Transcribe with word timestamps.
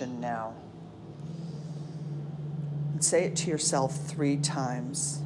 now. 0.00 0.52
And 2.92 3.04
say 3.04 3.26
it 3.26 3.36
to 3.36 3.50
yourself 3.50 4.08
three 4.08 4.36
times. 4.36 5.20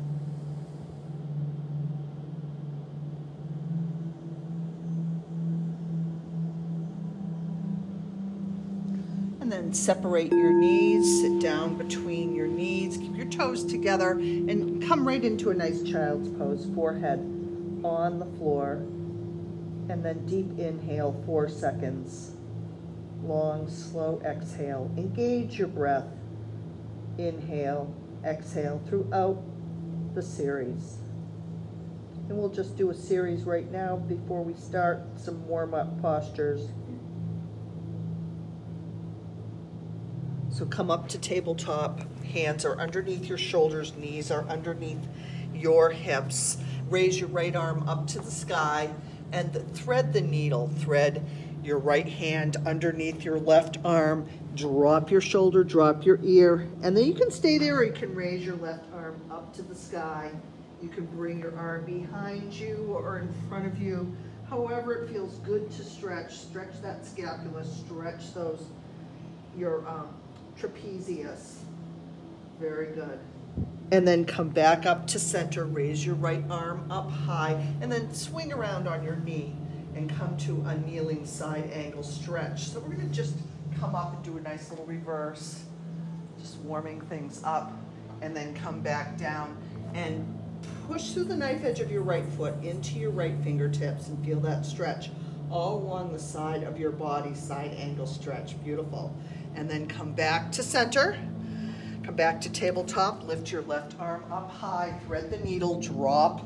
And 9.40 9.50
then 9.50 9.72
separate 9.72 10.30
your 10.32 10.52
knees, 10.52 11.22
sit 11.22 11.40
down 11.40 11.78
between 11.78 12.34
your 12.34 12.46
knees, 12.46 12.98
keep 12.98 13.16
your 13.16 13.30
toes 13.30 13.64
together, 13.64 14.10
and 14.10 14.86
come 14.86 15.08
right 15.08 15.24
into 15.24 15.48
a 15.48 15.54
nice 15.54 15.82
child's 15.82 16.28
pose, 16.36 16.68
forehead 16.74 17.20
on 17.82 18.18
the 18.18 18.26
floor. 18.36 18.72
And 19.88 20.04
then 20.04 20.26
deep 20.26 20.58
inhale, 20.58 21.22
four 21.24 21.48
seconds 21.48 22.32
long, 23.28 23.68
slow 23.68 24.20
exhale. 24.24 24.90
Engage 24.96 25.58
your 25.58 25.68
breath. 25.68 26.06
Inhale, 27.18 27.94
exhale 28.24 28.80
throughout 28.88 29.42
the 30.14 30.22
series. 30.22 30.96
And 32.28 32.38
we'll 32.38 32.48
just 32.48 32.76
do 32.76 32.90
a 32.90 32.94
series 32.94 33.44
right 33.44 33.70
now 33.70 33.96
before 33.96 34.42
we 34.42 34.54
start 34.54 35.02
some 35.16 35.46
warm 35.46 35.74
up 35.74 36.00
postures. 36.00 36.68
So 40.50 40.66
come 40.66 40.90
up 40.90 41.08
to 41.08 41.18
tabletop. 41.18 42.00
Hands 42.24 42.64
are 42.64 42.78
underneath 42.78 43.26
your 43.26 43.38
shoulders, 43.38 43.94
knees 43.96 44.30
are 44.30 44.46
underneath 44.48 45.06
your 45.54 45.90
hips. 45.90 46.58
Raise 46.90 47.20
your 47.20 47.28
right 47.28 47.54
arm 47.54 47.88
up 47.88 48.06
to 48.08 48.18
the 48.18 48.30
sky 48.30 48.90
and 49.32 49.52
thread 49.74 50.12
the 50.12 50.20
needle. 50.20 50.68
Thread 50.78 51.24
your 51.68 51.78
right 51.78 52.08
hand 52.08 52.56
underneath 52.66 53.22
your 53.22 53.38
left 53.38 53.76
arm, 53.84 54.26
drop 54.56 55.10
your 55.10 55.20
shoulder, 55.20 55.62
drop 55.62 56.04
your 56.04 56.18
ear, 56.22 56.66
and 56.82 56.96
then 56.96 57.04
you 57.04 57.12
can 57.12 57.30
stay 57.30 57.58
there 57.58 57.76
or 57.76 57.84
you 57.84 57.92
can 57.92 58.12
raise 58.14 58.44
your 58.44 58.56
left 58.56 58.84
arm 58.94 59.20
up 59.30 59.54
to 59.54 59.62
the 59.62 59.74
sky. 59.74 60.32
You 60.82 60.88
can 60.88 61.04
bring 61.06 61.40
your 61.40 61.54
arm 61.56 61.84
behind 61.84 62.54
you 62.54 62.86
or 62.90 63.18
in 63.18 63.28
front 63.48 63.66
of 63.66 63.80
you. 63.80 64.10
However 64.48 64.94
it 64.94 65.10
feels 65.10 65.38
good 65.40 65.70
to 65.72 65.84
stretch. 65.84 66.32
Stretch 66.32 66.80
that 66.80 67.04
scapula, 67.04 67.62
stretch 67.64 68.32
those, 68.32 68.64
your 69.56 69.86
um, 69.86 70.08
trapezius. 70.58 71.56
Very 72.58 72.94
good. 72.94 73.18
And 73.92 74.08
then 74.08 74.24
come 74.24 74.48
back 74.48 74.86
up 74.86 75.06
to 75.08 75.18
center, 75.18 75.66
raise 75.66 76.04
your 76.04 76.14
right 76.14 76.44
arm 76.48 76.90
up 76.90 77.10
high, 77.10 77.62
and 77.82 77.92
then 77.92 78.14
swing 78.14 78.52
around 78.52 78.88
on 78.88 79.04
your 79.04 79.16
knee 79.16 79.54
and 79.94 80.10
come 80.10 80.36
to 80.38 80.62
a 80.66 80.76
kneeling 80.78 81.26
side 81.26 81.70
angle 81.72 82.02
stretch. 82.02 82.68
So 82.68 82.80
we're 82.80 82.94
gonna 82.94 83.08
just 83.08 83.34
come 83.78 83.94
up 83.94 84.14
and 84.14 84.24
do 84.24 84.36
a 84.36 84.40
nice 84.40 84.70
little 84.70 84.86
reverse, 84.86 85.64
just 86.40 86.56
warming 86.58 87.00
things 87.02 87.40
up, 87.44 87.72
and 88.20 88.36
then 88.36 88.54
come 88.54 88.80
back 88.80 89.16
down 89.16 89.56
and 89.94 90.38
push 90.86 91.12
through 91.12 91.24
the 91.24 91.36
knife 91.36 91.64
edge 91.64 91.80
of 91.80 91.90
your 91.90 92.02
right 92.02 92.26
foot 92.26 92.54
into 92.62 92.98
your 92.98 93.10
right 93.10 93.34
fingertips 93.42 94.08
and 94.08 94.24
feel 94.24 94.40
that 94.40 94.66
stretch 94.66 95.10
all 95.50 95.78
along 95.78 96.12
the 96.12 96.18
side 96.18 96.62
of 96.62 96.78
your 96.78 96.90
body, 96.90 97.34
side 97.34 97.72
angle 97.78 98.06
stretch, 98.06 98.62
beautiful. 98.62 99.14
And 99.54 99.68
then 99.68 99.86
come 99.86 100.12
back 100.12 100.52
to 100.52 100.62
center, 100.62 101.18
come 102.04 102.14
back 102.14 102.40
to 102.42 102.50
tabletop, 102.50 103.26
lift 103.26 103.50
your 103.50 103.62
left 103.62 103.98
arm 103.98 104.24
up 104.30 104.50
high, 104.50 104.98
thread 105.06 105.30
the 105.30 105.38
needle, 105.38 105.80
drop 105.80 106.44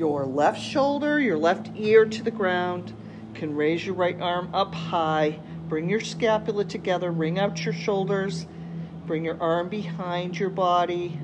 your 0.00 0.24
left 0.24 0.58
shoulder, 0.58 1.20
your 1.20 1.36
left 1.36 1.70
ear 1.76 2.06
to 2.06 2.22
the 2.22 2.30
ground. 2.30 2.88
You 2.88 3.38
can 3.38 3.54
raise 3.54 3.84
your 3.84 3.94
right 3.94 4.18
arm 4.18 4.48
up 4.54 4.74
high. 4.74 5.38
Bring 5.68 5.90
your 5.90 6.00
scapula 6.00 6.64
together. 6.64 7.10
Ring 7.10 7.38
out 7.38 7.62
your 7.66 7.74
shoulders. 7.74 8.46
Bring 9.04 9.26
your 9.26 9.38
arm 9.42 9.68
behind 9.68 10.38
your 10.38 10.48
body. 10.48 11.20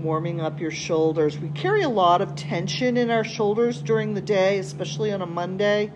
Warming 0.00 0.40
up 0.40 0.58
your 0.58 0.72
shoulders. 0.72 1.38
We 1.38 1.50
carry 1.50 1.82
a 1.82 1.88
lot 1.88 2.22
of 2.22 2.34
tension 2.34 2.96
in 2.96 3.08
our 3.08 3.22
shoulders 3.22 3.80
during 3.82 4.14
the 4.14 4.20
day, 4.20 4.58
especially 4.58 5.12
on 5.12 5.22
a 5.22 5.26
Monday. 5.26 5.92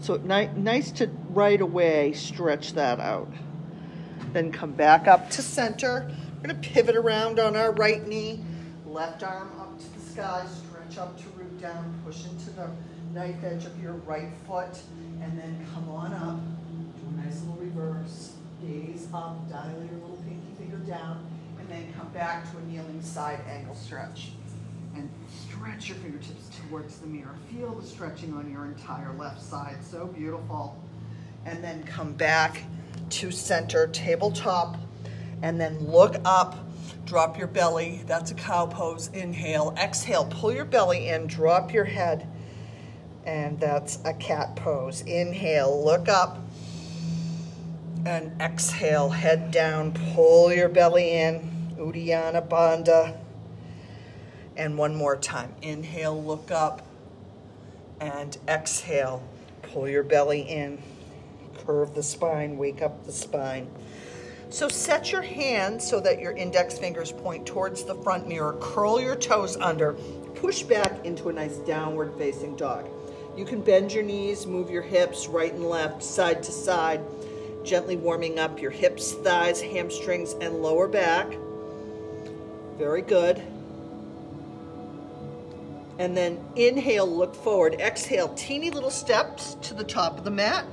So 0.00 0.16
ni 0.16 0.48
nice 0.56 0.90
to 0.92 1.06
right 1.28 1.60
away 1.60 2.14
stretch 2.14 2.72
that 2.72 2.98
out. 2.98 3.32
Then 4.32 4.50
come 4.50 4.72
back 4.72 5.06
up 5.06 5.30
to 5.30 5.42
center. 5.42 6.10
We're 6.42 6.48
going 6.48 6.60
to 6.60 6.68
pivot 6.68 6.96
around 6.96 7.38
on 7.38 7.54
our 7.54 7.70
right 7.70 8.04
knee. 8.04 8.40
Left 8.86 9.22
arm 9.22 9.50
up 9.60 9.78
to 9.78 9.94
the 9.94 10.00
sky 10.00 10.46
up 10.98 11.18
to 11.18 11.28
root 11.36 11.60
down, 11.60 12.00
push 12.04 12.24
into 12.26 12.50
the 12.50 12.70
knife 13.12 13.42
edge 13.44 13.64
of 13.64 13.82
your 13.82 13.94
right 14.06 14.30
foot, 14.46 14.80
and 15.22 15.38
then 15.38 15.66
come 15.74 15.88
on 15.88 16.12
up. 16.12 16.40
Do 17.00 17.20
a 17.20 17.24
nice 17.24 17.40
little 17.42 17.56
reverse. 17.56 18.34
Gaze 18.60 19.08
up, 19.14 19.48
dial 19.48 19.70
your 19.70 20.00
little 20.00 20.22
pinky 20.26 20.54
finger 20.58 20.76
down, 20.78 21.26
and 21.58 21.68
then 21.68 21.92
come 21.98 22.08
back 22.08 22.50
to 22.50 22.58
a 22.58 22.62
kneeling 22.62 23.00
side 23.02 23.40
angle 23.48 23.74
stretch. 23.74 24.32
And 24.94 25.08
stretch 25.28 25.88
your 25.88 25.96
fingertips 25.98 26.50
towards 26.68 26.98
the 26.98 27.06
mirror. 27.06 27.34
Feel 27.50 27.74
the 27.74 27.86
stretching 27.86 28.34
on 28.34 28.50
your 28.50 28.66
entire 28.66 29.14
left 29.14 29.40
side. 29.40 29.76
So 29.82 30.06
beautiful. 30.06 30.76
And 31.46 31.62
then 31.64 31.84
come 31.84 32.12
back 32.12 32.64
to 33.10 33.30
center, 33.30 33.86
tabletop, 33.88 34.76
and 35.42 35.60
then 35.60 35.78
look 35.78 36.16
up 36.24 36.69
Drop 37.04 37.38
your 37.38 37.48
belly. 37.48 38.02
That's 38.06 38.30
a 38.30 38.34
cow 38.34 38.66
pose. 38.66 39.08
Inhale. 39.08 39.74
Exhale. 39.76 40.26
Pull 40.26 40.52
your 40.52 40.64
belly 40.64 41.08
in. 41.08 41.26
Drop 41.26 41.72
your 41.72 41.84
head. 41.84 42.28
And 43.24 43.58
that's 43.58 43.98
a 44.04 44.14
cat 44.14 44.56
pose. 44.56 45.02
Inhale. 45.02 45.84
Look 45.84 46.08
up. 46.08 46.38
And 48.06 48.40
exhale. 48.40 49.10
Head 49.10 49.50
down. 49.50 49.92
Pull 50.14 50.52
your 50.52 50.68
belly 50.68 51.10
in. 51.10 51.74
Uddiyana 51.76 52.46
Bandha. 52.46 53.16
And 54.56 54.78
one 54.78 54.94
more 54.94 55.16
time. 55.16 55.54
Inhale. 55.62 56.22
Look 56.22 56.50
up. 56.50 56.86
And 58.00 58.36
exhale. 58.46 59.22
Pull 59.62 59.88
your 59.88 60.02
belly 60.02 60.42
in. 60.42 60.80
Curve 61.66 61.94
the 61.94 62.02
spine. 62.02 62.56
Wake 62.56 62.82
up 62.82 63.04
the 63.04 63.12
spine. 63.12 63.68
So 64.50 64.68
set 64.68 65.12
your 65.12 65.22
hands 65.22 65.88
so 65.88 66.00
that 66.00 66.20
your 66.20 66.32
index 66.32 66.76
fingers 66.76 67.12
point 67.12 67.46
towards 67.46 67.84
the 67.84 67.94
front 67.94 68.26
mirror. 68.26 68.58
Curl 68.60 69.00
your 69.00 69.14
toes 69.14 69.56
under. 69.56 69.92
Push 70.34 70.64
back 70.64 71.06
into 71.06 71.28
a 71.28 71.32
nice 71.32 71.56
downward 71.58 72.12
facing 72.18 72.56
dog. 72.56 72.88
You 73.36 73.44
can 73.44 73.60
bend 73.60 73.92
your 73.92 74.02
knees, 74.02 74.46
move 74.46 74.68
your 74.68 74.82
hips 74.82 75.28
right 75.28 75.52
and 75.52 75.64
left, 75.64 76.02
side 76.02 76.42
to 76.42 76.50
side, 76.50 77.00
gently 77.62 77.96
warming 77.96 78.40
up 78.40 78.60
your 78.60 78.72
hips, 78.72 79.12
thighs, 79.12 79.62
hamstrings, 79.62 80.32
and 80.40 80.60
lower 80.60 80.88
back. 80.88 81.32
Very 82.76 83.02
good. 83.02 83.40
And 86.00 86.16
then 86.16 86.44
inhale, 86.56 87.06
look 87.06 87.36
forward. 87.36 87.74
Exhale, 87.80 88.34
teeny 88.34 88.70
little 88.70 88.90
steps 88.90 89.54
to 89.62 89.74
the 89.74 89.84
top 89.84 90.18
of 90.18 90.24
the 90.24 90.30
mat. 90.30 90.64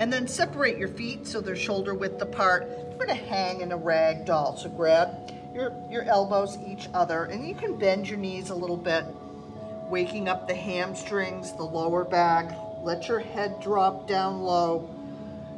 And 0.00 0.10
then 0.10 0.26
separate 0.26 0.78
your 0.78 0.88
feet 0.88 1.26
so 1.26 1.42
they're 1.42 1.54
shoulder 1.54 1.94
width 1.94 2.22
apart. 2.22 2.66
We're 2.66 3.04
gonna 3.04 3.14
hang 3.14 3.60
in 3.60 3.70
a 3.70 3.76
rag 3.76 4.24
doll. 4.24 4.56
So 4.56 4.70
grab 4.70 5.30
your, 5.54 5.74
your 5.90 6.04
elbows 6.04 6.56
each 6.66 6.88
other 6.94 7.24
and 7.24 7.46
you 7.46 7.54
can 7.54 7.76
bend 7.76 8.08
your 8.08 8.18
knees 8.18 8.48
a 8.48 8.54
little 8.54 8.78
bit, 8.78 9.04
waking 9.90 10.26
up 10.26 10.48
the 10.48 10.54
hamstrings, 10.54 11.52
the 11.52 11.64
lower 11.64 12.02
back. 12.02 12.56
Let 12.82 13.08
your 13.08 13.18
head 13.18 13.60
drop 13.60 14.08
down 14.08 14.40
low. 14.40 14.88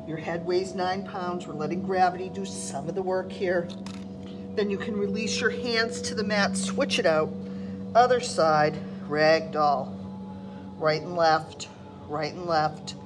Your 0.08 0.16
head 0.16 0.44
weighs 0.44 0.74
nine 0.74 1.04
pounds. 1.06 1.46
We're 1.46 1.54
letting 1.54 1.82
gravity 1.82 2.28
do 2.28 2.44
some 2.44 2.88
of 2.88 2.96
the 2.96 3.02
work 3.02 3.30
here. 3.30 3.68
Then 4.56 4.70
you 4.70 4.76
can 4.76 4.96
release 4.96 5.40
your 5.40 5.50
hands 5.50 6.02
to 6.02 6.16
the 6.16 6.24
mat, 6.24 6.56
switch 6.56 6.98
it 6.98 7.06
out. 7.06 7.32
Other 7.94 8.18
side, 8.18 8.76
rag 9.06 9.52
doll. 9.52 9.96
Right 10.78 11.00
and 11.00 11.14
left, 11.14 11.68
right 12.08 12.32
and 12.32 12.46
left 12.46 12.96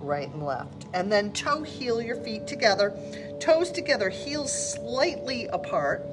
right 0.00 0.28
and 0.28 0.44
left. 0.44 0.86
And 0.94 1.10
then 1.10 1.32
toe 1.32 1.62
heel 1.62 2.00
your 2.00 2.16
feet 2.16 2.46
together, 2.46 2.96
toes 3.40 3.70
together, 3.70 4.08
heels 4.08 4.72
slightly 4.74 5.46
apart. 5.46 6.04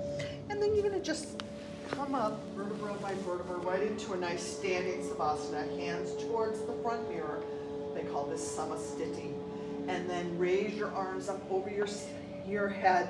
And 0.50 0.62
then 0.62 0.74
you're 0.74 0.84
gonna 0.84 1.00
just 1.00 1.44
come 1.90 2.16
up 2.16 2.40
vertebra 2.56 2.94
by 3.02 3.14
vertebra 3.26 3.58
right 3.58 3.82
into 3.82 4.14
a 4.14 4.18
nice 4.18 4.44
standing 4.44 5.02
savasana, 5.02 5.80
hands 5.80 6.16
towards 6.24 6.62
the 6.62 6.74
front 6.84 7.10
mirror. 7.10 7.44
They 7.94 8.04
call 8.04 8.26
this 8.26 8.58
samastiti. 8.58 9.34
And 9.88 10.10
then 10.10 10.38
raise 10.40 10.74
your 10.74 10.92
arms 10.92 11.30
up 11.30 11.40
over 11.52 11.70
your, 11.70 11.88
your 12.48 12.68
head. 12.68 13.10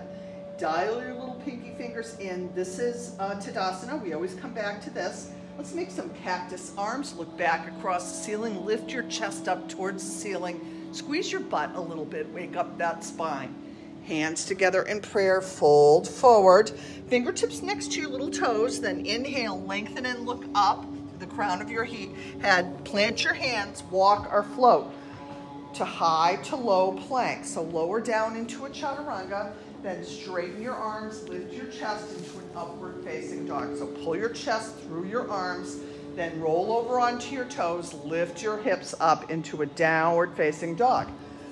Dial 0.58 1.02
your 1.02 1.14
little 1.14 1.42
pinky 1.46 1.74
fingers 1.78 2.18
in. 2.20 2.54
This 2.54 2.80
is 2.80 3.16
uh, 3.20 3.36
Tadasana. 3.36 4.02
We 4.02 4.14
always 4.14 4.36
come 4.36 4.54
back 4.54 4.82
to 4.84 4.90
this. 4.90 5.32
Let's 5.58 5.74
make 5.74 5.92
some 5.92 6.10
cactus 6.24 6.74
arms. 6.78 7.16
Look 7.16 7.38
back 7.38 7.68
across 7.68 8.12
the 8.12 8.24
ceiling. 8.24 8.66
Lift 8.66 8.92
your 8.92 9.04
chest 9.04 9.48
up 9.48 9.70
towards 9.70 10.04
the 10.04 10.12
ceiling. 10.12 10.90
Squeeze 10.92 11.32
your 11.32 11.42
butt 11.42 11.76
a 11.76 11.82
little 11.82 12.06
bit. 12.06 12.32
Wake 12.34 12.56
up 12.58 12.78
that 12.78 13.04
spine. 13.04 13.56
Hands 14.06 14.44
together 14.46 14.84
in 14.84 15.02
prayer. 15.02 15.42
Fold 15.42 16.08
forward. 16.08 16.70
Fingertips 17.08 17.62
next 17.62 17.94
to 17.94 18.02
your 18.02 18.10
little 18.10 18.30
toes. 18.30 18.82
Then 18.82 19.06
inhale, 19.06 19.62
lengthen 19.62 20.06
and 20.06 20.26
look 20.26 20.46
up 20.56 20.82
to 20.84 21.20
the 21.20 21.28
crown 21.28 21.62
of 21.62 21.72
your 21.72 21.86
head. 21.86 22.84
Plant 22.86 23.24
your 23.24 23.34
hands. 23.34 23.84
Walk 23.92 24.32
or 24.32 24.44
float. 24.44 24.92
to 25.76 25.86
high 25.86 26.38
to 26.44 26.56
low 26.56 26.94
plank. 26.94 27.46
So 27.46 27.64
lower 27.64 28.00
down 28.00 28.36
into 28.36 28.66
a 28.66 28.70
chaturanga, 28.70 29.52
then 29.86 30.04
straighten 30.04 30.62
your 30.62 30.74
arms, 30.74 31.28
lift 31.30 31.54
your 31.54 31.68
chest 31.68 32.12
into 32.18 32.40
an 32.40 32.50
upward 32.56 33.04
facing 33.04 33.46
dog. 33.46 33.78
So 33.78 33.88
pull 33.88 34.16
your 34.16 34.30
chest 34.30 34.76
through 34.80 35.06
your 35.06 35.30
arms, 35.30 35.78
then 36.16 36.40
roll 36.42 36.72
over 36.72 37.00
onto 37.00 37.36
your 37.36 37.46
toes, 37.46 37.94
lift 38.04 38.42
your 38.42 38.58
hips 38.58 38.96
up 39.00 39.30
into 39.30 39.62
a 39.62 39.66
downward 39.66 40.36
facing 40.36 40.76
dog. 40.76 41.10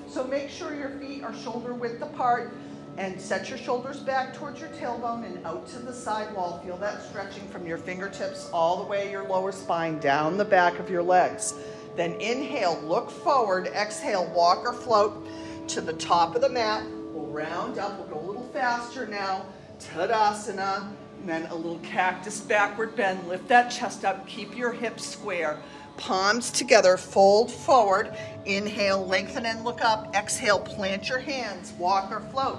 So 0.08 0.24
make 0.24 0.48
sure 0.50 0.74
your 0.74 0.90
feet 0.90 1.22
are 1.22 1.34
shoulder 1.34 1.74
width 1.74 2.02
apart 2.02 2.52
and 2.96 3.20
set 3.20 3.48
your 3.48 3.58
shoulders 3.58 4.00
back 4.00 4.34
towards 4.34 4.60
your 4.60 4.68
tailbone 4.70 5.24
and 5.24 5.44
out 5.44 5.66
to 5.68 5.78
the 5.78 5.92
side 5.92 6.34
wall. 6.34 6.60
Feel 6.64 6.76
that 6.78 7.02
stretching 7.02 7.46
from 7.48 7.66
your 7.66 7.78
fingertips 7.78 8.48
all 8.52 8.82
the 8.82 8.88
way 8.88 9.10
your 9.10 9.28
lower 9.28 9.52
spine 9.52 9.98
down 9.98 10.36
the 10.36 10.44
back 10.44 10.78
of 10.78 10.90
your 10.90 11.02
legs. 11.02 11.54
Then 11.96 12.12
inhale, 12.20 12.80
look 12.82 13.10
forward, 13.10 13.68
exhale, 13.68 14.26
walk 14.34 14.64
or 14.64 14.72
float 14.72 15.26
to 15.68 15.80
the 15.80 15.92
top 15.94 16.34
of 16.34 16.42
the 16.42 16.48
mat. 16.48 16.84
We'll 17.12 17.26
round 17.26 17.78
up, 17.78 17.98
we'll 17.98 18.20
go 18.20 18.23
faster 18.54 19.06
now. 19.06 19.44
Tadasana, 19.80 20.88
and 21.18 21.28
then 21.28 21.46
a 21.46 21.54
little 21.54 21.80
cactus 21.80 22.40
backward 22.40 22.94
bend. 22.94 23.26
Lift 23.28 23.48
that 23.48 23.68
chest 23.68 24.04
up, 24.04 24.26
keep 24.26 24.56
your 24.56 24.72
hips 24.72 25.04
square. 25.04 25.58
Palms 25.96 26.50
together, 26.50 26.96
fold 26.96 27.50
forward. 27.50 28.16
Inhale, 28.46 29.04
lengthen 29.04 29.44
and 29.44 29.64
look 29.64 29.82
up. 29.82 30.14
Exhale, 30.14 30.60
plant 30.60 31.08
your 31.08 31.18
hands, 31.18 31.72
walk 31.78 32.10
or 32.10 32.20
float 32.20 32.58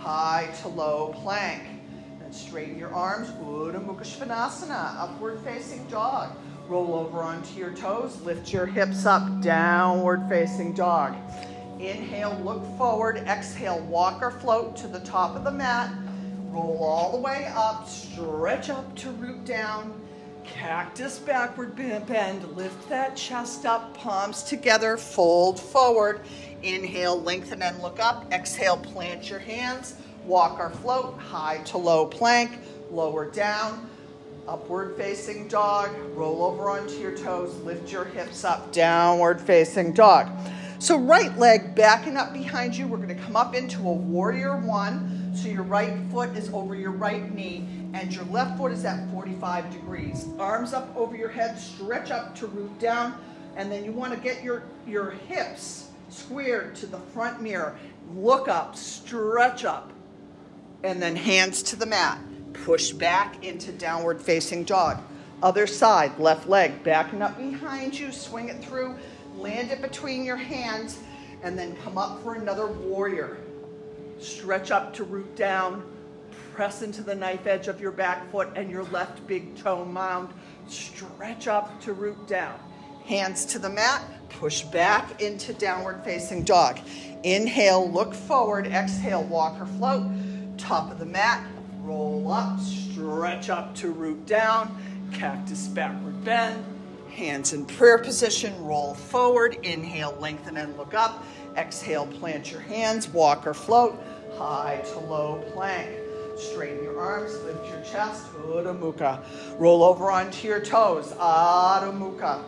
high 0.00 0.48
to 0.62 0.68
low 0.68 1.14
plank. 1.22 1.62
Then 2.20 2.32
straighten 2.32 2.78
your 2.78 2.92
arms, 2.94 3.30
Urdhva 3.30 3.84
Mukha 3.84 4.04
Svanasana, 4.04 4.98
upward 4.98 5.40
facing 5.40 5.84
dog. 5.86 6.36
Roll 6.68 6.94
over 6.94 7.18
onto 7.18 7.58
your 7.58 7.72
toes, 7.72 8.20
lift 8.22 8.52
your 8.52 8.64
hips 8.64 9.04
up, 9.04 9.42
downward 9.42 10.26
facing 10.28 10.72
dog. 10.72 11.14
Inhale, 11.80 12.38
look 12.44 12.62
forward. 12.76 13.16
Exhale, 13.26 13.80
walk 13.80 14.20
or 14.20 14.30
float 14.30 14.76
to 14.76 14.86
the 14.86 15.00
top 15.00 15.34
of 15.34 15.44
the 15.44 15.50
mat. 15.50 15.90
Roll 16.50 16.84
all 16.84 17.12
the 17.12 17.18
way 17.18 17.50
up, 17.54 17.88
stretch 17.88 18.68
up 18.68 18.94
to 18.96 19.10
root 19.12 19.46
down. 19.46 19.98
Cactus 20.44 21.18
backward 21.18 21.74
bend, 21.76 22.56
lift 22.56 22.88
that 22.90 23.16
chest 23.16 23.64
up, 23.64 23.94
palms 23.94 24.42
together, 24.42 24.98
fold 24.98 25.58
forward. 25.58 26.20
Inhale, 26.62 27.20
lengthen 27.22 27.62
and 27.62 27.80
look 27.80 27.98
up. 27.98 28.30
Exhale, 28.30 28.76
plant 28.76 29.30
your 29.30 29.38
hands. 29.38 29.94
Walk 30.26 30.58
or 30.60 30.68
float, 30.68 31.18
high 31.18 31.58
to 31.66 31.78
low 31.78 32.04
plank, 32.04 32.58
lower 32.90 33.30
down, 33.30 33.88
upward 34.46 34.96
facing 34.98 35.48
dog. 35.48 35.90
Roll 36.14 36.42
over 36.42 36.68
onto 36.68 36.96
your 36.96 37.16
toes, 37.16 37.54
lift 37.60 37.90
your 37.90 38.04
hips 38.04 38.44
up, 38.44 38.70
downward 38.70 39.40
facing 39.40 39.94
dog. 39.94 40.28
So, 40.80 40.98
right 40.98 41.36
leg 41.36 41.74
backing 41.74 42.16
up 42.16 42.32
behind 42.32 42.74
you. 42.74 42.88
We're 42.88 42.96
going 42.96 43.08
to 43.08 43.14
come 43.22 43.36
up 43.36 43.54
into 43.54 43.86
a 43.86 43.92
warrior 43.92 44.56
one. 44.56 45.30
So, 45.36 45.46
your 45.46 45.62
right 45.62 45.94
foot 46.10 46.34
is 46.34 46.50
over 46.54 46.74
your 46.74 46.90
right 46.90 47.34
knee, 47.34 47.68
and 47.92 48.10
your 48.14 48.24
left 48.24 48.56
foot 48.56 48.72
is 48.72 48.86
at 48.86 49.10
45 49.10 49.70
degrees. 49.70 50.26
Arms 50.38 50.72
up 50.72 50.96
over 50.96 51.14
your 51.14 51.28
head, 51.28 51.58
stretch 51.58 52.10
up 52.10 52.34
to 52.36 52.46
root 52.46 52.78
down, 52.78 53.14
and 53.56 53.70
then 53.70 53.84
you 53.84 53.92
want 53.92 54.14
to 54.14 54.18
get 54.18 54.42
your, 54.42 54.62
your 54.86 55.10
hips 55.10 55.90
squared 56.08 56.74
to 56.76 56.86
the 56.86 56.98
front 56.98 57.42
mirror. 57.42 57.76
Look 58.14 58.48
up, 58.48 58.74
stretch 58.74 59.66
up, 59.66 59.92
and 60.82 61.02
then 61.02 61.14
hands 61.14 61.62
to 61.64 61.76
the 61.76 61.84
mat. 61.84 62.18
Push 62.54 62.92
back 62.92 63.44
into 63.44 63.70
downward 63.70 64.22
facing 64.22 64.64
dog. 64.64 65.02
Other 65.42 65.66
side, 65.66 66.18
left 66.18 66.48
leg 66.48 66.82
backing 66.82 67.20
up 67.20 67.36
behind 67.36 67.98
you, 67.98 68.12
swing 68.12 68.48
it 68.48 68.64
through, 68.64 68.96
land 69.40 69.70
it 69.70 69.80
between 69.80 70.24
your 70.24 70.36
hands, 70.36 70.98
and 71.42 71.58
then 71.58 71.76
come 71.76 71.98
up 71.98 72.22
for 72.22 72.34
another 72.34 72.66
warrior. 72.66 73.38
Stretch 74.18 74.70
up 74.70 74.92
to 74.94 75.04
root 75.04 75.34
down, 75.34 75.82
press 76.52 76.82
into 76.82 77.02
the 77.02 77.14
knife 77.14 77.46
edge 77.46 77.68
of 77.68 77.80
your 77.80 77.92
back 77.92 78.30
foot 78.30 78.50
and 78.54 78.70
your 78.70 78.84
left 78.84 79.26
big 79.26 79.56
toe 79.56 79.84
mound. 79.84 80.28
Stretch 80.68 81.48
up 81.48 81.80
to 81.80 81.92
root 81.94 82.26
down. 82.26 82.58
Hands 83.06 83.44
to 83.46 83.58
the 83.58 83.70
mat, 83.70 84.04
push 84.28 84.62
back 84.62 85.22
into 85.22 85.54
downward 85.54 86.04
facing 86.04 86.44
dog. 86.44 86.78
Inhale, 87.24 87.90
look 87.90 88.14
forward. 88.14 88.66
Exhale, 88.66 89.24
walk 89.24 89.60
or 89.60 89.66
float. 89.66 90.06
Top 90.58 90.92
of 90.92 90.98
the 90.98 91.06
mat, 91.06 91.44
roll 91.82 92.30
up, 92.30 92.60
stretch 92.60 93.48
up 93.48 93.74
to 93.76 93.90
root 93.90 94.26
down. 94.26 94.76
Cactus 95.12 95.66
backward 95.66 96.24
bend. 96.24 96.64
Hands 97.10 97.52
in 97.52 97.66
prayer 97.66 97.98
position, 97.98 98.64
roll 98.64 98.94
forward. 98.94 99.58
Inhale, 99.62 100.16
lengthen 100.20 100.56
and 100.56 100.76
look 100.76 100.94
up. 100.94 101.24
Exhale, 101.56 102.06
plant 102.06 102.50
your 102.50 102.60
hands, 102.60 103.08
walk 103.08 103.46
or 103.46 103.54
float. 103.54 104.00
High 104.38 104.82
to 104.92 105.00
low 105.00 105.42
plank. 105.52 105.90
Straighten 106.38 106.82
your 106.82 106.98
arms, 106.98 107.38
lift 107.42 107.66
your 107.68 107.82
chest, 107.82 108.32
Urdhva 108.34 108.78
Mukha. 108.78 109.22
Roll 109.58 109.82
over 109.82 110.10
onto 110.10 110.48
your 110.48 110.60
toes, 110.60 111.12
Adho 111.12 111.92
Mukha. 111.92 112.42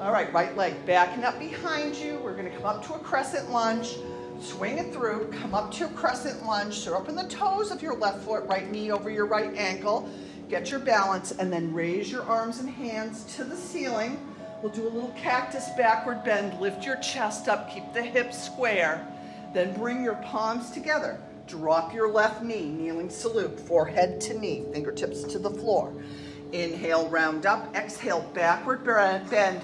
All 0.00 0.12
right, 0.12 0.30
right 0.32 0.54
leg 0.56 0.74
backing 0.84 1.24
up 1.24 1.38
behind 1.38 1.96
you. 1.96 2.18
We're 2.22 2.34
gonna 2.34 2.50
come 2.50 2.66
up 2.66 2.84
to 2.86 2.94
a 2.94 2.98
crescent 2.98 3.50
lunge. 3.50 3.96
Swing 4.40 4.78
it 4.78 4.92
through, 4.92 5.30
come 5.40 5.54
up 5.54 5.70
to 5.72 5.86
a 5.86 5.88
crescent 5.90 6.44
lunge. 6.44 6.74
So 6.74 6.94
open 6.94 7.14
the 7.14 7.28
toes 7.28 7.70
of 7.70 7.82
your 7.82 7.96
left 7.96 8.24
foot, 8.24 8.44
right 8.44 8.70
knee 8.70 8.90
over 8.90 9.10
your 9.10 9.26
right 9.26 9.54
ankle. 9.56 10.08
Get 10.50 10.70
your 10.70 10.80
balance 10.80 11.30
and 11.30 11.52
then 11.52 11.72
raise 11.72 12.10
your 12.10 12.24
arms 12.24 12.58
and 12.58 12.68
hands 12.68 13.24
to 13.36 13.44
the 13.44 13.56
ceiling. 13.56 14.18
We'll 14.60 14.72
do 14.72 14.82
a 14.82 14.90
little 14.90 15.14
cactus 15.16 15.68
backward 15.76 16.24
bend. 16.24 16.60
Lift 16.60 16.84
your 16.84 16.96
chest 16.96 17.48
up, 17.48 17.72
keep 17.72 17.92
the 17.94 18.02
hips 18.02 18.44
square. 18.46 19.06
Then 19.54 19.72
bring 19.74 20.02
your 20.02 20.16
palms 20.16 20.72
together. 20.72 21.20
Drop 21.46 21.94
your 21.94 22.12
left 22.12 22.42
knee, 22.42 22.68
kneeling 22.68 23.10
salute, 23.10 23.58
forehead 23.60 24.20
to 24.22 24.38
knee, 24.38 24.64
fingertips 24.72 25.22
to 25.22 25.38
the 25.38 25.50
floor. 25.50 25.94
Inhale, 26.52 27.08
round 27.08 27.46
up. 27.46 27.74
Exhale, 27.76 28.28
backward 28.34 28.84
bend 28.84 29.62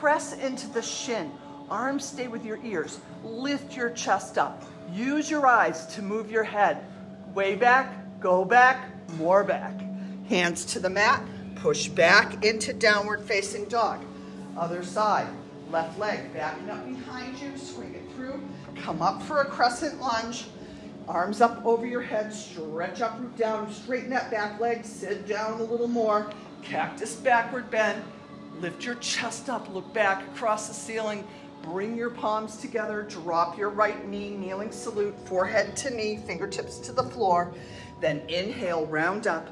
press 0.00 0.32
into 0.32 0.66
the 0.68 0.80
shin. 0.80 1.30
Arms 1.70 2.06
stay 2.06 2.26
with 2.26 2.44
your 2.44 2.58
ears. 2.64 3.00
Lift 3.22 3.76
your 3.76 3.90
chest 3.90 4.38
up. 4.38 4.64
Use 4.92 5.30
your 5.30 5.46
eyes 5.46 5.86
to 5.88 6.02
move 6.02 6.30
your 6.30 6.42
head. 6.42 6.84
Way 7.34 7.54
back, 7.54 8.20
go 8.20 8.44
back, 8.44 8.88
more 9.18 9.44
back. 9.44 9.89
Hands 10.30 10.64
to 10.66 10.78
the 10.78 10.88
mat. 10.88 11.24
Push 11.56 11.88
back 11.88 12.44
into 12.44 12.72
downward 12.72 13.20
facing 13.24 13.64
dog. 13.64 14.04
Other 14.56 14.84
side. 14.84 15.26
Left 15.72 15.98
leg 15.98 16.32
backing 16.32 16.70
up 16.70 16.86
behind 16.86 17.36
you. 17.40 17.58
Swing 17.58 17.96
it 17.96 18.04
through. 18.14 18.40
Come 18.76 19.02
up 19.02 19.20
for 19.24 19.40
a 19.40 19.44
crescent 19.44 20.00
lunge. 20.00 20.44
Arms 21.08 21.40
up 21.40 21.66
over 21.66 21.84
your 21.84 22.00
head. 22.00 22.32
Stretch 22.32 23.00
up, 23.00 23.18
root 23.18 23.36
down. 23.36 23.72
Straighten 23.72 24.08
that 24.10 24.30
back 24.30 24.60
leg. 24.60 24.84
Sit 24.84 25.26
down 25.26 25.60
a 25.60 25.64
little 25.64 25.88
more. 25.88 26.30
Cactus 26.62 27.16
backward 27.16 27.68
bend. 27.68 28.00
Lift 28.60 28.84
your 28.84 28.94
chest 28.96 29.50
up, 29.50 29.68
look 29.74 29.92
back 29.92 30.22
across 30.28 30.68
the 30.68 30.74
ceiling. 30.74 31.26
Bring 31.62 31.96
your 31.96 32.10
palms 32.10 32.56
together, 32.58 33.02
drop 33.02 33.58
your 33.58 33.70
right 33.70 34.06
knee, 34.06 34.30
kneeling 34.30 34.70
salute, 34.70 35.14
forehead 35.26 35.76
to 35.78 35.90
knee, 35.90 36.20
fingertips 36.24 36.78
to 36.78 36.92
the 36.92 37.02
floor. 37.02 37.52
Then 38.00 38.22
inhale, 38.28 38.86
round 38.86 39.26
up. 39.26 39.48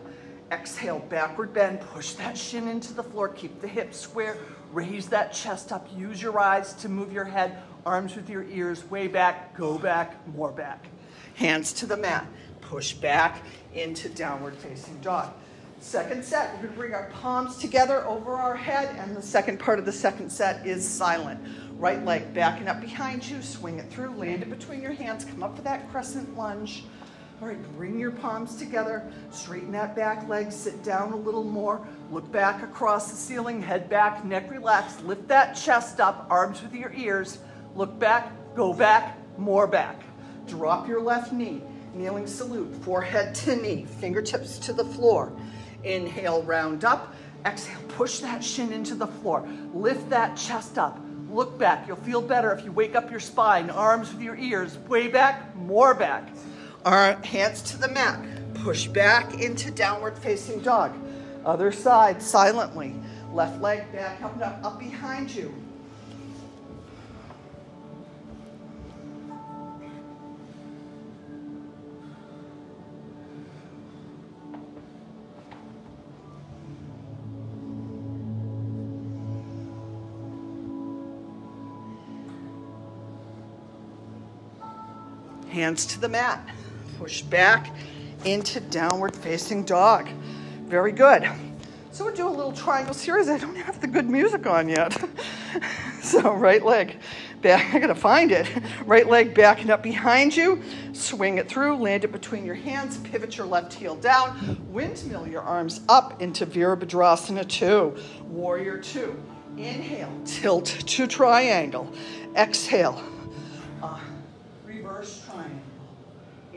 Exhale, 0.51 1.01
backward 1.11 1.53
bend, 1.53 1.81
push 1.81 2.13
that 2.13 2.37
shin 2.37 2.69
into 2.69 2.95
the 2.95 3.03
floor, 3.03 3.29
keep 3.29 3.61
the 3.61 3.69
hips 3.69 3.99
square, 3.99 4.39
raise 4.73 5.07
that 5.09 5.33
chest 5.33 5.73
up, 5.73 5.87
use 5.95 6.23
your 6.23 6.39
eyes 6.39 6.73
to 6.75 6.89
move 6.89 7.13
your 7.13 7.25
head, 7.25 7.59
arms 7.85 8.17
with 8.17 8.31
your 8.31 8.45
ears, 8.45 8.89
way 8.91 9.09
back, 9.09 9.57
go 9.57 9.79
back, 9.79 10.27
more 10.29 10.51
back. 10.51 10.87
Hands 11.35 11.71
to 11.75 11.87
the 11.87 11.97
mat, 11.97 12.27
push 12.63 12.95
back 12.95 13.43
into 13.75 14.09
downward 14.09 14.57
facing 14.57 14.99
dog. 15.01 15.33
Second 15.81 16.25
set, 16.25 16.57
we're 16.57 16.69
to 16.69 16.75
bring 16.75 16.95
our 16.95 17.09
palms 17.15 17.57
together 17.57 18.05
over 18.07 18.33
our 18.33 18.57
head, 18.57 18.97
and 18.99 19.17
the 19.17 19.23
second 19.23 19.61
part 19.61 19.79
of 19.79 19.85
the 19.85 19.93
second 19.93 20.31
set 20.31 20.67
is 20.67 20.87
silent. 20.87 21.41
Right 21.79 22.05
leg 22.05 22.35
backing 22.35 22.67
up 22.67 22.81
behind 22.81 23.29
you, 23.29 23.41
swing 23.43 23.79
it 23.79 23.89
through, 23.91 24.11
land 24.17 24.43
it 24.43 24.51
between 24.51 24.83
your 24.83 24.93
hands, 24.93 25.25
come 25.25 25.43
up 25.43 25.55
for 25.55 25.63
that 25.63 25.89
crescent 25.91 26.37
lunge. 26.37 26.85
All 27.41 27.47
right, 27.47 27.77
bring 27.77 28.01
your 28.01 28.11
palms 28.11 28.57
together, 28.57 29.09
straighten 29.31 29.71
that 29.71 29.95
back 29.95 30.29
leg, 30.29 30.51
sit 30.51 30.83
down 30.83 31.13
a 31.13 31.17
little 31.17 31.45
more, 31.45 31.87
look 32.11 32.31
back 32.33 32.65
across 32.65 33.13
the 33.13 33.17
ceiling, 33.17 33.63
head 33.63 33.89
back, 33.89 34.25
neck 34.25 34.51
relaxed, 34.51 35.05
lift 35.05 35.29
that 35.29 35.53
chest 35.53 36.01
up, 36.01 36.27
arms 36.31 36.61
with 36.61 36.75
your 36.75 36.93
ears, 36.95 37.39
look 37.77 37.97
back, 37.97 38.33
go 38.57 38.73
back, 38.73 39.17
more 39.39 39.69
back. 39.69 40.03
Drop 40.49 40.89
your 40.89 41.01
left 41.01 41.33
knee, 41.33 41.63
kneeling 41.95 42.27
salute, 42.27 42.75
forehead 42.83 43.37
to 43.37 43.55
knee, 43.55 43.87
fingertips 44.01 44.59
to 44.59 44.73
the 44.73 44.85
floor. 44.85 45.33
Inhale, 45.85 46.43
round 46.43 46.85
up. 46.85 47.15
Exhale, 47.47 47.79
push 47.91 48.19
that 48.19 48.43
shin 48.43 48.73
into 48.73 48.97
the 48.97 49.07
floor. 49.07 49.49
Lift 49.73 50.11
that 50.11 50.37
chest 50.37 50.77
up. 50.77 50.99
Look 51.31 51.57
back. 51.57 51.87
You'll 51.87 51.99
feel 51.99 52.21
better 52.21 52.53
if 52.53 52.65
you 52.65 52.73
wake 52.73 52.97
up 52.97 53.13
your 53.13 53.21
spine, 53.21 53.71
arms 53.71 54.13
with 54.13 54.23
your 54.23 54.35
ears, 54.35 54.77
way 54.89 55.07
back, 55.07 55.55
more 55.55 55.95
back. 55.95 56.29
Our 56.85 57.15
hands 57.25 57.63
to 57.63 57.79
the 57.79 57.89
mat. 57.89 58.25
Push 58.55 58.89
back 58.89 59.41
into 59.41 59.71
downward 59.71 60.19
facing 60.19 60.61
dog. 60.61 60.95
Other 61.45 61.73
side, 61.73 62.23
silently. 62.23 62.95
Left 63.33 63.61
leg 63.61 63.91
back 63.93 64.23
up 64.23 64.35
and 64.35 64.43
up, 64.43 64.65
up 64.65 64.79
behind 64.79 65.35
you. 65.35 65.55
hands 85.59 85.87
to 85.87 86.01
the 86.01 86.09
mat. 86.09 86.47
Push 86.99 87.23
back 87.23 87.75
into 88.25 88.59
downward 88.61 89.15
facing 89.15 89.63
dog. 89.63 90.09
Very 90.67 90.91
good. 90.91 91.29
So 91.93 92.05
we'll 92.05 92.15
do 92.15 92.29
a 92.29 92.29
little 92.29 92.53
triangle 92.53 92.93
series. 92.93 93.29
I 93.29 93.39
don't 93.39 93.55
have 93.55 93.81
the 93.81 93.87
good 93.87 94.11
music 94.11 94.47
on 94.47 94.69
yet. 94.69 95.01
so 96.03 96.33
right 96.35 96.65
leg 96.65 96.97
back, 97.41 97.73
I 97.73 97.79
gotta 97.79 97.95
find 97.95 98.33
it. 98.33 98.51
Right 98.85 99.07
leg 99.07 99.33
backing 99.33 99.71
up 99.71 99.83
behind 99.83 100.37
you, 100.37 100.61
swing 100.93 101.39
it 101.39 101.49
through, 101.49 101.77
land 101.77 102.03
it 102.03 102.11
between 102.11 102.45
your 102.45 102.57
hands, 102.57 102.99
pivot 102.99 103.37
your 103.37 103.47
left 103.47 103.73
heel 103.73 103.95
down, 103.95 104.67
windmill 104.69 105.27
your 105.29 105.43
arms 105.43 105.81
up 105.89 106.21
into 106.21 106.47
Virabhadrasana 106.47 107.49
2, 107.49 107.97
Warrior 108.29 108.79
2. 108.79 109.23
Inhale, 109.57 110.13
tilt 110.25 110.67
to 110.67 111.07
triangle. 111.07 111.93
Exhale, 112.37 113.03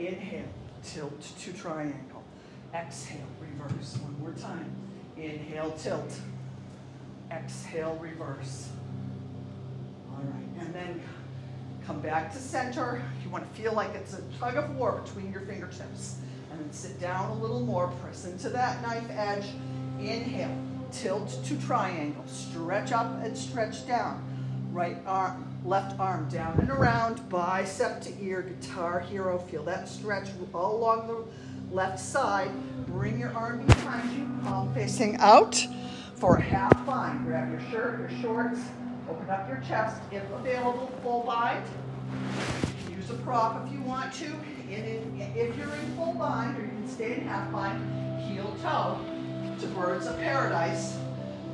Inhale, 0.08 0.46
tilt 0.84 1.22
to 1.22 1.53
triangle. 1.53 2.24
Exhale, 2.74 3.20
reverse. 3.39 3.98
One 3.98 4.20
more 4.20 4.34
time. 4.34 4.72
Inhale, 5.15 5.72
tilt. 5.72 6.12
Exhale, 7.29 7.98
reverse. 8.01 8.70
All 10.12 10.24
right, 10.24 10.65
and 10.65 10.74
then 10.74 11.01
come 11.86 12.00
back 12.01 12.34
to 12.34 12.39
center. 12.39 13.03
You 13.24 13.29
want 13.29 13.53
to 13.53 13.62
feel 13.62 13.74
like 13.74 13.93
it's 13.93 14.13
a 14.13 14.22
tug 14.39 14.58
of 14.58 14.75
war 14.75 15.01
between 15.03 15.31
your 15.31 15.41
fingertips. 15.41 16.17
And 16.51 16.60
then 16.60 16.72
sit 16.74 17.00
down 17.00 17.29
a 17.29 17.36
little 17.36 17.62
more, 17.62 17.88
press 18.01 18.25
into 18.25 18.50
that 18.50 18.81
knife 18.81 19.10
edge. 19.12 19.46
Inhale, 20.00 20.58
tilt 20.91 21.43
to 21.46 21.62
triangle. 21.62 22.24
Stretch 22.27 22.91
up 22.91 23.24
and 23.24 23.38
stretch 23.38 23.88
down. 23.88 24.27
Right 24.72 24.98
arm, 25.05 25.50
left 25.63 26.00
arm 26.00 26.27
down 26.30 26.60
and 26.60 26.70
around, 26.70 27.27
bicep 27.30 28.01
to 28.01 28.13
ear, 28.22 28.41
guitar 28.41 29.00
hero. 29.00 29.38
Feel 29.38 29.63
that 29.63 29.88
stretch 29.88 30.30
all 30.53 30.77
along 30.77 31.08
the 31.08 31.74
left 31.74 32.00
side. 32.00 32.51
Bring 32.88 33.20
your 33.20 33.34
arm 33.34 33.65
behind 33.65 34.12
you, 34.18 34.27
palm 34.44 34.74
facing 34.74 35.18
out 35.18 35.65
for 36.15 36.38
a 36.38 36.41
half 36.41 36.86
bind. 36.86 37.25
Grab 37.25 37.51
your 37.51 37.62
shirt, 37.70 38.00
your 38.00 38.22
shorts, 38.22 38.60
Open 39.12 39.30
up 39.30 39.50
your 39.50 39.62
chest, 39.68 40.01
if 40.12 40.24
available, 40.32 40.89
full 41.03 41.24
bind. 41.24 41.65
Use 42.96 43.10
a 43.10 43.15
prop 43.15 43.65
if 43.65 43.74
you 43.74 43.82
want 43.82 44.13
to. 44.13 44.25
In, 44.70 45.20
if 45.36 45.58
you're 45.58 45.74
in 45.74 45.96
full 45.98 46.13
bind, 46.13 46.58
or 46.58 46.62
you 46.62 46.70
can 46.70 46.88
stay 46.88 47.15
in 47.15 47.27
half 47.27 47.51
bind, 47.51 48.22
heel 48.22 48.56
toe 48.62 49.00
to 49.60 49.68
birds 49.68 50.08
of 50.08 50.18
paradise. 50.18 50.98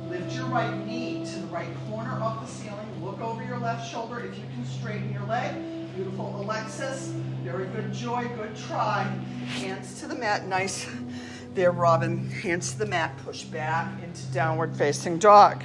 Lift 0.08 0.36
your 0.36 0.46
right 0.46 0.86
knee 0.86 1.24
to 1.26 1.38
the 1.40 1.46
right 1.48 1.68
corner 1.88 2.12
of 2.22 2.40
the 2.40 2.46
ceiling. 2.46 2.87
Look 3.08 3.22
over 3.22 3.42
your 3.42 3.56
left 3.56 3.90
shoulder 3.90 4.20
if 4.20 4.36
you 4.36 4.44
can 4.54 4.66
straighten 4.66 5.10
your 5.14 5.24
leg. 5.24 5.54
Beautiful 5.94 6.42
Alexis. 6.42 7.06
Very 7.42 7.64
good 7.68 7.90
joy, 7.90 8.28
good 8.36 8.54
try. 8.54 9.04
Hands 9.46 10.00
to 10.00 10.06
the 10.06 10.14
mat, 10.14 10.46
nice. 10.46 10.86
There, 11.54 11.72
Robin. 11.72 12.28
Hands 12.28 12.70
to 12.70 12.78
the 12.78 12.84
mat, 12.84 13.16
push 13.24 13.44
back 13.44 13.90
into 14.02 14.26
downward 14.26 14.76
facing 14.76 15.18
dog. 15.18 15.64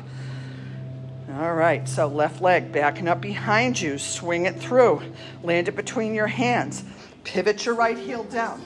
All 1.37 1.53
right, 1.53 1.87
so 1.87 2.07
left 2.07 2.41
leg 2.41 2.71
backing 2.71 3.09
up 3.09 3.19
behind 3.19 3.79
you, 3.79 3.97
swing 3.97 4.45
it 4.45 4.57
through, 4.57 5.01
land 5.43 5.67
it 5.67 5.75
between 5.75 6.13
your 6.13 6.27
hands, 6.27 6.85
pivot 7.25 7.65
your 7.65 7.75
right 7.75 7.97
heel 7.97 8.23
down, 8.23 8.61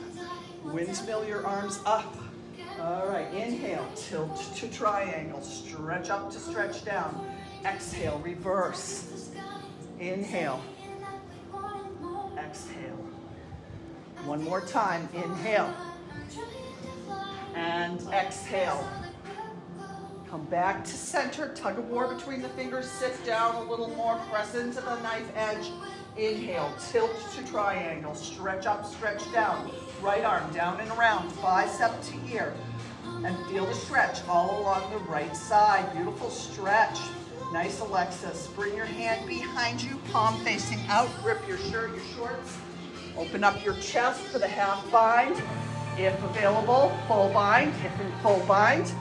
windmill 0.64 1.28
your 1.28 1.44
arms 1.48 1.80
up. 1.84 2.16
All 2.80 3.08
right, 3.08 3.28
inhale, 3.34 3.88
tilt 3.96 4.38
to 4.56 4.68
triangle, 4.68 5.42
stretch 5.42 6.12
up 6.12 6.32
to 6.32 6.38
stretch 6.38 6.86
down. 6.86 7.26
Exhale, 7.66 8.20
reverse. 8.24 9.30
Inhale, 10.00 10.62
exhale. 12.38 13.08
One 14.26 14.44
more 14.44 14.62
time, 14.62 15.10
inhale, 15.14 15.74
and 17.56 18.02
exhale. 18.14 18.88
Come 20.30 20.44
back 20.46 20.84
to 20.84 20.92
center, 20.92 21.54
tug 21.54 21.80
of 21.80 21.90
war 21.90 22.14
between 22.14 22.42
the 22.42 22.50
fingers, 22.50 22.90
sit 22.90 23.24
down 23.26 23.56
a 23.56 23.64
little 23.64 23.90
more, 23.92 24.18
press 24.30 24.56
into 24.56 24.82
the 24.82 25.00
knife 25.02 25.32
edge. 25.36 25.72
Inhale, 26.18 26.74
tilt 26.92 27.12
to 27.36 27.46
triangle, 27.46 28.14
stretch 28.14 28.66
up, 28.66 28.86
stretch 28.86 29.32
down. 29.32 29.72
Right 30.02 30.24
arm 30.24 30.52
down 30.54 30.80
and 30.82 30.92
around, 30.92 31.32
bicep 31.42 32.02
to 32.04 32.34
ear. 32.34 32.54
And 33.24 33.38
feel 33.48 33.66
the 33.66 33.74
stretch 33.74 34.20
all 34.28 34.60
along 34.60 34.92
the 34.92 35.00
right 35.10 35.36
side. 35.36 35.92
Beautiful 35.94 36.30
stretch. 36.30 37.00
Nice, 37.54 37.80
Alexis. 37.80 38.48
Bring 38.48 38.76
your 38.76 38.86
hand 38.86 39.26
behind 39.26 39.82
you, 39.82 39.98
palm 40.12 40.38
facing 40.44 40.80
out. 40.90 41.10
Grip 41.24 41.40
your 41.48 41.58
shirt, 41.58 41.92
your 41.92 42.04
shorts. 42.14 42.58
Open 43.18 43.42
up 43.42 43.64
your 43.64 43.76
chest 43.76 44.20
for 44.20 44.38
the 44.38 44.48
half 44.48 44.90
bind. 44.92 45.42
If 45.98 46.22
available, 46.24 46.96
full 47.08 47.30
bind. 47.30 47.74
If 47.86 48.02
in 48.02 48.12
full 48.22 48.46
bind, 48.48 48.92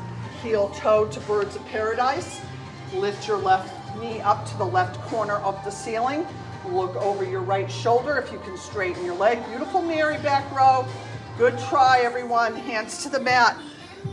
heel 0.43 0.69
toe 0.71 1.07
to 1.09 1.21
birds 1.21 1.57
of 1.57 1.67
paradise. 1.67 2.41
Lift 2.95 3.27
your 3.27 3.39
left 3.39 3.75
knee 3.99 4.21
up 4.21 4.47
to 4.51 4.57
the 4.59 4.65
left 4.65 5.01
corner 5.09 5.37
of 5.39 5.63
the 5.65 5.71
ceiling. 5.71 6.25
Look 6.69 6.95
over 6.97 7.25
your 7.25 7.43
right 7.43 7.71
shoulder 7.71 8.17
if 8.17 8.31
you 8.31 8.39
can 8.39 8.57
straighten 8.57 9.05
your 9.05 9.17
leg. 9.17 9.45
Beautiful 9.49 9.83
Mary 9.83 10.19
back 10.19 10.49
row. 10.55 10.87
Good 11.37 11.59
try, 11.59 12.01
everyone. 12.05 12.55
Hands 12.55 13.03
to 13.03 13.09
the 13.09 13.21
mat. 13.21 13.57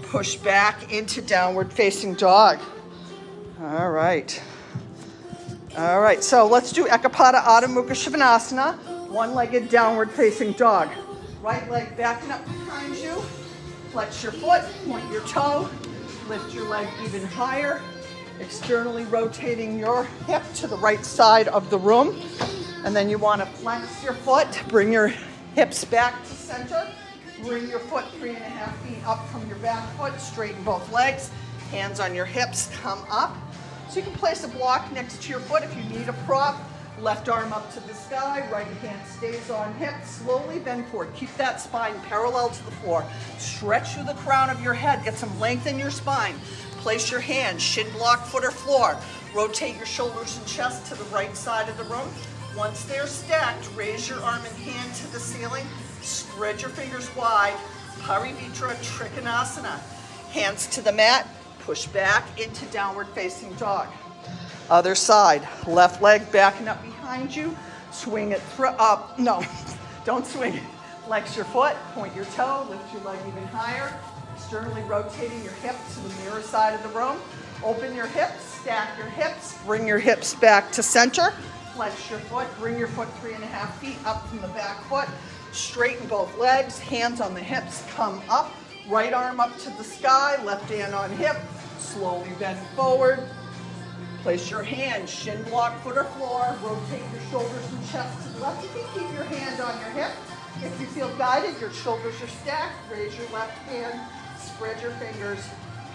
Push 0.01 0.37
back 0.37 0.91
into 0.91 1.21
downward 1.21 1.71
facing 1.71 2.15
dog. 2.15 2.59
All 3.61 3.91
right. 3.91 4.41
All 5.77 6.01
right, 6.01 6.23
so 6.23 6.47
let's 6.47 6.71
do 6.71 6.85
Ekapada 6.85 7.41
Adho 7.43 7.65
Mukha 7.65 7.91
Svanasana, 7.91 8.77
one-legged 9.09 9.69
downward 9.69 10.11
facing 10.11 10.53
dog. 10.53 10.89
Right 11.41 11.69
leg 11.69 11.95
backing 11.95 12.31
up 12.31 12.43
behind 12.45 12.95
you. 12.97 13.13
Flex 13.91 14.23
your 14.23 14.31
foot, 14.31 14.63
point 14.85 15.09
your 15.11 15.21
toe, 15.27 15.69
Lift 16.29 16.53
your 16.53 16.67
leg 16.67 16.87
even 17.03 17.21
higher, 17.23 17.81
externally 18.39 19.03
rotating 19.05 19.77
your 19.77 20.05
hip 20.25 20.41
to 20.55 20.67
the 20.67 20.77
right 20.77 21.03
side 21.05 21.47
of 21.49 21.69
the 21.69 21.77
room. 21.77 22.19
And 22.85 22.95
then 22.95 23.09
you 23.09 23.17
want 23.17 23.41
to 23.41 23.47
flex 23.47 24.03
your 24.03 24.13
foot, 24.13 24.47
bring 24.69 24.91
your 24.91 25.09
hips 25.53 25.85
back 25.85 26.23
to 26.23 26.29
center. 26.29 26.87
Bring 27.43 27.67
your 27.67 27.79
foot 27.79 28.05
three 28.19 28.29
and 28.29 28.37
a 28.37 28.49
half 28.49 28.75
feet 28.85 29.05
up 29.05 29.27
from 29.27 29.45
your 29.47 29.57
back 29.57 29.87
foot, 29.97 30.19
straighten 30.19 30.63
both 30.63 30.89
legs, 30.93 31.29
hands 31.73 31.99
on 31.99 32.13
your 32.13 32.25
hips, 32.25 32.69
come 32.81 33.03
up. 33.09 33.35
So 33.89 33.99
you 33.99 34.05
can 34.05 34.13
place 34.13 34.43
a 34.43 34.47
block 34.47 34.91
next 34.93 35.23
to 35.23 35.29
your 35.29 35.39
foot 35.39 35.63
if 35.63 35.75
you 35.75 35.83
need 35.97 36.07
a 36.07 36.13
prop. 36.27 36.61
Left 37.01 37.27
arm 37.27 37.51
up 37.51 37.73
to 37.73 37.79
the 37.79 37.93
sky, 37.95 38.47
right 38.51 38.67
hand 38.77 39.01
stays 39.07 39.49
on 39.49 39.73
hip. 39.73 39.95
Slowly 40.05 40.59
bend 40.59 40.85
forward. 40.87 41.09
Keep 41.15 41.35
that 41.37 41.59
spine 41.59 41.99
parallel 42.01 42.49
to 42.49 42.65
the 42.65 42.71
floor. 42.71 43.03
Stretch 43.39 43.95
through 43.95 44.03
the 44.03 44.13
crown 44.13 44.51
of 44.51 44.61
your 44.61 44.75
head. 44.75 45.03
Get 45.03 45.15
some 45.15 45.39
length 45.39 45.65
in 45.65 45.79
your 45.79 45.89
spine. 45.89 46.35
Place 46.77 47.09
your 47.09 47.21
hands, 47.21 47.63
shin 47.63 47.91
block, 47.93 48.23
foot 48.25 48.45
or 48.45 48.51
floor. 48.51 48.95
Rotate 49.33 49.75
your 49.75 49.87
shoulders 49.87 50.37
and 50.37 50.45
chest 50.45 50.85
to 50.87 50.95
the 50.95 51.05
right 51.05 51.35
side 51.35 51.67
of 51.69 51.77
the 51.77 51.85
room. 51.85 52.07
Once 52.55 52.83
they're 52.85 53.07
stacked, 53.07 53.67
raise 53.75 54.07
your 54.07 54.21
arm 54.21 54.45
and 54.45 54.55
hand 54.57 54.93
to 54.93 55.11
the 55.11 55.19
ceiling. 55.19 55.65
Spread 56.01 56.61
your 56.61 56.69
fingers 56.69 57.13
wide. 57.15 57.57
Parivitra 58.01 58.75
Trikonasana. 58.83 59.79
Hands 60.29 60.67
to 60.67 60.81
the 60.81 60.91
mat. 60.91 61.27
Push 61.65 61.87
back 61.87 62.39
into 62.39 62.65
downward 62.67 63.07
facing 63.09 63.53
dog. 63.53 63.87
Other 64.69 64.95
side, 64.95 65.47
left 65.65 66.01
leg 66.01 66.29
backing 66.31 66.67
up 66.67 66.81
behind 66.83 67.35
you. 67.35 67.55
Swing 67.91 68.31
it 68.31 68.41
up. 68.59 69.17
No, 69.17 69.43
don't 70.05 70.25
swing 70.25 70.55
it. 70.55 70.63
Flex 71.05 71.35
your 71.35 71.45
foot, 71.45 71.75
point 71.93 72.15
your 72.15 72.25
toe, 72.25 72.65
lift 72.69 72.93
your 72.93 73.01
leg 73.03 73.19
even 73.27 73.43
higher. 73.45 73.93
Externally 74.35 74.81
rotating 74.83 75.41
your 75.43 75.53
hip 75.53 75.75
to 75.93 75.99
the 76.01 76.23
mirror 76.23 76.41
side 76.41 76.73
of 76.73 76.83
the 76.83 76.97
room. 76.97 77.17
Open 77.63 77.95
your 77.95 78.07
hips, 78.07 78.43
stack 78.61 78.97
your 78.97 79.07
hips, 79.07 79.57
bring 79.65 79.87
your 79.87 79.99
hips 79.99 80.33
back 80.33 80.71
to 80.71 80.83
center. 80.83 81.31
Flex 81.75 82.09
your 82.09 82.19
foot, 82.19 82.47
bring 82.59 82.77
your 82.77 82.87
foot 82.87 83.11
three 83.19 83.33
and 83.33 83.43
a 83.43 83.47
half 83.47 83.79
feet 83.79 83.97
up 84.05 84.27
from 84.27 84.41
the 84.41 84.47
back 84.49 84.81
foot. 84.83 85.07
Straighten 85.51 86.07
both 86.07 86.37
legs, 86.37 86.79
hands 86.79 87.21
on 87.21 87.33
the 87.33 87.41
hips, 87.41 87.83
come 87.95 88.21
up. 88.29 88.51
Right 88.87 89.13
arm 89.13 89.39
up 89.39 89.57
to 89.59 89.69
the 89.71 89.83
sky, 89.83 90.43
left 90.43 90.69
hand 90.69 90.93
on 90.93 91.09
hip. 91.11 91.37
Slowly 91.79 92.29
bend 92.39 92.59
forward, 92.75 93.27
Place 94.23 94.49
your 94.49 94.63
hand, 94.63 95.09
shin 95.09 95.43
block, 95.43 95.77
foot 95.83 95.97
or 95.97 96.05
floor. 96.05 96.55
Rotate 96.63 97.03
your 97.11 97.21
shoulders 97.29 97.71
and 97.73 97.89
chest 97.89 98.23
to 98.23 98.29
the 98.29 98.39
left. 98.39 98.63
You 98.63 98.69
can 98.69 98.87
keep 98.93 99.13
your 99.13 99.25
hand 99.25 99.59
on 99.59 99.77
your 99.81 99.89
hip. 99.89 100.11
If 100.63 100.79
you 100.79 100.87
feel 100.87 101.13
guided, 101.17 101.59
your 101.59 101.71
shoulders 101.71 102.15
are 102.21 102.27
stacked. 102.27 102.73
Raise 102.89 103.17
your 103.17 103.27
left 103.31 103.57
hand, 103.67 103.99
spread 104.39 104.81
your 104.81 104.91
fingers. 104.91 105.39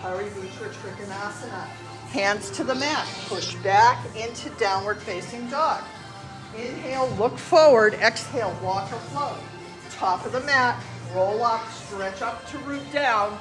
Parivitra 0.03 0.69
Trikonasana. 0.69 1.65
Hands 2.11 2.51
to 2.51 2.65
the 2.65 2.75
mat. 2.75 3.09
Push 3.29 3.55
back 3.57 4.05
into 4.15 4.51
downward 4.59 4.99
facing 4.99 5.49
dog. 5.49 5.83
Inhale, 6.55 7.09
look 7.19 7.39
forward. 7.39 7.95
Exhale, 7.95 8.55
walk 8.63 8.93
or 8.93 8.99
float. 8.99 9.39
Top 9.91 10.27
of 10.27 10.33
the 10.33 10.41
mat, 10.41 10.79
roll 11.15 11.43
up, 11.43 11.69
stretch 11.71 12.23
up 12.23 12.47
to 12.51 12.59
root 12.59 12.93
down. 12.93 13.39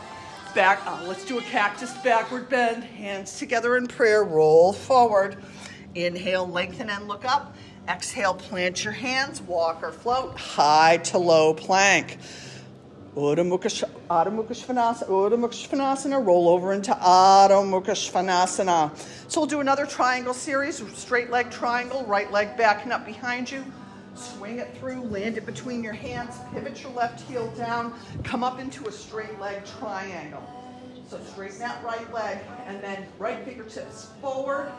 Back, 0.55 0.81
uh, 0.85 1.03
let's 1.07 1.25
do 1.25 1.37
a 1.37 1.41
cactus 1.41 1.93
backward 1.97 2.49
bend. 2.49 2.83
Hands 2.83 3.37
together 3.37 3.77
in 3.77 3.87
prayer, 3.87 4.23
roll 4.23 4.73
forward. 4.73 5.43
Inhale, 5.93 6.47
lengthen 6.47 6.89
and 6.89 7.07
look 7.07 7.25
up. 7.25 7.55
Exhale, 7.87 8.33
plant 8.33 8.83
your 8.83 8.93
hands, 8.93 9.41
walk 9.41 9.81
or 9.81 9.91
float, 9.91 10.37
high 10.37 10.97
to 10.97 11.17
low 11.17 11.53
plank. 11.53 12.17
Urdhva 13.15 13.47
Mukha 13.47 13.87
Svanasana, 15.67 16.23
roll 16.25 16.49
over 16.49 16.73
into 16.73 16.91
Adho 16.91 17.63
Mukha 17.63 17.95
Svanasana. 17.95 18.91
So 19.27 19.41
we'll 19.41 19.47
do 19.47 19.59
another 19.59 19.85
triangle 19.85 20.33
series, 20.33 20.83
straight 20.95 21.31
leg 21.31 21.49
triangle, 21.49 22.05
right 22.05 22.31
leg 22.31 22.55
backing 22.57 22.91
up 22.91 23.05
behind 23.05 23.49
you. 23.49 23.63
Swing 24.17 24.57
it 24.57 24.75
through, 24.77 25.01
land 25.03 25.37
it 25.37 25.45
between 25.45 25.83
your 25.83 25.93
hands, 25.93 26.35
pivot 26.51 26.81
your 26.81 26.91
left 26.93 27.21
heel 27.29 27.47
down, 27.51 27.93
come 28.23 28.43
up 28.43 28.59
into 28.59 28.87
a 28.87 28.91
straight 28.91 29.39
leg 29.39 29.63
triangle. 29.79 30.43
So 31.07 31.19
straighten 31.23 31.59
that 31.59 31.83
right 31.83 32.11
leg, 32.11 32.39
and 32.65 32.83
then 32.83 33.05
right 33.19 33.45
fingertips 33.45 34.09
forward 34.19 34.71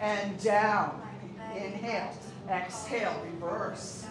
and 0.00 0.40
down. 0.42 1.02
Inhale. 1.56 2.16
Exhale, 2.48 3.20
reverse. 3.32 4.06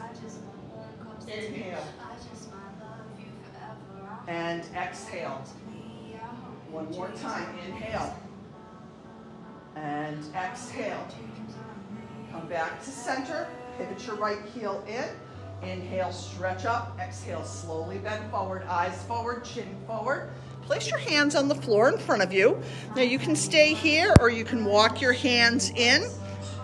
Inhale. 1.28 1.88
And 4.28 4.64
exhale. 4.76 5.44
One 6.72 6.92
more 6.92 7.10
time. 7.22 7.56
Inhale. 7.66 8.18
And 9.76 10.24
exhale. 10.36 11.08
Come 12.32 12.48
back 12.48 12.84
to 12.84 12.90
center. 12.90 13.48
Pivot 13.78 14.06
your 14.06 14.16
right 14.18 14.40
heel 14.54 14.84
in. 14.88 15.06
Inhale, 15.68 16.12
stretch 16.12 16.66
up. 16.66 16.98
Exhale, 17.00 17.44
slowly 17.44 17.98
bend 17.98 18.30
forward. 18.30 18.64
Eyes 18.68 19.02
forward, 19.04 19.46
chin 19.46 19.76
forward. 19.88 20.30
Place 20.64 20.90
your 20.90 21.00
hands 21.00 21.36
on 21.36 21.48
the 21.48 21.56
floor 21.56 21.90
in 21.90 21.98
front 21.98 22.22
of 22.22 22.32
you. 22.32 22.62
Now 22.96 23.02
you 23.02 23.20
can 23.20 23.36
stay 23.36 23.74
here 23.74 24.14
or 24.20 24.30
you 24.30 24.46
can 24.46 24.66
walk 24.66 25.02
your 25.02 25.14
hands 25.14 25.72
in. 25.72 26.04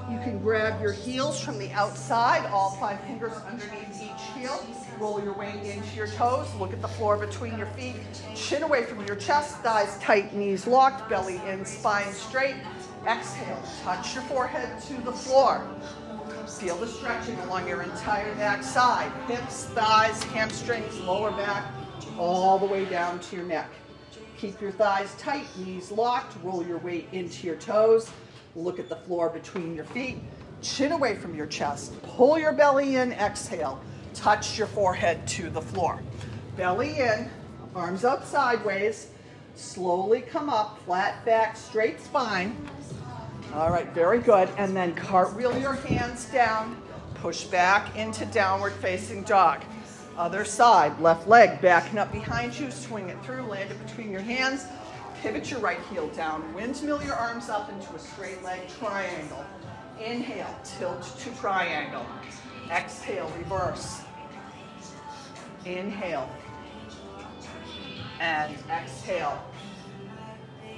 You 0.10 0.18
can 0.20 0.40
grab 0.40 0.82
your 0.82 0.92
heels 0.92 1.40
from 1.40 1.60
the 1.60 1.72
outside, 1.72 2.46
all 2.48 2.72
five 2.80 3.00
fingers 3.02 3.34
underneath 3.48 4.02
each 4.02 4.36
heel. 4.36 4.66
Roll 5.00 5.24
your 5.24 5.34
weight 5.34 5.64
into 5.64 5.96
your 5.96 6.08
toes. 6.08 6.48
Look 6.56 6.74
at 6.74 6.82
the 6.82 6.88
floor 6.88 7.16
between 7.16 7.58
your 7.58 7.68
feet. 7.68 7.96
Chin 8.36 8.64
away 8.64 8.86
from 8.86 9.06
your 9.06 9.16
chest, 9.16 9.58
thighs 9.58 9.98
tight, 10.00 10.34
knees 10.34 10.66
locked, 10.66 11.10
belly 11.10 11.40
in, 11.48 11.64
spine 11.64 12.12
straight. 12.12 12.56
Exhale, 13.06 13.62
touch 13.84 14.16
your 14.16 14.24
forehead 14.24 14.82
to 14.84 14.94
the 15.04 15.12
floor. 15.12 15.66
Feel 16.58 16.76
the 16.78 16.88
stretching 16.88 17.38
along 17.40 17.68
your 17.70 17.84
entire 17.84 18.34
back 18.36 18.64
side. 18.64 19.12
Hips, 19.28 19.66
thighs, 19.66 20.22
hamstrings, 20.24 21.00
lower 21.02 21.32
back, 21.32 21.72
all 22.18 22.60
the 22.60 22.66
way 22.66 22.84
down 22.86 23.20
to 23.20 23.36
your 23.38 23.46
neck. 23.46 23.70
Keep 24.38 24.60
your 24.60 24.72
thighs 24.72 25.16
tight, 25.18 25.46
knees 25.58 25.90
locked. 25.92 26.36
Roll 26.44 26.66
your 26.66 26.80
weight 26.80 27.08
into 27.14 27.48
your 27.48 27.56
toes. 27.56 28.10
Look 28.56 28.78
at 28.78 28.90
the 28.90 28.96
floor 28.96 29.30
between 29.30 29.74
your 29.74 29.86
feet. 29.86 30.18
Chin 30.62 30.92
away 30.92 31.16
from 31.16 31.34
your 31.34 31.46
chest. 31.46 31.94
Pull 32.04 32.38
your 32.38 32.52
belly 32.52 32.98
in. 32.98 33.14
Exhale. 33.14 33.82
Touch 34.14 34.58
your 34.58 34.68
forehead 34.68 35.26
to 35.28 35.50
the 35.50 35.62
floor. 35.62 36.02
Belly 36.58 37.00
in. 37.00 37.30
Arms 37.74 38.04
out 38.04 38.26
sideways. 38.28 39.12
Slowly 39.56 40.22
come 40.22 40.50
up. 40.50 40.84
Flat 40.84 41.24
back, 41.26 41.56
straight 41.56 42.02
spine. 42.02 42.58
All 43.54 43.72
right, 43.72 43.92
very 43.94 44.20
good. 44.20 44.50
And 44.58 44.76
then 44.76 44.94
cartwheel 44.94 45.58
your 45.60 45.74
hands 45.74 46.26
down. 46.26 46.82
Push 47.16 47.46
back 47.46 47.96
into 47.96 48.26
downward 48.28 48.74
facing 48.74 49.24
dog. 49.24 49.64
Other 50.18 50.46
side, 50.46 51.00
left 51.00 51.28
leg 51.28 51.62
backing 51.62 51.98
up 51.98 52.12
behind 52.12 52.58
you. 52.60 52.70
Swing 52.72 53.10
it 53.10 53.22
through. 53.24 53.44
Land 53.44 53.72
it 53.72 53.88
between 53.88 54.12
your 54.12 54.22
hands. 54.22 54.66
Pivot 55.22 55.50
your 55.50 55.60
right 55.60 55.80
heel 55.92 56.08
down. 56.10 56.54
Windmill 56.54 57.04
your 57.04 57.16
arms 57.16 57.50
up 57.50 57.70
into 57.72 57.94
a 57.96 58.00
straight 58.00 58.42
leg 58.44 58.62
triangle. 58.80 59.44
Inhale, 60.00 60.56
tilt 60.64 61.02
to 61.20 61.30
triangle. 61.40 62.06
Exhale, 62.72 63.32
reverse. 63.38 64.02
Inhale. 65.66 66.30
And 68.22 68.56
exhale. 68.70 69.44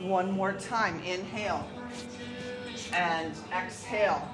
One 0.01 0.31
more 0.31 0.53
time. 0.53 0.99
Inhale. 1.03 1.67
And 2.93 3.33
exhale. 3.53 4.27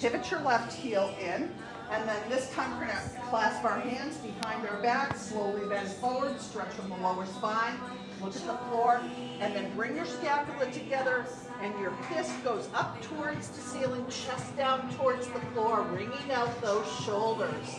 Pivot 0.00 0.30
your 0.30 0.40
left 0.40 0.72
heel 0.72 1.14
in. 1.20 1.50
And 1.90 2.08
then 2.08 2.20
this 2.28 2.50
time 2.50 2.70
we're 2.72 2.86
going 2.86 2.98
to 2.98 3.20
clasp 3.28 3.64
our 3.64 3.78
hands 3.78 4.16
behind 4.16 4.66
our 4.68 4.82
back, 4.82 5.16
slowly 5.16 5.68
bend 5.68 5.88
forward, 5.88 6.40
stretch 6.40 6.68
from 6.70 6.88
the 6.88 6.96
lower 6.96 7.26
spine, 7.26 7.78
look 8.20 8.34
at 8.34 8.46
the 8.46 8.56
floor, 8.68 9.00
and 9.40 9.54
then 9.54 9.72
bring 9.76 9.94
your 9.94 10.06
scapula 10.06 10.70
together 10.72 11.26
and 11.62 11.78
your 11.80 11.92
fist 12.12 12.32
goes 12.44 12.68
up 12.74 13.00
towards 13.02 13.48
the 13.48 13.60
ceiling, 13.60 14.04
chest 14.08 14.56
down 14.56 14.92
towards 14.96 15.26
the 15.28 15.40
floor, 15.52 15.82
wringing 15.82 16.30
out 16.32 16.60
those 16.60 16.86
shoulders. 17.04 17.76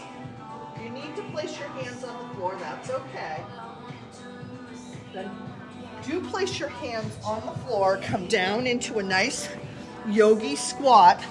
If 0.76 0.84
you 0.84 0.89
need 0.89 1.15
to 1.15 1.23
place 1.32 1.58
your 1.60 1.69
hands 1.69 2.04
on 2.04 2.28
the 2.28 2.36
floor, 2.36 2.56
that's 2.60 2.89
okay. 2.89 3.43
Then 5.13 5.30
do 6.08 6.21
place 6.21 6.60
your 6.60 6.69
hands 6.69 7.17
on 7.26 7.45
the 7.45 7.60
floor, 7.62 8.00
come 8.04 8.28
down 8.28 8.67
into 8.67 9.00
a 9.00 9.04
nice 9.04 9.50
yogi 10.10 10.56
squat. 10.56 11.24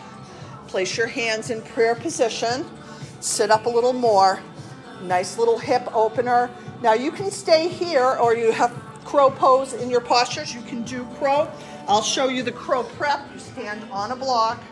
Place 0.68 0.96
your 0.96 1.06
hands 1.06 1.50
in 1.50 1.62
prayer 1.62 1.94
position. 1.94 2.64
Sit 3.20 3.50
up 3.50 3.66
a 3.66 3.68
little 3.68 3.92
more. 3.92 4.40
Nice 5.02 5.38
little 5.38 5.58
hip 5.58 5.86
opener. 5.94 6.50
Now 6.82 6.94
you 6.94 7.10
can 7.10 7.30
stay 7.30 7.68
here 7.68 8.16
or 8.20 8.34
you 8.34 8.52
have 8.52 8.72
crow 9.04 9.30
pose 9.30 9.72
in 9.72 9.88
your 9.88 10.00
postures. 10.00 10.54
You 10.54 10.62
can 10.62 10.82
do 10.82 11.04
crow. 11.18 11.48
I'll 11.88 12.02
show 12.02 12.28
you 12.28 12.42
the 12.42 12.52
crow 12.52 12.82
prep. 12.82 13.20
You 13.32 13.38
stand 13.38 13.84
on 13.92 14.10
a 14.10 14.16
block, 14.16 14.62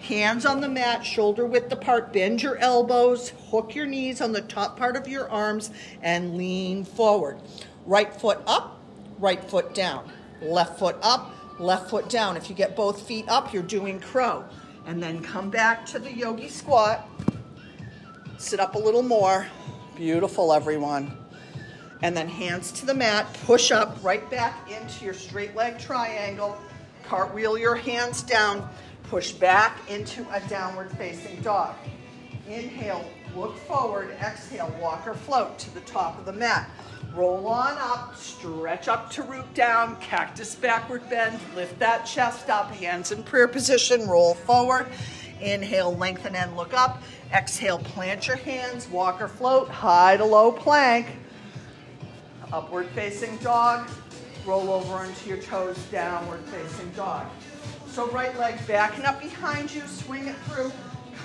hands 0.00 0.44
on 0.44 0.60
the 0.60 0.68
mat, 0.68 1.04
shoulder 1.04 1.46
width 1.46 1.72
apart, 1.72 2.12
bend 2.12 2.42
your 2.42 2.58
elbows, 2.58 3.30
hook 3.50 3.74
your 3.74 3.86
knees 3.86 4.20
on 4.20 4.32
the 4.32 4.42
top 4.42 4.76
part 4.76 4.96
of 4.96 5.08
your 5.08 5.28
arms, 5.30 5.70
and 6.02 6.36
lean 6.36 6.84
forward. 6.84 7.38
Right 7.86 8.12
foot 8.12 8.40
up, 8.46 8.80
right 9.18 9.42
foot 9.42 9.74
down. 9.74 10.10
Left 10.42 10.78
foot 10.78 10.96
up, 11.00 11.33
left 11.58 11.90
foot 11.90 12.08
down. 12.08 12.36
If 12.36 12.48
you 12.48 12.54
get 12.54 12.76
both 12.76 13.02
feet 13.02 13.28
up, 13.28 13.52
you're 13.52 13.62
doing 13.62 14.00
crow 14.00 14.44
and 14.86 15.02
then 15.02 15.22
come 15.22 15.50
back 15.50 15.86
to 15.86 15.98
the 15.98 16.12
yogi 16.12 16.48
squat. 16.48 17.08
Sit 18.38 18.60
up 18.60 18.74
a 18.74 18.78
little 18.78 19.02
more. 19.02 19.46
Beautiful, 19.96 20.52
everyone. 20.52 21.16
And 22.02 22.16
then 22.16 22.28
hands 22.28 22.72
to 22.72 22.86
the 22.86 22.94
mat, 22.94 23.32
push 23.44 23.70
up 23.70 23.96
right 24.02 24.28
back 24.30 24.70
into 24.70 25.04
your 25.04 25.14
straight 25.14 25.54
leg 25.54 25.78
triangle. 25.78 26.58
Cartwheel 27.04 27.56
your 27.56 27.76
hands 27.76 28.22
down, 28.22 28.68
push 29.04 29.32
back 29.32 29.78
into 29.88 30.26
a 30.32 30.40
downward 30.48 30.90
facing 30.92 31.40
dog. 31.40 31.74
Inhale, 32.46 33.08
look 33.34 33.56
forward, 33.56 34.10
exhale, 34.20 34.74
walk 34.80 35.06
or 35.06 35.14
float 35.14 35.58
to 35.60 35.72
the 35.72 35.80
top 35.80 36.18
of 36.18 36.26
the 36.26 36.32
mat. 36.32 36.68
Roll 37.14 37.46
on 37.46 37.78
up, 37.78 38.16
stretch 38.16 38.88
up 38.88 39.08
to 39.12 39.22
root 39.22 39.54
down, 39.54 39.94
cactus 40.00 40.56
backward 40.56 41.08
bend, 41.08 41.38
lift 41.54 41.78
that 41.78 42.04
chest 42.04 42.50
up, 42.50 42.72
hands 42.72 43.12
in 43.12 43.22
prayer 43.22 43.46
position, 43.46 44.08
roll 44.08 44.34
forward. 44.34 44.88
Inhale, 45.40 45.94
lengthen 45.96 46.34
and 46.34 46.56
look 46.56 46.74
up. 46.74 47.00
Exhale, 47.32 47.78
plant 47.78 48.26
your 48.26 48.36
hands, 48.38 48.88
walk 48.88 49.22
or 49.22 49.28
float, 49.28 49.68
high 49.68 50.16
to 50.16 50.24
low 50.24 50.50
plank. 50.50 51.06
Upward 52.52 52.88
facing 52.88 53.36
dog, 53.36 53.88
roll 54.44 54.72
over 54.72 54.94
onto 54.94 55.28
your 55.28 55.38
toes, 55.38 55.78
downward 55.92 56.40
facing 56.46 56.90
dog. 56.90 57.26
So 57.86 58.10
right 58.10 58.36
leg 58.40 58.56
back 58.66 58.90
backing 58.90 59.04
up 59.04 59.22
behind 59.22 59.72
you, 59.72 59.82
swing 59.82 60.26
it 60.26 60.36
through, 60.48 60.72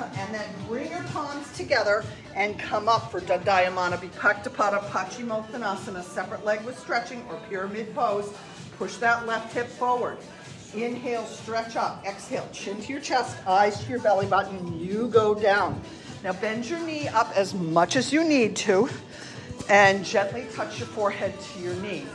and 0.01 0.33
then 0.33 0.49
bring 0.67 0.89
your 0.89 1.03
palms 1.05 1.51
together 1.55 2.03
and 2.35 2.57
come 2.59 2.87
up 2.87 3.11
for 3.11 3.21
Dandayamana 3.21 3.97
Vipaktapata 3.97 4.79
Paschimottanasana, 4.89 6.03
separate 6.03 6.45
leg 6.45 6.63
with 6.63 6.77
stretching 6.77 7.25
or 7.29 7.39
pyramid 7.49 7.93
pose. 7.93 8.33
Push 8.77 8.95
that 8.97 9.25
left 9.27 9.53
hip 9.53 9.67
forward. 9.67 10.17
Inhale, 10.73 11.25
stretch 11.25 11.75
up. 11.75 12.05
Exhale, 12.05 12.47
chin 12.53 12.81
to 12.81 12.91
your 12.91 13.01
chest, 13.01 13.37
eyes 13.47 13.83
to 13.83 13.89
your 13.89 13.99
belly 13.99 14.27
button. 14.27 14.79
You 14.79 15.07
go 15.07 15.33
down. 15.33 15.81
Now 16.23 16.33
bend 16.33 16.69
your 16.69 16.79
knee 16.79 17.07
up 17.07 17.31
as 17.35 17.53
much 17.53 17.95
as 17.95 18.13
you 18.13 18.23
need 18.23 18.55
to 18.57 18.89
and 19.69 20.03
gently 20.03 20.45
touch 20.53 20.79
your 20.79 20.87
forehead 20.87 21.33
to 21.39 21.59
your 21.59 21.75
knee. 21.75 22.05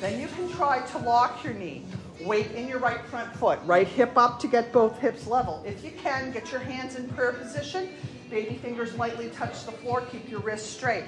Then 0.00 0.20
you 0.20 0.28
can 0.28 0.48
try 0.50 0.80
to 0.80 0.98
lock 0.98 1.44
your 1.44 1.52
knee. 1.52 1.84
Weight 2.22 2.52
in 2.52 2.68
your 2.68 2.78
right 2.78 3.04
front 3.06 3.34
foot. 3.34 3.58
Right 3.64 3.88
hip 3.88 4.16
up 4.16 4.38
to 4.40 4.48
get 4.48 4.72
both 4.72 4.98
hips 4.98 5.26
level. 5.26 5.62
If 5.66 5.82
you 5.82 5.90
can, 5.92 6.32
get 6.32 6.52
your 6.52 6.60
hands 6.60 6.96
in 6.96 7.08
prayer 7.08 7.32
position. 7.32 7.88
Baby 8.28 8.56
fingers 8.56 8.94
lightly 8.96 9.30
touch 9.30 9.64
the 9.64 9.72
floor. 9.72 10.02
Keep 10.02 10.30
your 10.30 10.40
wrists 10.40 10.68
straight. 10.68 11.04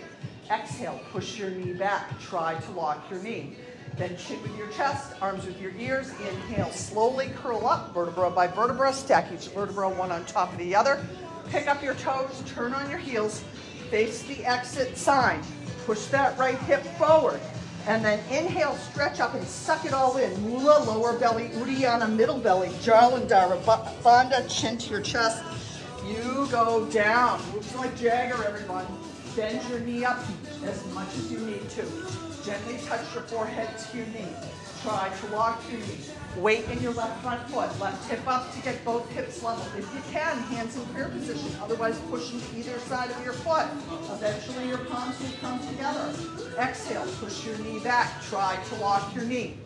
Exhale, 0.50 1.00
push 1.10 1.38
your 1.38 1.50
knee 1.50 1.74
back. 1.74 2.18
Try 2.20 2.54
to 2.58 2.70
lock 2.72 3.10
your 3.10 3.22
knee. 3.22 3.56
Then 3.96 4.16
chin 4.16 4.42
with 4.42 4.56
your 4.56 4.68
chest, 4.68 5.12
arms 5.20 5.44
with 5.44 5.60
your 5.60 5.72
ears. 5.78 6.10
Inhale, 6.20 6.70
slowly 6.70 7.30
curl 7.36 7.66
up, 7.66 7.92
vertebra 7.92 8.30
by 8.30 8.46
vertebra. 8.46 8.92
Stack 8.92 9.30
each 9.32 9.48
vertebra 9.48 9.90
one 9.90 10.10
on 10.10 10.24
top 10.24 10.50
of 10.52 10.58
the 10.58 10.74
other. 10.74 11.04
Pick 11.50 11.68
up 11.68 11.82
your 11.82 11.94
toes, 11.94 12.42
turn 12.46 12.72
on 12.72 12.88
your 12.88 12.98
heels. 12.98 13.44
Face 13.90 14.22
the 14.22 14.44
exit 14.46 14.96
sign. 14.96 15.42
Push 15.84 16.06
that 16.06 16.38
right 16.38 16.58
hip 16.60 16.82
forward. 16.96 17.40
And 17.86 18.04
then 18.04 18.20
inhale, 18.30 18.76
stretch 18.76 19.18
up 19.18 19.34
and 19.34 19.44
suck 19.44 19.84
it 19.84 19.92
all 19.92 20.16
in. 20.16 20.40
Mula, 20.42 20.84
lower 20.84 21.18
belly, 21.18 21.48
Uddiyana, 21.48 22.14
middle 22.14 22.38
belly, 22.38 22.68
Jalandhara, 22.80 23.60
Bandha, 24.02 24.48
chin 24.48 24.78
to 24.78 24.90
your 24.90 25.00
chest. 25.00 25.42
You 26.06 26.46
go 26.50 26.86
down. 26.86 27.40
Moves 27.52 27.74
like 27.74 27.96
Jagger, 27.96 28.44
everyone. 28.44 28.86
Bend 29.34 29.68
your 29.68 29.80
knee 29.80 30.04
up 30.04 30.20
as 30.64 30.86
much 30.94 31.08
as 31.14 31.32
you 31.32 31.38
need 31.38 31.68
to. 31.70 31.82
Gently 32.44 32.78
touch 32.86 33.14
your 33.14 33.24
forehead 33.24 33.76
to 33.78 33.96
your 33.96 34.06
knee. 34.08 34.28
Try 34.82 35.10
to 35.20 35.26
lock 35.36 35.62
your 35.70 35.80
knee. 35.80 35.98
Weight 36.36 36.64
in 36.70 36.82
your 36.82 36.94
left 36.94 37.22
front 37.22 37.46
foot. 37.50 37.78
Left 37.78 38.10
hip 38.10 38.26
up 38.26 38.54
to 38.54 38.62
get 38.62 38.82
both 38.86 39.08
hips 39.10 39.42
level. 39.42 39.64
If 39.76 39.92
you 39.94 40.00
can, 40.10 40.38
hands 40.44 40.76
in 40.76 40.84
prayer 40.86 41.10
position. 41.10 41.50
Otherwise, 41.60 42.00
pushing 42.10 42.40
either 42.56 42.78
side 42.80 43.10
of 43.10 43.22
your 43.22 43.34
foot. 43.34 43.66
Eventually, 44.10 44.68
your 44.68 44.78
palms 44.78 45.20
will 45.20 45.36
come 45.42 45.58
together. 45.68 46.14
Exhale, 46.58 47.06
push 47.20 47.46
your 47.46 47.58
knee 47.58 47.80
back. 47.80 48.22
Try 48.22 48.58
to 48.70 48.74
lock 48.76 49.14
your 49.14 49.24
knee. 49.24 49.58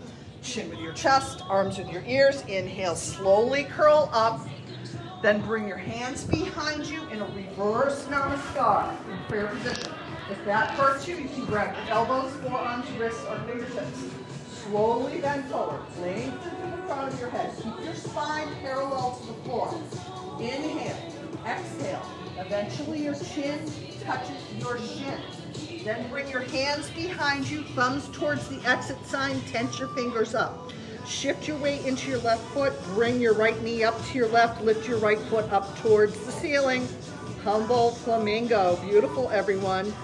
Chin 0.43 0.69
with 0.69 0.81
your 0.81 0.93
chest, 0.93 1.43
arms 1.49 1.79
with 1.79 1.89
your 1.89 2.03
ears. 2.05 2.43
Inhale, 2.49 2.97
slowly 2.97 3.65
curl 3.65 4.11
up. 4.13 4.41
Then 5.23 5.41
bring 5.43 5.69
your 5.69 5.77
hands 5.77 6.25
behind 6.25 6.87
you 6.87 7.07
in 7.09 7.23
a 7.23 7.27
reverse 7.27 8.05
namaskar 8.07 8.91
in 9.11 9.19
prayer 9.29 9.47
position. 9.47 9.93
If 10.31 10.45
that 10.45 10.71
hurts 10.71 11.07
you, 11.07 11.17
you 11.17 11.29
can 11.29 11.45
grab 11.45 11.77
your 11.77 11.95
elbows, 11.95 12.33
forearms, 12.43 12.91
wrists, 12.99 13.25
or 13.27 13.39
fingertips. 13.47 14.05
Slowly 14.71 15.21
bend 15.21 15.45
forward, 15.45 15.81
lengthen 16.01 16.33
to 16.41 16.77
the 16.77 16.83
front 16.89 17.13
of 17.13 17.21
your 17.21 17.31
head. 17.31 17.53
Keep 17.63 17.85
your 17.85 17.95
spine 17.95 18.49
parallel 18.63 19.17
to 19.21 19.27
the 19.29 19.33
floor. 19.45 19.81
Inhale, 20.41 21.13
exhale. 21.47 22.05
Eventually 22.39 23.05
your 23.05 23.15
chin 23.15 23.61
touches 24.05 24.37
your 24.59 24.79
shin. 24.79 25.21
Then 25.85 26.09
bring 26.11 26.29
your 26.29 26.41
hands 26.41 26.91
behind 26.91 27.49
you, 27.49 27.63
thumbs 27.63 28.09
towards 28.09 28.49
the 28.49 28.61
exit 28.69 28.97
sign, 29.07 29.41
tense 29.43 29.79
your 29.79 29.89
fingers 29.89 30.35
up. 30.35 30.73
Shift 31.07 31.47
your 31.47 31.59
weight 31.59 31.87
into 31.87 32.11
your 32.11 32.19
left 32.19 32.43
foot, 32.49 32.73
bring 32.87 33.21
your 33.21 33.35
right 33.35 33.61
knee 33.63 33.85
up 33.85 34.05
to 34.07 34.19
your 34.19 34.29
left, 34.29 34.65
lift 34.65 34.89
your 34.89 34.99
right 34.99 35.21
foot 35.31 35.51
up 35.53 35.79
towards 35.79 36.19
the 36.27 36.33
ceiling. 36.33 36.89
Humble 37.45 37.93
flamingo, 37.93 38.75
beautiful 38.85 39.31
everyone. 39.31 39.95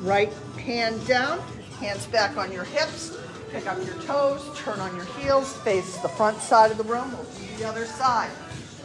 Right 0.00 0.32
hand 0.58 1.06
down, 1.06 1.38
hands 1.78 2.06
back 2.06 2.36
on 2.36 2.50
your 2.50 2.64
hips, 2.64 3.16
pick 3.50 3.66
up 3.66 3.78
your 3.84 3.96
toes, 4.02 4.42
turn 4.56 4.78
on 4.80 4.94
your 4.96 5.06
heels, 5.16 5.56
face 5.58 5.96
the 5.98 6.08
front 6.08 6.40
side 6.40 6.70
of 6.70 6.78
the 6.78 6.84
room, 6.84 7.10
we'll 7.12 7.24
do 7.24 7.56
the 7.56 7.66
other 7.66 7.86
side. 7.86 8.30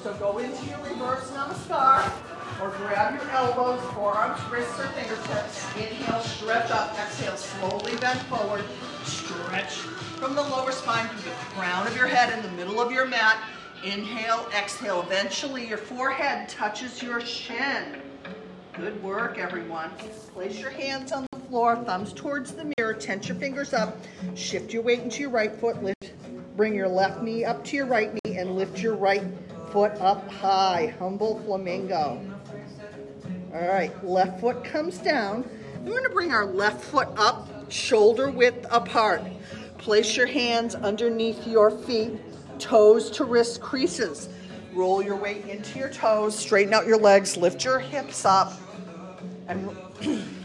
So 0.04 0.14
go 0.16 0.38
into 0.38 0.66
your 0.66 0.80
reverse 0.80 1.30
namaskar, 1.32 2.12
or 2.62 2.70
grab 2.70 3.16
your 3.16 3.30
elbows, 3.32 3.82
forearms, 3.94 4.40
wrists, 4.52 4.80
or 4.80 4.88
fingertips. 4.90 5.66
Inhale, 5.76 6.22
stretch 6.22 6.72
up. 6.72 6.98
Exhale, 7.00 7.38
slowly 7.38 7.96
bend 7.98 8.20
forward. 8.22 8.64
Stretch 9.04 9.74
from 10.20 10.36
the 10.36 10.42
lower 10.42 10.72
spine 10.72 11.08
to 11.10 11.16
the 11.16 11.32
crown 11.56 11.88
of 11.88 11.96
your 11.96 12.08
head 12.08 12.38
in 12.38 12.44
the 12.44 12.52
middle 12.52 12.82
of 12.82 12.92
your 12.92 13.06
mat. 13.06 13.38
Inhale, 13.84 14.48
exhale. 14.58 15.02
Eventually, 15.02 15.68
your 15.68 15.78
forehead 15.78 16.48
touches 16.48 17.02
your 17.02 17.20
shin. 17.22 18.02
Good 18.74 19.02
work, 19.04 19.38
everyone. 19.38 19.92
Place 20.34 20.60
your 20.60 20.72
hands 20.72 21.12
on 21.12 21.26
the 21.32 21.40
floor, 21.40 21.76
thumbs 21.76 22.14
towards 22.14 22.54
the 22.54 22.73
mirror, 22.84 22.94
tense 22.94 23.30
your 23.30 23.38
fingers 23.38 23.74
up, 23.74 23.98
shift 24.36 24.74
your 24.74 24.82
weight 24.82 25.00
into 25.00 25.22
your 25.22 25.30
right 25.30 25.56
foot, 25.56 25.82
lift, 25.82 26.12
bring 26.58 26.76
your 26.76 26.90
left 26.90 27.22
knee 27.22 27.46
up 27.46 27.64
to 27.64 27.78
your 27.78 27.86
right 27.86 28.14
knee, 28.14 28.38
and 28.38 28.58
lift 28.58 28.82
your 28.82 28.94
right 28.94 29.24
foot 29.72 29.94
up 30.02 30.30
high. 30.30 30.94
Humble 31.00 31.40
flamingo. 31.46 32.22
All 33.54 33.68
right, 33.68 33.92
left 34.04 34.42
foot 34.42 34.66
comes 34.66 34.98
down. 34.98 35.50
We're 35.86 35.96
gonna 35.96 36.14
bring 36.14 36.34
our 36.34 36.46
left 36.46 36.84
foot 36.84 37.08
up, 37.16 37.72
shoulder 37.72 38.30
width 38.30 38.66
apart. 38.70 39.22
Place 39.78 40.18
your 40.18 40.28
hands 40.28 40.76
underneath 40.76 41.48
your 41.48 41.72
feet, 41.72 42.12
toes 42.60 43.10
to 43.12 43.24
wrist 43.24 43.62
creases. 43.62 44.28
Roll 44.74 45.02
your 45.02 45.16
weight 45.16 45.46
into 45.46 45.80
your 45.80 45.90
toes, 45.90 46.38
straighten 46.38 46.74
out 46.74 46.86
your 46.86 47.00
legs, 47.00 47.38
lift 47.38 47.64
your 47.64 47.80
hips 47.80 48.26
up, 48.26 48.52
and 49.48 49.70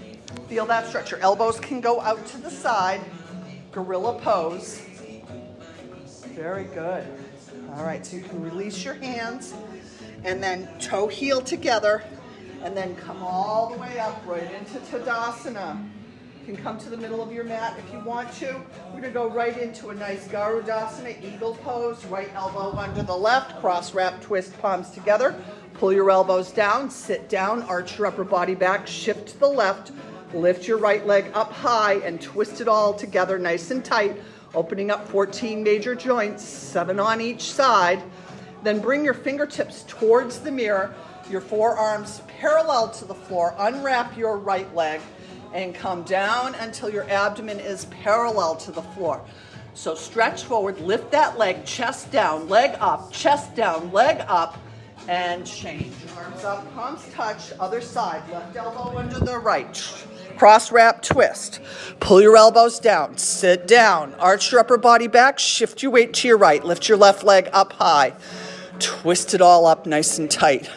feel 0.49 0.67
that 0.67 0.87
stretch. 0.87 1.11
Your 1.11 1.21
elbows 1.21 1.61
can 1.61 1.81
go 1.81 2.01
out 2.01 2.25
to 2.27 2.39
the 2.39 2.51
side, 2.51 3.01
gorilla 3.73 4.19
pose. 4.21 4.83
Very 6.35 6.65
good. 6.65 7.07
All 7.75 7.85
right, 7.85 8.05
so 8.05 8.17
you 8.17 8.23
can 8.23 8.43
release 8.43 8.85
your 8.85 8.95
hands 8.95 9.55
and 10.25 10.43
then 10.43 10.69
toe 10.79 11.07
heel 11.07 11.41
together 11.41 12.03
and 12.63 12.77
then 12.77 12.97
come 12.97 13.23
all 13.23 13.71
the 13.71 13.79
way 13.79 13.99
up 13.99 14.23
right 14.27 14.51
into 14.55 14.79
Tadasana. 14.91 15.89
You 16.41 16.55
can 16.55 16.63
come 16.65 16.79
to 16.79 16.89
the 16.89 16.97
middle 16.97 17.23
of 17.23 17.31
your 17.31 17.45
mat 17.45 17.79
if 17.79 17.93
you 17.93 18.01
want 18.01 18.33
to. 18.35 18.61
We're 18.93 19.01
gonna 19.01 19.13
go 19.13 19.29
right 19.29 19.57
into 19.59 19.91
a 19.91 19.95
nice 19.95 20.27
Garudasana, 20.29 21.23
eagle 21.23 21.55
pose, 21.57 22.05
right 22.07 22.31
elbow 22.35 22.77
under 22.77 23.03
the 23.03 23.17
left, 23.17 23.61
cross 23.61 23.93
wrap, 23.93 24.21
twist 24.23 24.59
palms 24.61 24.91
together. 24.91 25.35
Pull 25.75 25.93
your 25.93 26.11
elbows 26.11 26.51
down, 26.51 26.91
sit 26.91 27.29
down, 27.29 27.63
arch 27.65 27.99
your 27.99 28.07
upper 28.07 28.25
body 28.25 28.55
back, 28.55 28.87
shift 28.87 29.29
to 29.29 29.39
the 29.39 29.49
left, 29.49 29.93
lift 30.35 30.69
your 30.69 30.79
right 30.79 31.07
leg 31.07 31.31
up 31.35 31.53
high 31.53 31.95
and 31.95 32.21
twist 32.21 32.61
it 32.61 32.69
all 32.69 32.93
together 32.95 33.39
nice 33.39 33.71
and 33.71 33.85
tight, 33.85 34.21
opening 34.55 34.91
up 34.91 35.09
14 35.09 35.63
major 35.63 35.95
joints, 35.95 36.45
seven 36.45 37.01
on 37.01 37.21
each 37.21 37.43
side. 37.43 38.03
Then 38.63 38.81
bring 38.81 39.05
your 39.05 39.15
fingertips 39.15 39.85
towards 39.87 40.41
the 40.41 40.51
mirror, 40.51 40.95
your 41.31 41.41
forearms 41.41 42.23
parallel 42.27 42.91
to 42.91 43.05
the 43.05 43.15
floor. 43.15 43.55
Unwrap 43.59 44.17
your 44.17 44.37
right 44.37 44.73
leg 44.75 45.01
and 45.55 45.75
come 45.75 46.03
down 46.03 46.55
until 46.57 46.91
your 46.91 47.09
abdomen 47.09 47.59
is 47.61 47.87
parallel 47.87 48.57
to 48.57 48.73
the 48.73 48.83
floor. 48.83 49.25
So 49.75 49.95
stretch 49.95 50.43
forward, 50.43 50.81
lift 50.81 51.13
that 51.13 51.39
leg, 51.39 51.65
chest 51.65 52.11
down, 52.11 52.49
leg 52.49 52.77
up, 52.81 53.13
chest 53.13 53.55
down, 53.55 53.93
leg 53.93 54.25
up, 54.27 54.59
and 55.09 55.47
change. 55.47 55.95
Arms 56.17 56.45
up, 56.45 56.75
palms 56.75 57.09
touch, 57.13 57.53
other 57.59 57.81
side, 57.81 58.23
left 58.31 58.55
elbow 58.55 58.97
under 58.99 59.19
the 59.19 59.39
right. 59.39 59.83
Cross 60.37 60.71
wrap 60.71 61.03
twist. 61.03 61.61
Pull 61.99 62.21
your 62.21 62.37
elbows 62.37 62.79
down, 62.79 63.17
sit 63.17 63.67
down, 63.67 64.15
arch 64.15 64.53
your 64.53 64.61
upper 64.61 64.77
body 64.77 65.09
back, 65.09 65.39
shift 65.39 65.83
your 65.83 65.91
weight 65.91 66.13
to 66.15 66.29
your 66.29 66.39
right, 66.39 66.63
lift 66.63 66.89
your 66.89 66.99
left 66.99 67.25
leg 67.25 67.49
up 67.53 67.73
high. 67.73 68.13
Twist 68.79 69.35
it 69.35 69.41
all 69.41 69.67
up 69.67 69.87
nice 69.87 70.19
and 70.19 70.31
tight. 70.31 70.71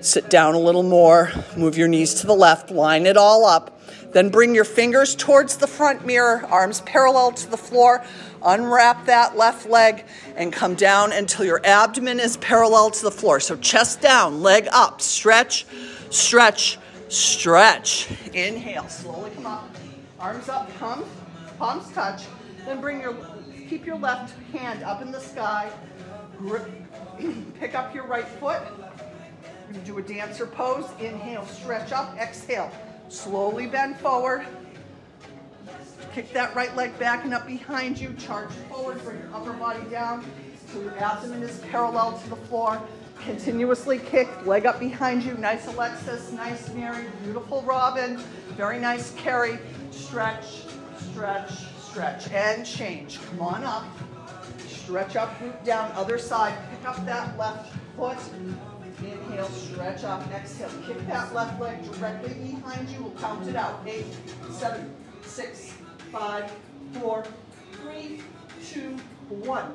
Sit 0.00 0.30
down 0.30 0.54
a 0.54 0.58
little 0.58 0.82
more, 0.82 1.30
move 1.56 1.76
your 1.76 1.86
knees 1.86 2.14
to 2.14 2.26
the 2.26 2.34
left, 2.34 2.70
line 2.70 3.06
it 3.06 3.16
all 3.16 3.44
up. 3.44 3.78
Then 4.12 4.30
bring 4.30 4.54
your 4.54 4.64
fingers 4.64 5.14
towards 5.14 5.58
the 5.58 5.66
front 5.66 6.06
mirror, 6.06 6.44
arms 6.46 6.80
parallel 6.80 7.32
to 7.32 7.50
the 7.50 7.58
floor. 7.58 8.02
Unwrap 8.42 9.06
that 9.06 9.36
left 9.36 9.68
leg 9.68 10.04
and 10.36 10.52
come 10.52 10.74
down 10.74 11.12
until 11.12 11.44
your 11.44 11.60
abdomen 11.64 12.20
is 12.20 12.36
parallel 12.38 12.90
to 12.90 13.02
the 13.02 13.10
floor. 13.10 13.40
So 13.40 13.56
chest 13.56 14.00
down, 14.00 14.42
leg 14.42 14.68
up, 14.72 15.00
stretch, 15.00 15.66
stretch, 16.10 16.78
stretch. 17.08 18.08
Inhale, 18.32 18.88
slowly 18.88 19.30
come 19.30 19.46
up. 19.46 19.68
Arms 20.18 20.48
up, 20.48 20.76
palms, 20.78 21.06
palms 21.58 21.90
touch. 21.92 22.24
Then 22.64 22.80
bring 22.80 23.00
your, 23.00 23.16
keep 23.68 23.86
your 23.86 23.98
left 23.98 24.34
hand 24.52 24.82
up 24.82 25.02
in 25.02 25.12
the 25.12 25.20
sky. 25.20 25.70
Grip, 26.38 26.70
pick 27.60 27.74
up 27.74 27.94
your 27.94 28.06
right 28.06 28.26
foot 28.26 28.62
gonna 29.72 29.84
do 29.84 29.98
a 29.98 30.02
dancer 30.02 30.46
pose. 30.46 30.88
Inhale, 31.00 31.46
stretch 31.46 31.92
up. 31.92 32.16
Exhale, 32.18 32.70
slowly 33.08 33.66
bend 33.66 33.98
forward. 33.98 34.46
Kick 36.18 36.32
that 36.32 36.52
right 36.56 36.74
leg 36.74 36.98
back 36.98 37.24
and 37.24 37.32
up 37.32 37.46
behind 37.46 37.96
you. 37.96 38.12
Charge 38.14 38.50
forward, 38.68 39.00
bring 39.04 39.20
your 39.20 39.32
upper 39.32 39.52
body 39.52 39.88
down 39.88 40.26
so 40.66 40.80
your 40.80 40.98
abdomen 40.98 41.44
is 41.44 41.60
parallel 41.70 42.18
to 42.18 42.30
the 42.30 42.34
floor. 42.34 42.82
Continuously 43.20 44.00
kick, 44.00 44.28
leg 44.44 44.66
up 44.66 44.80
behind 44.80 45.22
you. 45.22 45.34
Nice 45.34 45.68
Alexis, 45.68 46.32
nice 46.32 46.74
Mary, 46.74 47.04
beautiful 47.22 47.62
Robin. 47.62 48.16
Very 48.56 48.80
nice 48.80 49.14
Carrie. 49.14 49.60
Stretch, 49.92 50.64
stretch, 50.96 51.52
stretch, 51.78 52.28
and 52.32 52.66
change. 52.66 53.20
Come 53.28 53.40
on 53.40 53.62
up. 53.62 53.84
Stretch 54.66 55.14
up, 55.14 55.40
root 55.40 55.62
down, 55.62 55.92
other 55.92 56.18
side. 56.18 56.58
Pick 56.72 56.88
up 56.88 57.06
that 57.06 57.38
left 57.38 57.72
foot. 57.96 58.18
Inhale, 59.04 59.48
stretch 59.50 60.02
up. 60.02 60.28
Exhale, 60.32 60.68
kick 60.84 60.98
that 61.06 61.32
left 61.32 61.60
leg 61.60 61.80
directly 61.92 62.34
behind 62.34 62.88
you. 62.88 63.04
We'll 63.04 63.12
count 63.20 63.46
it 63.46 63.54
out. 63.54 63.84
Eight, 63.86 64.06
seven, 64.50 64.92
six, 65.22 65.67
five, 66.12 66.50
four, 66.94 67.24
three, 67.72 68.20
two, 68.64 68.96
one. 69.28 69.72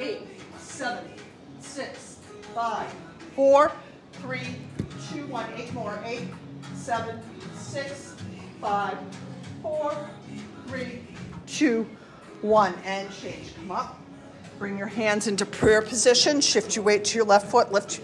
Eight, 0.00 0.22
seven, 0.58 1.04
six, 1.60 2.18
five, 2.54 2.92
four, 3.34 3.72
three, 4.14 4.56
two, 5.10 5.26
one. 5.26 5.46
Eight 5.56 5.72
more. 5.72 5.98
Eight, 6.04 6.28
seven, 6.74 7.20
six, 7.54 8.14
five, 8.60 8.98
four, 9.62 9.94
three, 10.66 11.00
two, 11.46 11.86
one. 12.42 12.74
And 12.84 13.10
change. 13.12 13.54
Come 13.56 13.70
up. 13.70 14.00
Bring 14.58 14.76
your 14.76 14.88
hands 14.88 15.28
into 15.28 15.46
prayer 15.46 15.82
position. 15.82 16.40
Shift 16.40 16.74
your 16.74 16.84
weight 16.84 17.04
to 17.06 17.16
your 17.16 17.26
left 17.26 17.50
foot. 17.50 17.70
Lift 17.70 18.00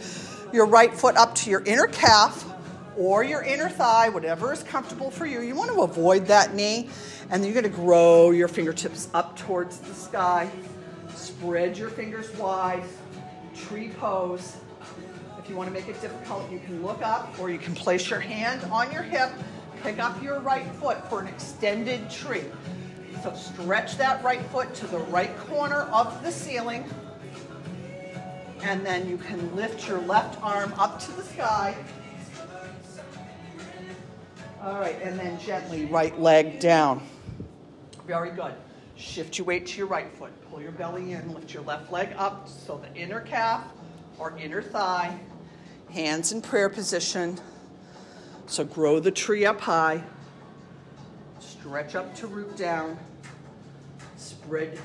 your 0.53 0.67
right 0.67 0.95
foot 0.95 1.17
up 1.17 1.35
to 1.37 1.51
your 1.51 1.63
inner 1.65 1.89
calf 1.89 2.54
or 2.97 3.25
your 3.25 3.43
inner 3.43 3.69
thigh, 3.69 4.09
whatever 4.09 4.53
is 4.53 4.63
comfortable 4.63 5.11
for 5.11 5.27
you. 5.27 5.41
You 5.41 5.55
want 5.55 5.71
to 5.71 5.83
avoid 5.83 6.27
that 6.27 6.55
knee, 6.55 6.89
and 7.31 7.43
then 7.43 7.45
you're 7.45 7.61
going 7.61 7.71
to 7.73 7.81
grow 7.81 8.31
your 8.31 8.49
fingertips 8.49 9.09
up 9.15 9.37
towards 9.37 9.79
the 9.79 9.95
sky. 9.95 10.51
Spread 11.15 11.77
your 11.77 11.91
fingers 11.91 12.35
wide, 12.37 12.83
tree 13.55 13.91
pose. 14.01 14.57
If 15.39 15.51
you 15.51 15.57
want 15.57 15.69
to 15.69 15.75
make 15.75 15.89
it 15.89 16.01
difficult, 16.01 16.51
you 16.51 16.59
can 16.59 16.83
look 16.83 17.03
up 17.03 17.39
or 17.39 17.51
you 17.51 17.59
can 17.59 17.75
place 17.75 18.09
your 18.09 18.21
hand 18.21 18.65
on 18.73 18.91
your 18.91 19.03
hip, 19.03 19.31
pick 19.83 19.99
up 19.99 20.23
your 20.23 20.41
right 20.41 20.67
foot 20.77 21.09
for 21.11 21.21
an 21.21 21.27
extended 21.29 22.09
tree. 22.11 22.45
So 23.23 23.35
stretch 23.35 23.97
that 23.99 24.25
right 24.25 24.45
foot 24.47 24.75
to 24.77 24.87
the 24.87 24.99
right 24.99 25.37
corner 25.37 25.83
of 25.93 26.23
the 26.23 26.33
ceiling. 26.33 26.85
And 28.63 28.85
then 28.85 29.09
you 29.09 29.19
can 29.19 29.55
lift 29.55 29.87
your 29.87 30.01
left 30.01 30.43
arm 30.43 30.73
up 30.79 30.99
to 31.01 31.13
the 31.13 31.23
sky. 31.23 31.77
All 34.65 34.81
right, 34.81 34.97
and 35.03 35.19
then 35.19 35.39
gently 35.41 35.85
right 35.85 36.19
leg 36.19 36.59
down. 36.59 37.07
Very 38.07 38.31
good. 38.31 38.55
Shift 38.97 39.37
your 39.37 39.47
weight 39.47 39.67
to 39.67 39.77
your 39.77 39.87
right 39.87 40.11
foot. 40.17 40.33
Pull 40.49 40.63
your 40.63 40.73
belly 40.73 41.13
in, 41.13 41.35
lift 41.35 41.53
your 41.53 41.63
left 41.65 41.93
leg 41.93 42.15
up 42.17 42.49
so 42.49 42.79
the 42.79 42.99
inner 42.99 43.21
calf 43.21 43.63
or 44.19 44.35
inner 44.39 44.63
thigh, 44.63 45.19
hands 45.91 46.33
in 46.33 46.41
prayer 46.41 46.71
position. 46.71 47.39
So 48.47 48.65
grow 48.65 49.01
the 49.01 49.11
tree 49.11 49.45
up 49.45 49.61
high. 49.61 50.03
Stretch 51.41 51.95
up 51.95 52.15
to 52.17 52.27
root 52.27 52.57
down. 52.57 52.97
Spread 54.17 54.79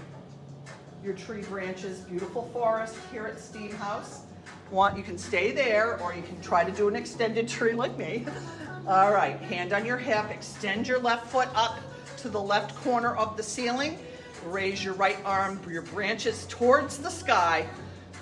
your 1.05 1.13
tree 1.13 1.43
branches. 1.43 1.99
Beautiful 1.99 2.49
forest 2.51 2.97
here 3.13 3.27
at 3.27 3.39
Steam 3.39 3.71
House. 3.71 4.23
Want 4.71 4.97
you 4.97 5.03
can 5.03 5.17
stay 5.17 5.51
there 5.51 5.99
or 5.99 6.13
you 6.13 6.21
can 6.21 6.39
try 6.41 6.63
to 6.63 6.71
do 6.71 6.87
an 6.87 6.95
extended 6.95 7.47
tree 7.47 7.73
like 7.73 7.97
me. 7.97 8.25
All 8.87 9.11
right, 9.11 9.39
hand 9.41 9.73
on 9.73 9.85
your 9.85 9.97
hip, 9.97 10.29
extend 10.29 10.87
your 10.87 10.99
left 10.99 11.27
foot 11.27 11.47
up 11.55 11.79
to 12.17 12.29
the 12.29 12.41
left 12.41 12.75
corner 12.83 13.15
of 13.15 13.35
the 13.35 13.43
ceiling. 13.43 13.97
Raise 14.45 14.83
your 14.83 14.93
right 14.93 15.17
arm, 15.25 15.59
your 15.69 15.81
branches 15.81 16.45
towards 16.49 16.97
the 16.97 17.09
sky. 17.09 17.67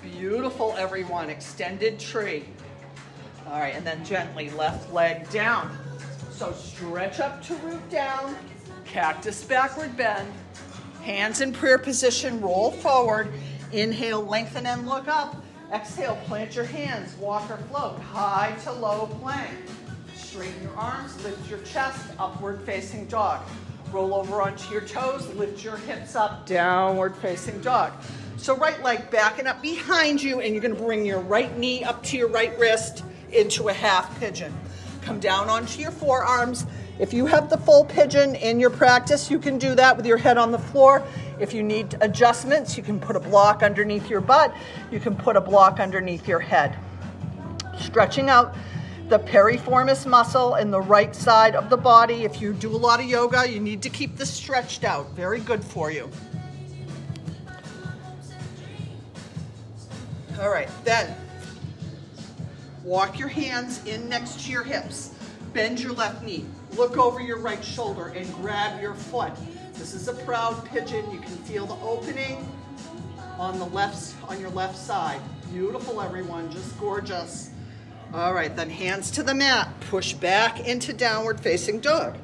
Beautiful, 0.02 0.74
everyone. 0.78 1.30
Extended 1.30 1.98
tree. 1.98 2.44
All 3.46 3.60
right, 3.60 3.74
and 3.74 3.86
then 3.86 4.04
gently 4.04 4.50
left 4.50 4.92
leg 4.92 5.28
down. 5.30 5.76
So 6.30 6.52
stretch 6.52 7.20
up 7.20 7.42
to 7.44 7.54
root 7.56 7.88
down, 7.90 8.36
cactus 8.84 9.42
backward 9.44 9.96
bend, 9.96 10.32
hands 11.02 11.40
in 11.40 11.52
prayer 11.52 11.78
position, 11.78 12.40
roll 12.40 12.70
forward. 12.70 13.32
Inhale, 13.72 14.24
lengthen 14.24 14.66
and 14.66 14.86
look 14.86 15.08
up. 15.08 15.42
Exhale, 15.72 16.16
plant 16.24 16.56
your 16.56 16.64
hands, 16.64 17.14
walk 17.16 17.50
or 17.50 17.58
float, 17.58 18.00
high 18.00 18.56
to 18.64 18.72
low 18.72 19.06
plank. 19.20 19.54
Straighten 20.14 20.62
your 20.62 20.74
arms, 20.74 21.22
lift 21.22 21.48
your 21.50 21.58
chest, 21.60 22.10
upward 22.18 22.62
facing 22.62 23.04
dog. 23.06 23.42
Roll 23.92 24.14
over 24.14 24.40
onto 24.40 24.72
your 24.72 24.80
toes, 24.80 25.28
lift 25.34 25.62
your 25.62 25.76
hips 25.76 26.16
up, 26.16 26.46
downward 26.46 27.14
facing 27.16 27.60
dog. 27.60 27.92
So 28.38 28.56
right 28.56 28.82
leg 28.82 29.10
backing 29.10 29.46
up 29.46 29.60
behind 29.60 30.22
you, 30.22 30.40
and 30.40 30.54
you're 30.54 30.62
gonna 30.62 30.74
bring 30.74 31.04
your 31.04 31.20
right 31.20 31.54
knee 31.58 31.84
up 31.84 32.02
to 32.04 32.16
your 32.16 32.28
right 32.28 32.58
wrist 32.58 33.04
into 33.32 33.68
a 33.68 33.72
half 33.74 34.18
pigeon. 34.18 34.54
Come 35.02 35.20
down 35.20 35.50
onto 35.50 35.82
your 35.82 35.90
forearms. 35.90 36.64
If 36.98 37.12
you 37.12 37.26
have 37.26 37.50
the 37.50 37.58
full 37.58 37.84
pigeon 37.84 38.34
in 38.36 38.58
your 38.58 38.70
practice, 38.70 39.30
you 39.30 39.38
can 39.38 39.58
do 39.58 39.74
that 39.74 39.98
with 39.98 40.06
your 40.06 40.16
head 40.16 40.38
on 40.38 40.50
the 40.50 40.58
floor. 40.58 41.02
If 41.40 41.54
you 41.54 41.62
need 41.62 41.96
adjustments, 42.00 42.76
you 42.76 42.82
can 42.82 42.98
put 42.98 43.16
a 43.16 43.20
block 43.20 43.62
underneath 43.62 44.08
your 44.10 44.20
butt. 44.20 44.54
You 44.90 45.00
can 45.00 45.14
put 45.14 45.36
a 45.36 45.40
block 45.40 45.78
underneath 45.80 46.26
your 46.26 46.40
head. 46.40 46.76
Stretching 47.78 48.28
out 48.28 48.54
the 49.08 49.18
piriformis 49.18 50.04
muscle 50.04 50.56
in 50.56 50.70
the 50.70 50.80
right 50.80 51.14
side 51.14 51.54
of 51.54 51.70
the 51.70 51.76
body. 51.76 52.24
If 52.24 52.40
you 52.40 52.52
do 52.52 52.74
a 52.74 52.76
lot 52.76 53.00
of 53.00 53.06
yoga, 53.06 53.48
you 53.48 53.60
need 53.60 53.82
to 53.82 53.88
keep 53.88 54.16
this 54.16 54.30
stretched 54.30 54.84
out. 54.84 55.10
Very 55.12 55.40
good 55.40 55.64
for 55.64 55.90
you. 55.90 56.10
All 60.40 60.50
right, 60.50 60.68
then 60.84 61.16
walk 62.84 63.18
your 63.18 63.28
hands 63.28 63.84
in 63.86 64.08
next 64.08 64.44
to 64.44 64.52
your 64.52 64.62
hips. 64.62 65.14
Bend 65.52 65.80
your 65.80 65.92
left 65.92 66.22
knee. 66.22 66.44
Look 66.76 66.96
over 66.96 67.20
your 67.20 67.38
right 67.38 67.64
shoulder 67.64 68.08
and 68.08 68.32
grab 68.34 68.80
your 68.80 68.94
foot. 68.94 69.32
This 69.78 69.94
is 69.94 70.08
a 70.08 70.12
proud 70.12 70.68
pigeon. 70.70 71.08
You 71.12 71.20
can 71.20 71.36
feel 71.44 71.64
the 71.64 71.76
opening 71.86 72.44
on 73.38 73.60
the 73.60 73.66
left 73.66 74.12
on 74.28 74.40
your 74.40 74.50
left 74.50 74.76
side. 74.76 75.20
Beautiful, 75.52 76.02
everyone. 76.02 76.50
Just 76.50 76.76
gorgeous. 76.80 77.50
All 78.12 78.34
right, 78.34 78.54
then 78.56 78.70
hands 78.70 79.12
to 79.12 79.22
the 79.22 79.34
mat. 79.34 79.68
Push 79.88 80.14
back 80.14 80.66
into 80.66 80.92
downward 80.92 81.40
facing 81.40 81.78
dog. 81.78 82.18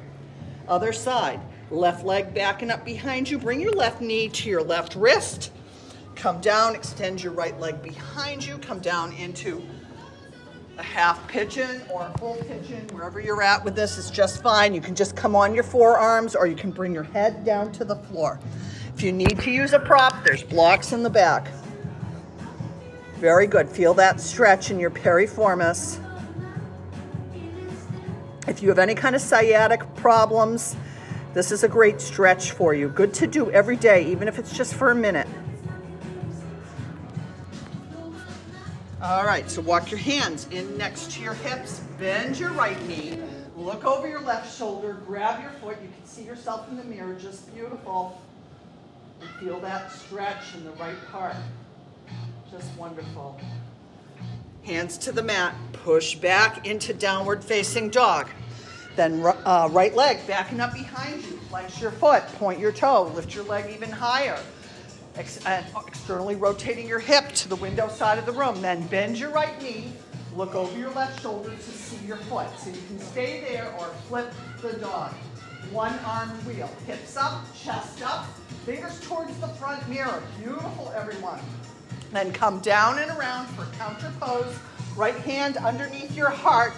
Other 0.67 0.91
side. 0.91 1.39
Left 1.71 2.05
leg 2.05 2.33
backing 2.33 2.71
up 2.71 2.83
behind 2.83 3.29
you. 3.29 3.37
Bring 3.37 3.61
your 3.61 3.71
left 3.71 4.01
knee 4.01 4.27
to 4.27 4.49
your 4.49 4.61
left 4.61 4.95
wrist. 4.95 5.51
Come 6.15 6.41
down, 6.41 6.75
extend 6.75 7.23
your 7.23 7.31
right 7.31 7.57
leg 7.57 7.81
behind 7.81 8.45
you. 8.45 8.57
Come 8.57 8.79
down 8.79 9.13
into 9.13 9.65
a 10.77 10.83
half 10.83 11.27
pigeon 11.27 11.81
or 11.89 12.01
a 12.03 12.17
full 12.17 12.35
pigeon. 12.35 12.87
Wherever 12.91 13.19
you're 13.19 13.41
at 13.41 13.63
with 13.63 13.75
this 13.75 13.97
is 13.97 14.11
just 14.11 14.41
fine. 14.41 14.73
You 14.73 14.81
can 14.81 14.95
just 14.95 15.15
come 15.15 15.35
on 15.35 15.53
your 15.53 15.63
forearms 15.63 16.35
or 16.35 16.47
you 16.47 16.55
can 16.55 16.71
bring 16.71 16.93
your 16.93 17.03
head 17.03 17.45
down 17.45 17.71
to 17.73 17.85
the 17.85 17.95
floor. 17.95 18.39
If 18.93 19.01
you 19.01 19.11
need 19.11 19.39
to 19.39 19.51
use 19.51 19.73
a 19.73 19.79
prop, 19.79 20.23
there's 20.23 20.43
blocks 20.43 20.91
in 20.91 21.03
the 21.03 21.09
back. 21.09 21.47
Very 23.15 23.47
good. 23.47 23.69
Feel 23.69 23.93
that 23.95 24.19
stretch 24.19 24.71
in 24.71 24.79
your 24.79 24.91
piriformis. 24.91 26.01
If 28.47 28.61
you 28.61 28.69
have 28.69 28.79
any 28.79 28.95
kind 28.95 29.15
of 29.15 29.21
sciatic 29.21 29.95
problems, 29.95 30.75
this 31.33 31.51
is 31.51 31.63
a 31.63 31.67
great 31.67 31.99
stretch 31.99 32.51
for 32.51 32.73
you. 32.73 32.89
Good 32.89 33.13
to 33.15 33.27
do 33.27 33.49
every 33.51 33.75
day, 33.75 34.05
even 34.05 34.27
if 34.27 34.37
it's 34.37 34.55
just 34.55 34.75
for 34.75 34.91
a 34.91 34.95
minute. 34.95 35.27
All 39.05 39.23
right, 39.23 39.47
so 39.51 39.61
walk 39.61 39.91
your 39.91 39.99
hands 39.99 40.47
in 40.49 40.79
next 40.79 41.11
to 41.11 41.21
your 41.21 41.35
hips, 41.35 41.79
bend 41.99 42.39
your 42.39 42.49
right 42.53 42.83
knee, 42.87 43.19
look 43.55 43.85
over 43.85 44.07
your 44.07 44.21
left 44.21 44.57
shoulder, 44.57 44.93
grab 45.05 45.43
your 45.43 45.51
foot. 45.51 45.77
You 45.79 45.89
can 45.89 46.05
see 46.07 46.23
yourself 46.23 46.67
in 46.71 46.75
the 46.75 46.83
mirror, 46.83 47.13
just 47.13 47.53
beautiful. 47.53 48.19
And 49.21 49.29
feel 49.39 49.59
that 49.59 49.91
stretch 49.91 50.55
in 50.55 50.63
the 50.63 50.71
right 50.71 50.97
part. 51.11 51.35
Just 52.49 52.75
wonderful. 52.79 53.39
Hands 54.63 54.97
to 54.97 55.11
the 55.11 55.21
mat. 55.21 55.53
Push 55.71 56.15
back 56.15 56.65
into 56.65 56.91
downward 56.91 57.43
facing 57.43 57.91
dog. 57.91 58.27
Then 58.95 59.23
uh, 59.23 59.69
right 59.71 59.93
leg 59.93 60.25
backing 60.25 60.59
up 60.59 60.73
behind 60.73 61.23
you. 61.25 61.37
Flex 61.49 61.79
your 61.79 61.91
foot. 61.91 62.23
Point 62.39 62.59
your 62.59 62.71
toe. 62.71 63.11
Lift 63.13 63.35
your 63.35 63.43
leg 63.43 63.71
even 63.71 63.91
higher. 63.91 64.39
Ex- 65.17 65.45
uh, 65.45 65.63
externally 65.87 66.35
rotating 66.35 66.87
your 66.87 66.99
hip 66.99 67.31
to 67.31 67.47
the 67.47 67.55
window 67.55 67.87
side 67.87 68.17
of 68.17 68.25
the 68.25 68.31
room. 68.31 68.61
Then 68.61 68.85
bend 68.87 69.17
your 69.17 69.29
right 69.29 69.61
knee. 69.61 69.93
Look 70.35 70.55
over 70.55 70.77
your 70.77 70.91
left 70.91 71.21
shoulder 71.21 71.51
to 71.51 71.61
see 71.61 72.05
your 72.05 72.17
foot. 72.17 72.47
So 72.59 72.69
you 72.69 72.81
can 72.87 72.99
stay 72.99 73.41
there 73.41 73.73
or 73.79 73.87
flip 74.07 74.33
the 74.61 74.73
dog. 74.73 75.13
One 75.71 75.97
arm 76.05 76.29
wheel. 76.45 76.69
Hips 76.85 77.15
up, 77.15 77.45
chest 77.55 78.01
up, 78.03 78.25
fingers 78.65 78.99
towards 79.07 79.35
the 79.39 79.47
front 79.47 79.87
mirror. 79.87 80.21
Beautiful, 80.39 80.91
everyone. 80.95 81.39
Then 82.11 82.33
come 82.33 82.59
down 82.59 82.99
and 82.99 83.09
around 83.17 83.47
for 83.47 83.65
counter 83.77 84.11
pose. 84.19 84.57
Right 84.95 85.15
hand 85.15 85.57
underneath 85.57 86.15
your 86.15 86.29
heart, 86.29 86.73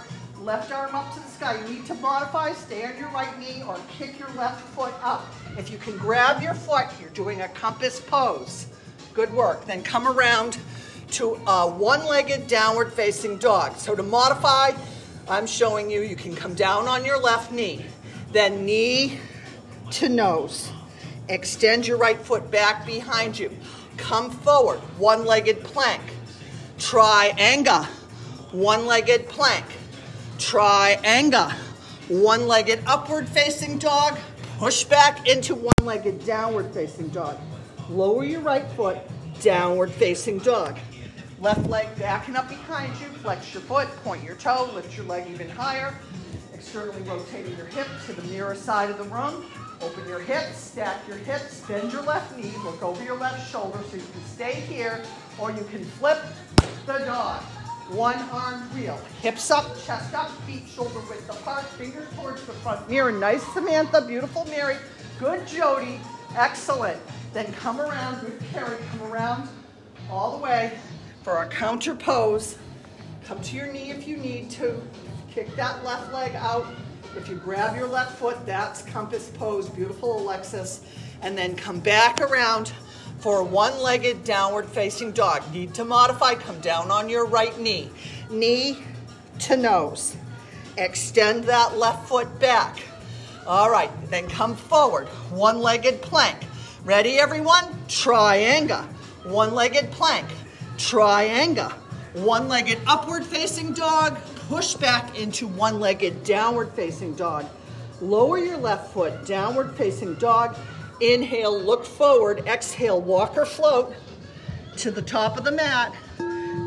left 0.47 0.71
arm 0.71 0.95
up 0.95 1.13
to 1.13 1.19
the 1.19 1.27
sky. 1.27 1.59
You 1.59 1.73
need 1.73 1.85
to 1.87 1.93
modify, 1.95 2.53
stay 2.53 2.85
on 2.85 2.97
your 2.97 3.09
right 3.09 3.37
knee 3.37 3.63
or 3.67 3.77
kick 3.89 4.17
your 4.17 4.29
left 4.29 4.61
foot 4.69 4.93
up. 5.03 5.25
If 5.57 5.69
you 5.69 5.77
can 5.77 5.97
grab 5.97 6.41
your 6.41 6.53
foot, 6.53 6.85
you're 7.01 7.09
doing 7.09 7.41
a 7.41 7.49
compass 7.49 7.99
pose. 7.99 8.67
Good 9.13 9.33
work. 9.33 9.65
Then 9.65 9.83
come 9.83 10.07
around 10.07 10.57
to 11.11 11.33
a 11.47 11.67
one-legged 11.69 12.47
downward 12.47 12.93
facing 12.93 13.37
dog. 13.39 13.75
So 13.75 13.93
to 13.93 14.01
modify, 14.01 14.71
I'm 15.27 15.47
showing 15.47 15.91
you, 15.91 16.01
you 16.01 16.15
can 16.15 16.33
come 16.33 16.53
down 16.53 16.87
on 16.87 17.03
your 17.03 17.19
left 17.19 17.51
knee, 17.51 17.85
then 18.31 18.65
knee 18.65 19.19
to 19.91 20.07
nose. 20.07 20.71
Extend 21.27 21.85
your 21.85 21.97
right 21.97 22.21
foot 22.21 22.49
back 22.49 22.85
behind 22.85 23.37
you. 23.37 23.51
Come 23.97 24.31
forward, 24.31 24.79
one 24.97 25.25
legged 25.25 25.61
plank. 25.65 26.03
Triangle, 26.79 27.83
one 28.53 28.85
legged 28.85 29.27
plank. 30.37 31.01
Triangle, 31.01 31.49
one 32.07 32.47
legged 32.47 32.81
upward 32.85 33.27
facing 33.27 33.77
dog. 33.77 34.17
Push 34.57 34.85
back 34.85 35.27
into 35.27 35.55
one 35.55 35.73
legged 35.83 36.25
downward 36.25 36.73
facing 36.73 37.09
dog. 37.09 37.37
Lower 37.89 38.23
your 38.23 38.41
right 38.41 38.67
foot, 38.71 38.97
downward 39.41 39.91
facing 39.91 40.39
dog. 40.39 40.77
Left 41.39 41.69
leg 41.69 41.87
backing 41.99 42.35
up 42.35 42.49
behind 42.49 42.91
you. 42.99 43.07
Flex 43.07 43.53
your 43.53 43.61
foot, 43.61 43.87
point 44.03 44.23
your 44.23 44.35
toe, 44.35 44.69
lift 44.73 44.97
your 44.97 45.05
leg 45.05 45.29
even 45.29 45.49
higher. 45.49 45.93
Externally 46.53 47.01
rotating 47.03 47.55
your 47.55 47.67
hip 47.67 47.87
to 48.07 48.13
the 48.13 48.23
mirror 48.23 48.55
side 48.55 48.89
of 48.89 48.97
the 48.97 49.03
room. 49.03 49.45
Open 49.79 50.07
your 50.07 50.19
hips, 50.19 50.57
stack 50.57 51.07
your 51.07 51.17
hips, 51.17 51.61
bend 51.67 51.93
your 51.93 52.01
left 52.01 52.35
knee, 52.35 52.51
look 52.63 52.81
over 52.81 53.03
your 53.03 53.15
left 53.15 53.51
shoulder 53.51 53.77
so 53.91 53.97
you 53.97 54.03
can 54.11 54.25
stay 54.25 54.53
here, 54.53 55.03
or 55.37 55.51
you 55.51 55.63
can 55.65 55.85
flip 55.85 56.17
the 56.87 56.97
dog. 57.05 57.43
One 57.89 58.19
arm 58.31 58.61
wheel. 58.75 58.99
Hips 59.21 59.49
up, 59.49 59.65
chest 59.85 60.13
up, 60.13 60.29
feet 60.41 60.67
shoulder 60.67 60.99
width 61.09 61.29
apart, 61.29 61.63
fingers 61.63 62.07
towards 62.15 62.43
the 62.45 62.51
front 62.53 62.89
mirror. 62.89 63.13
Nice 63.13 63.43
Samantha, 63.53 64.01
beautiful 64.01 64.43
Mary. 64.45 64.75
Good 65.19 65.47
Jody, 65.47 65.99
excellent. 66.35 67.01
Then 67.33 67.51
come 67.53 67.79
around, 67.79 68.21
good 68.21 68.39
Carrie, 68.51 68.77
come 68.91 69.11
around 69.11 69.47
all 70.09 70.37
the 70.37 70.43
way 70.43 70.77
for 71.23 71.33
our 71.37 71.47
counter 71.47 71.95
pose. 71.95 72.57
Come 73.25 73.41
to 73.41 73.55
your 73.55 73.71
knee 73.71 73.91
if 73.91 74.07
you 74.07 74.17
need 74.17 74.49
to. 74.51 74.81
Kick 75.31 75.55
that 75.55 75.83
left 75.85 76.13
leg 76.13 76.35
out. 76.35 76.65
If 77.15 77.29
you 77.29 77.35
grab 77.35 77.75
your 77.75 77.87
left 77.87 78.17
foot, 78.17 78.45
that's 78.45 78.81
compass 78.81 79.29
pose. 79.29 79.69
Beautiful, 79.69 80.19
Alexis. 80.19 80.83
And 81.21 81.37
then 81.37 81.55
come 81.55 81.79
back 81.79 82.21
around 82.21 82.73
for 83.19 83.39
a 83.39 83.43
one-legged 83.43 84.23
downward 84.23 84.65
facing 84.67 85.11
dog. 85.11 85.41
Need 85.53 85.73
to 85.75 85.85
modify, 85.85 86.35
come 86.35 86.59
down 86.61 86.91
on 86.91 87.09
your 87.09 87.25
right 87.25 87.57
knee. 87.59 87.89
Knee 88.29 88.77
to 89.39 89.57
nose. 89.57 90.15
Extend 90.77 91.45
that 91.45 91.77
left 91.77 92.07
foot 92.07 92.39
back. 92.39 92.79
All 93.47 93.69
right, 93.71 93.91
then 94.09 94.27
come 94.27 94.55
forward. 94.55 95.07
One-legged 95.31 96.01
plank. 96.01 96.37
Ready, 96.83 97.17
everyone? 97.17 97.63
Triangle. 97.87 98.83
One-legged 99.23 99.91
plank. 99.91 100.27
Triangle. 100.77 101.71
One-legged 102.13 102.79
upward 102.85 103.25
facing 103.25 103.73
dog. 103.73 104.17
Push 104.47 104.75
back 104.75 105.17
into 105.17 105.47
one-legged 105.47 106.23
downward 106.23 106.71
facing 106.73 107.15
dog. 107.15 107.45
Lower 107.99 108.37
your 108.37 108.57
left 108.57 108.93
foot, 108.93 109.25
downward 109.25 109.75
facing 109.75 110.15
dog. 110.15 110.55
Inhale, 110.99 111.59
look 111.59 111.85
forward. 111.85 112.47
Exhale, 112.47 113.01
walk 113.01 113.37
or 113.37 113.45
float 113.45 113.93
to 114.77 114.91
the 114.91 115.01
top 115.01 115.37
of 115.37 115.43
the 115.43 115.51
mat. 115.51 115.95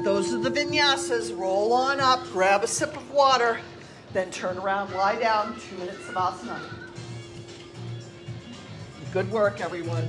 Those 0.05 0.33
are 0.33 0.39
the 0.39 0.51
vinyasas. 0.51 1.37
Roll 1.37 1.73
on 1.73 2.01
up, 2.01 2.23
grab 2.33 2.63
a 2.63 2.67
sip 2.67 2.97
of 2.97 3.11
water, 3.11 3.61
then 4.13 4.31
turn 4.31 4.57
around, 4.59 4.93
lie 4.93 5.19
down, 5.19 5.59
two 5.61 5.77
minutes 5.77 6.09
of 6.09 6.15
asana. 6.15 6.61
Good 9.13 9.31
work, 9.31 9.61
everyone. 9.61 10.09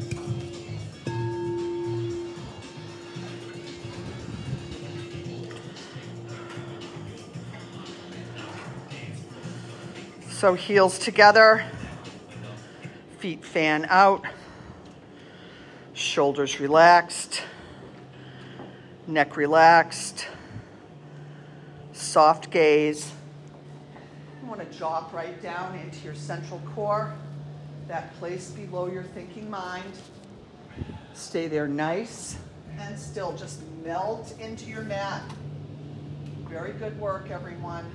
So 10.29 10.53
heels 10.55 10.97
together, 10.97 11.65
feet 13.21 13.45
fan 13.45 13.85
out, 13.87 14.25
shoulders 15.93 16.59
relaxed, 16.59 17.43
neck 19.05 19.37
relaxed, 19.37 20.27
soft 21.93 22.49
gaze. 22.49 23.11
You 24.41 24.49
want 24.49 24.59
to 24.59 24.75
drop 24.75 25.13
right 25.13 25.39
down 25.39 25.77
into 25.77 26.03
your 26.03 26.15
central 26.15 26.59
core, 26.73 27.13
that 27.87 28.11
place 28.15 28.49
below 28.49 28.87
your 28.87 29.03
thinking 29.03 29.47
mind. 29.47 29.93
Stay 31.13 31.47
there 31.47 31.67
nice 31.67 32.37
and 32.79 32.97
still. 32.97 33.37
Just 33.37 33.61
melt 33.85 34.33
into 34.39 34.65
your 34.65 34.81
mat. 34.81 35.21
Very 36.49 36.73
good 36.73 36.99
work, 36.99 37.29
everyone. 37.29 37.85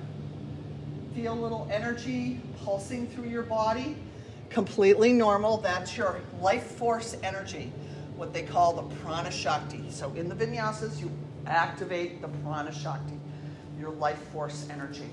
Feel 1.17 1.33
a 1.33 1.35
little 1.35 1.69
energy 1.69 2.41
pulsing 2.63 3.09
through 3.09 3.29
your 3.29 3.43
body. 3.43 3.97
Completely 4.57 5.13
normal. 5.13 5.59
That's 5.59 5.99
your 5.99 6.19
life 6.41 6.63
force 6.63 7.15
energy, 7.23 7.71
what 8.17 8.33
they 8.33 8.43
call 8.43 8.73
the 8.73 8.95
prana 8.97 9.31
shakti. 9.31 9.85
So 9.91 10.11
in 10.15 10.31
the 10.31 10.35
vinyasas, 10.35 10.99
you 10.99 11.11
activate 11.47 12.23
the 12.23 12.29
prana 12.29 12.73
shakti, 12.73 13.21
your 13.79 13.91
life 13.91 14.17
force 14.33 14.67
energy. 14.71 15.11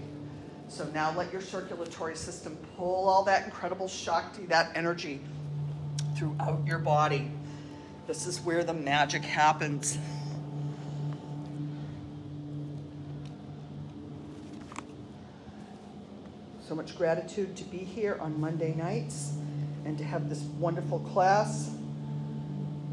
So 0.69 0.86
now 0.93 1.13
let 1.17 1.29
your 1.34 1.41
circulatory 1.41 2.15
system 2.15 2.58
pull 2.77 3.10
all 3.10 3.21
that 3.25 3.43
incredible 3.43 3.89
shakti, 3.89 4.45
that 4.45 4.71
energy 4.75 5.19
throughout 6.15 6.65
your 6.65 6.79
body. 6.79 7.29
This 8.08 8.25
is 8.25 8.39
where 8.39 8.63
the 8.63 8.73
magic 8.73 9.23
happens. 9.23 9.97
So 16.67 16.76
much 16.76 16.97
gratitude 16.97 17.58
to 17.58 17.65
be 17.65 17.80
here 17.80 18.17
on 18.21 18.39
Monday 18.39 18.73
nights 18.73 19.34
and 19.84 19.97
to 19.97 20.04
have 20.06 20.30
this 20.30 20.39
wonderful 20.60 20.99
class. 20.99 21.69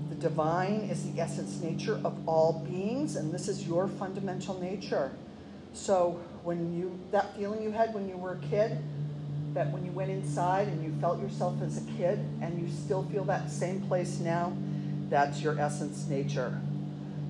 The 0.08 0.16
divine 0.16 0.88
is 0.90 1.08
the 1.08 1.20
essence 1.20 1.60
nature 1.62 2.00
of 2.04 2.18
all 2.26 2.66
beings, 2.68 3.14
and 3.14 3.32
this 3.32 3.46
is 3.46 3.68
your 3.68 3.86
fundamental 3.86 4.60
nature. 4.60 5.12
So 5.72 6.20
when 6.42 6.76
you 6.76 6.98
that 7.12 7.36
feeling 7.36 7.62
you 7.62 7.70
had 7.70 7.94
when 7.94 8.08
you 8.08 8.16
were 8.16 8.32
a 8.32 8.48
kid, 8.48 8.76
that 9.54 9.70
when 9.70 9.84
you 9.84 9.92
went 9.92 10.10
inside 10.10 10.66
and 10.66 10.82
you 10.82 10.92
felt 11.00 11.20
yourself 11.20 11.62
as 11.62 11.78
a 11.78 11.86
kid 11.92 12.18
and 12.42 12.60
you 12.60 12.68
still 12.72 13.04
feel 13.04 13.22
that 13.26 13.48
same 13.48 13.82
place 13.82 14.18
now, 14.18 14.52
that's 15.08 15.42
your 15.42 15.56
essence 15.60 16.08
nature. 16.08 16.60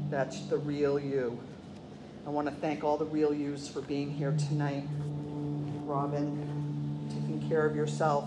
That's 0.09 0.41
the 0.47 0.57
real 0.57 0.99
you. 0.99 1.39
I 2.27 2.31
want 2.31 2.49
to 2.49 2.55
thank 2.55 2.83
all 2.83 2.97
the 2.97 3.05
real 3.05 3.35
yous 3.35 3.69
for 3.69 3.83
being 3.83 4.11
here 4.11 4.35
tonight. 4.49 4.85
Robin, 5.91 7.09
taking 7.09 7.49
care 7.49 7.67
of 7.67 7.75
yourself, 7.75 8.25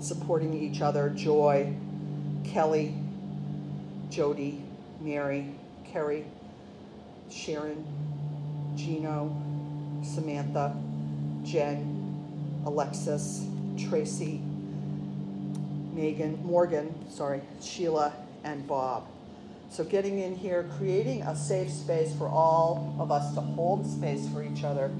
supporting 0.00 0.52
each 0.52 0.82
other, 0.82 1.08
Joy, 1.08 1.74
Kelly, 2.44 2.94
Jody, 4.10 4.62
Mary, 5.00 5.54
Kerry, 5.90 6.26
Sharon, 7.30 7.86
Gino, 8.76 9.34
Samantha, 10.04 10.76
Jen, 11.42 12.62
Alexis, 12.66 13.46
Tracy, 13.78 14.42
Megan, 15.94 16.44
Morgan, 16.44 16.94
sorry, 17.10 17.40
Sheila, 17.62 18.12
and 18.44 18.66
Bob. 18.68 19.06
So 19.70 19.84
getting 19.84 20.18
in 20.18 20.34
here, 20.34 20.68
creating 20.76 21.22
a 21.22 21.34
safe 21.34 21.70
space 21.70 22.14
for 22.14 22.28
all 22.28 22.94
of 22.98 23.10
us 23.10 23.32
to 23.34 23.40
hold 23.40 23.86
space 23.86 24.28
for 24.28 24.42
each 24.42 24.64
other 24.64 24.90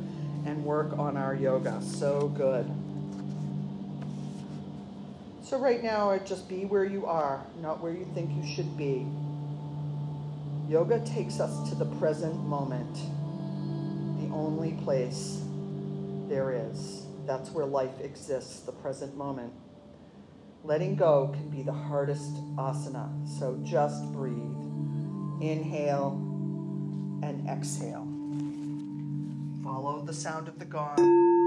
and 0.46 0.64
work 0.64 0.98
on 0.98 1.16
our 1.16 1.34
yoga. 1.34 1.80
So 1.82 2.28
good. 2.28 2.70
So 5.42 5.58
right 5.58 5.82
now, 5.82 6.16
just 6.18 6.48
be 6.48 6.64
where 6.64 6.84
you 6.84 7.06
are, 7.06 7.44
not 7.60 7.82
where 7.82 7.92
you 7.92 8.06
think 8.14 8.30
you 8.36 8.54
should 8.54 8.76
be. 8.76 9.04
Yoga 10.68 11.04
takes 11.04 11.40
us 11.40 11.68
to 11.68 11.74
the 11.74 11.86
present 11.96 12.36
moment, 12.46 12.94
the 14.20 14.32
only 14.32 14.74
place 14.84 15.42
there 16.28 16.52
is. 16.52 17.04
That's 17.26 17.50
where 17.50 17.66
life 17.66 18.00
exists, 18.00 18.60
the 18.60 18.72
present 18.72 19.16
moment. 19.16 19.52
Letting 20.62 20.94
go 20.94 21.28
can 21.34 21.48
be 21.48 21.62
the 21.62 21.72
hardest 21.72 22.34
asana, 22.56 23.10
so 23.38 23.58
just 23.64 24.12
breathe. 24.12 24.36
Inhale 25.40 26.12
and 27.22 27.48
exhale. 27.48 28.09
Follow 29.82 30.02
the 30.02 30.12
sound 30.12 30.46
of 30.46 30.58
the 30.58 30.66
gong 30.66 31.39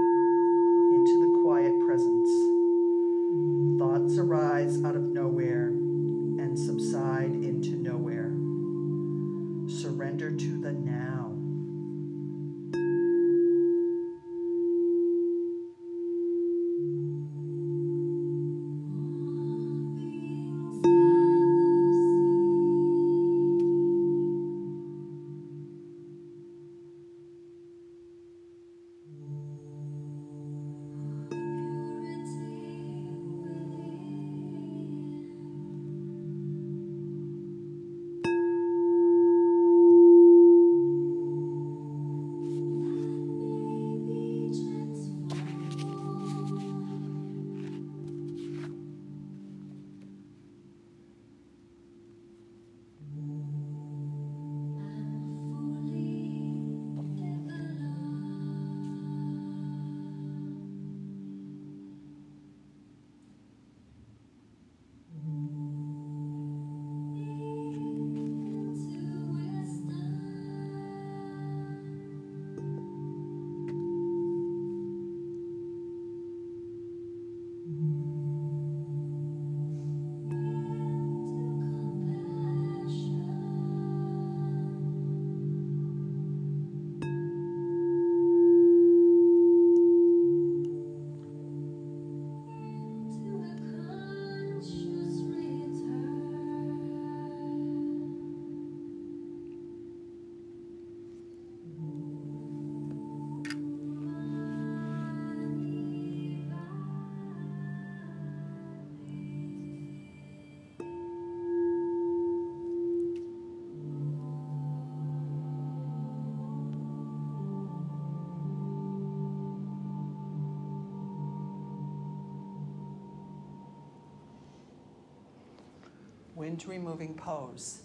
Wind 126.54 126.68
removing 126.68 127.14
pose. 127.14 127.82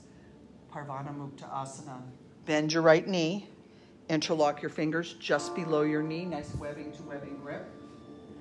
Parivartana 0.71 1.15
Mukta 1.15 1.49
Asana. 1.51 2.01
Bend 2.45 2.71
your 2.71 2.83
right 2.83 3.07
knee. 3.07 3.49
Interlock 4.09 4.61
your 4.61 4.69
fingers 4.69 5.13
just 5.13 5.55
below 5.55 5.81
your 5.81 6.03
knee. 6.03 6.25
Nice 6.25 6.53
webbing 6.53 6.91
to 6.91 7.01
webbing 7.03 7.39
grip. 7.41 7.65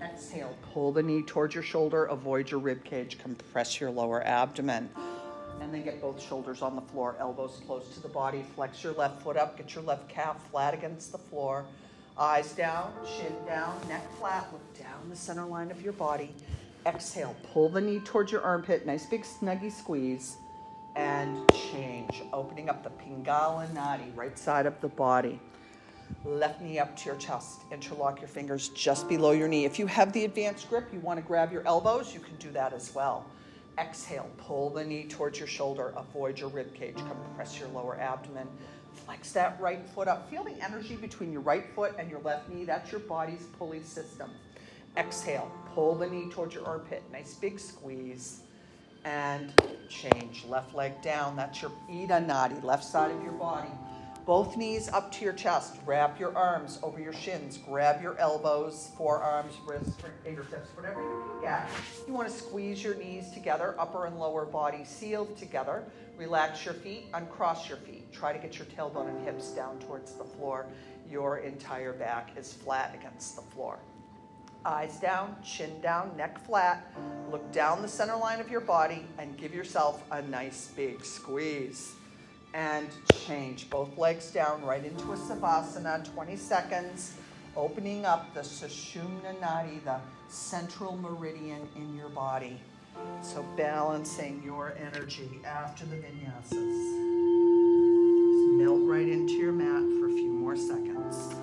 Exhale, 0.03 0.55
pull 0.75 0.93
the 0.93 1.03
knee 1.03 1.23
towards 1.23 1.55
your 1.55 1.63
shoulder, 1.63 2.05
avoid 2.05 2.51
your 2.51 2.61
rib 2.61 2.85
cage, 2.85 3.19
compress 3.19 3.81
your 3.81 3.91
lower 3.91 4.23
abdomen. 4.23 4.91
And 5.63 5.73
then 5.73 5.83
get 5.83 6.01
both 6.03 6.23
shoulders 6.23 6.61
on 6.61 6.77
the 6.77 6.83
floor, 6.83 7.17
elbows 7.19 7.63
close 7.67 7.89
to 7.95 8.01
the 8.01 8.09
body. 8.09 8.45
Flex 8.55 8.85
your 8.85 8.93
left 8.93 9.23
foot 9.23 9.39
up, 9.39 9.57
get 9.57 9.75
your 9.75 9.85
left 9.85 10.11
calf 10.11 10.47
flat 10.51 10.75
against 10.75 11.11
the 11.11 11.19
floor. 11.19 11.65
Eyes 12.19 12.53
down, 12.53 12.93
chin 13.17 13.35
down, 13.47 13.81
neck 13.89 14.07
flat. 14.19 14.47
Look 14.53 14.79
down 14.79 15.09
the 15.09 15.17
center 15.17 15.47
line 15.47 15.71
of 15.71 15.81
your 15.81 15.95
body. 15.95 16.35
Exhale, 16.89 17.37
pull 17.53 17.69
the 17.69 17.83
knee 17.83 18.01
towards 18.01 18.33
your 18.33 18.41
armpit, 18.41 18.87
nice 18.87 19.05
big 19.05 19.23
snuggy 19.23 19.71
squeeze. 19.71 20.39
And 20.97 21.47
change, 21.53 22.23
opening 22.33 22.71
up 22.71 22.83
the 22.83 22.89
Pingala 22.89 23.69
Nadi, 23.75 24.17
right 24.17 24.39
side 24.39 24.65
of 24.65 24.81
the 24.81 24.89
body. 24.89 25.39
Left 26.25 26.63
knee 26.63 26.79
up 26.79 26.97
to 26.97 27.05
your 27.05 27.17
chest. 27.17 27.61
Interlock 27.71 28.23
your 28.23 28.29
fingers 28.29 28.71
just 28.71 29.07
below 29.07 29.33
your 29.33 29.49
knee. 29.49 29.67
If 29.67 29.79
you 29.79 29.87
have 29.87 30.15
the 30.15 30.25
advanced 30.25 30.71
grip, 30.71 30.89
you 30.91 31.01
want 31.01 31.21
to 31.21 31.27
grab 31.27 31.53
your 31.53 31.63
elbows, 31.67 32.15
you 32.15 32.21
can 32.21 32.37
do 32.37 32.51
that 32.53 32.73
as 32.73 32.95
well. 32.95 33.27
Exhale, 33.79 34.31
pull 34.39 34.71
the 34.71 34.83
knee 34.83 35.05
towards 35.05 35.39
your 35.39 35.47
shoulder. 35.47 35.93
Avoid 35.95 36.39
your 36.39 36.49
rib 36.49 36.75
cage. 36.75 36.97
Compress 36.97 37.61
your 37.61 37.69
lower 37.69 38.01
abdomen. 38.01 38.49
Flex 38.95 39.33
that 39.33 39.61
right 39.61 39.87
foot 39.91 40.09
up. 40.09 40.31
Feel 40.31 40.43
the 40.43 40.59
energy 40.65 40.97
between 40.97 41.33
your 41.33 41.43
right 41.43 41.67
foot 41.75 41.95
and 41.99 42.11
your 42.11 42.21
left 42.21 42.49
knee. 42.49 42.65
That's 42.65 42.91
your 42.91 43.03
body's 43.03 43.45
pulley 43.59 43.83
system. 43.83 44.31
Exhale, 44.99 45.51
pull 45.75 45.95
the 45.95 46.09
knee 46.09 46.29
towards 46.29 46.55
your 46.55 46.67
armpit. 46.67 47.05
Nice 47.13 47.35
big 47.35 47.61
squeeze. 47.61 48.41
And 49.05 49.53
change. 49.89 50.45
Left 50.47 50.75
leg 50.75 51.01
down. 51.03 51.37
That's 51.37 51.63
your 51.63 51.71
Ida 51.89 52.21
Nadi, 52.21 52.63
left 52.65 52.83
side 52.85 53.13
of 53.13 53.23
your 53.23 53.33
body. 53.33 53.71
Both 54.27 54.59
knees 54.59 54.91
up 54.91 55.11
to 55.13 55.25
your 55.25 55.33
chest. 55.33 55.77
Wrap 55.87 56.21
your 56.21 56.37
arms 56.37 56.81
over 56.83 57.01
your 57.01 57.15
shins. 57.15 57.57
Grab 57.57 58.03
your 58.03 58.19
elbows, 58.19 58.91
forearms, 58.99 59.55
wrists, 59.67 59.95
fingertips, 60.23 60.69
whatever 60.77 61.01
you 61.01 61.25
can 61.31 61.43
get. 61.43 61.71
You 62.07 62.13
want 62.13 62.29
to 62.29 62.35
squeeze 62.35 62.85
your 62.85 62.97
knees 62.97 63.31
together, 63.31 63.75
upper 63.79 64.05
and 64.05 64.19
lower 64.19 64.45
body 64.45 64.85
sealed 64.85 65.35
together. 65.39 65.85
Relax 66.19 66.65
your 66.65 66.75
feet, 66.75 67.07
uncross 67.15 67.69
your 67.71 67.79
feet. 67.79 68.13
Try 68.13 68.35
to 68.35 68.39
get 68.39 68.59
your 68.59 68.67
tailbone 68.67 69.09
and 69.09 69.25
hips 69.25 69.53
down 69.53 69.79
towards 69.79 70.13
the 70.13 70.25
floor. 70.25 70.67
Your 71.11 71.39
entire 71.39 71.95
back 71.95 72.37
is 72.37 72.53
flat 72.53 72.95
against 72.95 73.37
the 73.37 73.43
floor. 73.43 73.79
Eyes 74.69 75.01
down, 75.01 75.35
chin 75.43 75.81
down, 75.81 76.15
neck 76.19 76.45
flat. 76.45 76.93
Look 77.33 77.51
down 77.53 77.81
the 77.81 77.89
center 77.89 78.17
line 78.17 78.39
of 78.39 78.51
your 78.51 78.61
body 78.61 79.07
and 79.19 79.35
give 79.39 79.55
yourself 79.55 80.05
a 80.11 80.21
nice 80.21 80.71
big 80.77 81.03
squeeze 81.03 81.95
and 82.53 82.87
change. 83.27 83.71
Both 83.71 83.97
legs 83.97 84.31
down 84.31 84.63
right 84.63 84.85
into 84.85 85.11
a 85.13 85.17
Savasana, 85.17 86.13
20 86.13 86.37
seconds, 86.37 87.15
opening 87.57 88.05
up 88.05 88.35
the 88.35 88.41
Sushumna 88.41 89.41
Nadi, 89.41 89.83
the 89.85 90.01
central 90.29 90.99
meridian 90.99 91.67
in 91.75 91.97
your 91.97 92.11
body. 92.11 92.61
So 93.23 93.43
balancing 93.57 94.43
your 94.45 94.77
energy 94.79 95.31
after 95.47 95.87
the 95.87 95.97
vinyasas. 95.97 96.51
Just 98.35 98.53
melt 98.61 98.81
right 98.83 99.09
into 99.09 99.33
your 99.33 99.53
mat 99.53 99.83
for 99.99 100.09
a 100.09 100.13
few 100.13 100.31
more 100.31 100.57
seconds. 100.57 101.38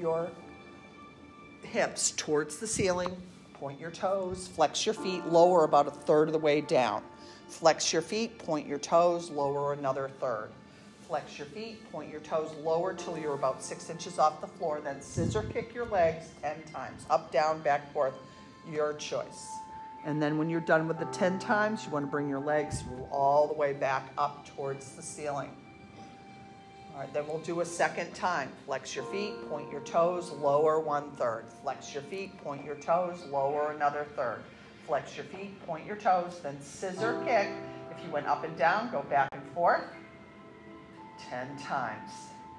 Your 0.00 0.30
hips 1.62 2.12
towards 2.16 2.58
the 2.58 2.66
ceiling. 2.66 3.16
Point 3.54 3.78
your 3.78 3.90
toes, 3.90 4.48
flex 4.48 4.86
your 4.86 4.94
feet, 4.94 5.24
lower 5.26 5.64
about 5.64 5.86
a 5.86 5.90
third 5.90 6.28
of 6.28 6.32
the 6.32 6.38
way 6.38 6.62
down. 6.62 7.02
Flex 7.48 7.92
your 7.92 8.00
feet, 8.00 8.38
point 8.38 8.66
your 8.66 8.78
toes, 8.78 9.30
lower 9.30 9.74
another 9.74 10.10
third. 10.18 10.48
Flex 11.06 11.38
your 11.38 11.46
feet, 11.48 11.90
point 11.92 12.10
your 12.10 12.20
toes 12.20 12.52
lower 12.62 12.94
till 12.94 13.18
you're 13.18 13.34
about 13.34 13.62
six 13.62 13.90
inches 13.90 14.18
off 14.18 14.40
the 14.40 14.46
floor. 14.46 14.80
Then 14.82 15.02
scissor 15.02 15.42
kick 15.42 15.74
your 15.74 15.86
legs 15.86 16.28
10 16.42 16.62
times. 16.72 17.04
Up, 17.10 17.32
down, 17.32 17.60
back, 17.60 17.92
forth, 17.92 18.14
your 18.70 18.94
choice. 18.94 19.48
And 20.06 20.22
then 20.22 20.38
when 20.38 20.48
you're 20.48 20.60
done 20.60 20.88
with 20.88 20.98
the 20.98 21.06
10 21.06 21.38
times, 21.38 21.84
you 21.84 21.90
want 21.90 22.06
to 22.06 22.10
bring 22.10 22.28
your 22.28 22.40
legs 22.40 22.84
all 23.10 23.46
the 23.46 23.54
way 23.54 23.74
back 23.74 24.12
up 24.16 24.46
towards 24.46 24.92
the 24.92 25.02
ceiling. 25.02 25.50
All 26.92 27.00
right, 27.00 27.12
then 27.14 27.26
we'll 27.26 27.38
do 27.38 27.60
a 27.60 27.64
second 27.64 28.14
time. 28.14 28.50
Flex 28.66 28.94
your 28.94 29.04
feet, 29.04 29.48
point 29.48 29.70
your 29.70 29.80
toes, 29.82 30.32
lower 30.32 30.80
one 30.80 31.10
third. 31.12 31.44
Flex 31.62 31.94
your 31.94 32.02
feet, 32.04 32.36
point 32.42 32.64
your 32.64 32.74
toes, 32.76 33.24
lower 33.30 33.72
another 33.72 34.06
third. 34.16 34.42
Flex 34.86 35.16
your 35.16 35.24
feet, 35.26 35.64
point 35.66 35.86
your 35.86 35.96
toes, 35.96 36.40
then 36.42 36.60
scissor 36.60 37.22
kick. 37.24 37.48
If 37.90 38.04
you 38.04 38.10
went 38.10 38.26
up 38.26 38.44
and 38.44 38.56
down, 38.56 38.90
go 38.90 39.02
back 39.02 39.28
and 39.32 39.42
forth 39.52 39.84
10 41.30 41.56
times. 41.58 42.10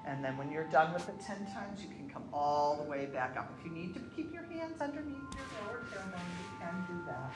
And 0.08 0.24
then 0.24 0.38
when 0.38 0.52
you're 0.52 0.68
done 0.70 0.94
with 0.94 1.06
the 1.06 1.24
10 1.24 1.46
times, 1.54 1.82
you 1.82 1.90
can 1.90 2.10
come 2.10 2.24
all 2.34 2.78
the 2.78 2.90
way 2.90 3.06
back 3.06 3.36
up. 3.38 3.52
If 3.60 3.66
you 3.66 3.72
need 3.72 3.94
to 3.94 4.00
keep 4.16 4.34
your 4.34 4.44
hands 4.44 4.82
underneath 4.82 5.18
your 5.18 5.68
lower 5.68 5.84
tailbone, 5.92 6.20
you 6.40 6.60
can 6.60 6.86
do 6.88 7.06
that. 7.06 7.34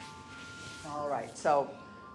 All 0.90 1.10
right, 1.10 1.36
so 1.38 1.70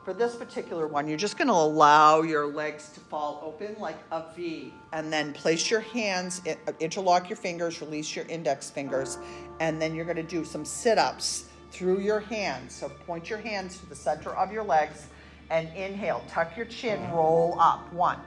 for 0.05 0.15
this 0.15 0.35
particular 0.35 0.87
one, 0.87 1.07
you're 1.07 1.19
just 1.19 1.37
going 1.37 1.49
to 1.49 1.55
allow 1.55 2.23
your 2.23 2.47
legs 2.47 2.89
to 2.91 3.01
fall 3.01 3.41
open 3.45 3.77
like 3.79 3.99
a 4.11 4.25
V. 4.35 4.73
And 4.93 5.13
then 5.13 5.33
place 5.33 5.71
your 5.71 5.81
hands, 5.81 6.41
interlock 6.81 7.29
your 7.29 7.37
fingers, 7.37 7.81
release 7.81 8.17
your 8.17 8.25
index 8.27 8.71
fingers. 8.71 9.19
And 9.61 9.81
then 9.81 9.95
you're 9.95 10.07
going 10.07 10.17
to 10.17 10.23
do 10.23 10.45
some 10.45 10.65
sit 10.65 10.97
ups 10.97 11.45
through 11.71 12.01
your 12.01 12.21
hands. 12.21 12.75
So 12.75 12.89
point 12.89 13.29
your 13.29 13.41
hands 13.41 13.79
to 13.79 13.87
the 13.87 13.95
center 13.95 14.31
of 14.31 14.53
your 14.53 14.65
legs 14.65 15.09
and 15.51 15.69
inhale. 15.77 16.25
Tuck 16.29 16.57
your 16.57 16.67
chin, 16.67 17.11
roll 17.11 17.57
up. 17.61 17.93
One. 17.93 18.19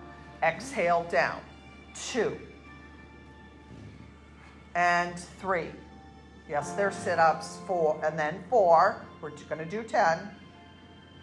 Exhale 0.43 1.05
down. 1.09 1.41
Two. 1.95 2.37
And 4.75 5.17
three. 5.17 5.69
Yes, 6.47 6.73
they're 6.73 6.91
sit 6.91 7.17
ups. 7.17 7.57
Four. 7.65 7.99
And 8.05 8.17
then 8.19 8.43
four. 8.49 9.01
We're 9.21 9.31
just 9.31 9.49
going 9.49 9.63
to 9.63 9.69
do 9.69 9.81
10 9.81 10.29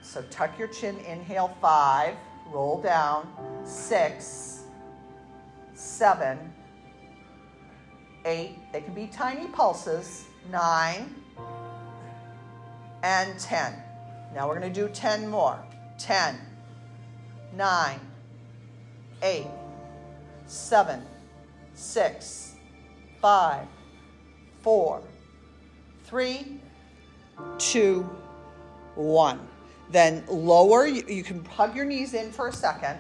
so 0.03 0.23
tuck 0.31 0.59
your 0.59 0.69
chin, 0.69 0.99
inhale 1.01 1.57
five, 1.61 2.15
roll 2.53 2.81
down, 2.81 3.29
six, 3.65 4.65
seven, 5.75 6.53
eight, 8.25 8.59
they 8.73 8.81
can 8.81 8.95
be 8.95 9.07
tiny 9.07 9.47
pulses, 9.49 10.25
nine, 10.51 11.15
and 13.03 13.39
10. 13.39 13.75
Now 14.35 14.49
we're 14.49 14.59
going 14.59 14.73
to 14.73 14.81
do 14.81 14.89
10 14.89 15.29
more. 15.29 15.59
10, 15.99 16.39
9, 17.57 18.01
8, 19.23 19.47
7, 20.47 21.03
6, 21.75 22.55
5, 23.21 23.67
4, 24.63 25.03
3, 26.05 26.61
2, 27.59 28.11
1. 28.95 29.50
Then 29.91 30.25
lower, 30.29 30.87
you 30.87 31.25
can 31.25 31.45
hug 31.45 31.75
your 31.75 31.85
knees 31.85 32.15
in 32.15 32.31
for 32.31 32.49
a 32.49 32.53
second. 32.53 32.99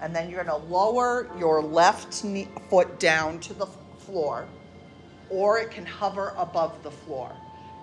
And 0.00 0.14
then 0.14 0.30
you're 0.30 0.42
going 0.42 0.60
to 0.60 0.66
lower 0.68 1.28
your 1.38 1.62
left 1.62 2.24
knee, 2.24 2.48
foot 2.68 2.98
down 2.98 3.38
to 3.40 3.54
the 3.54 3.66
floor, 3.98 4.46
or 5.30 5.58
it 5.58 5.70
can 5.70 5.86
hover 5.86 6.34
above 6.36 6.82
the 6.82 6.90
floor. 6.90 7.32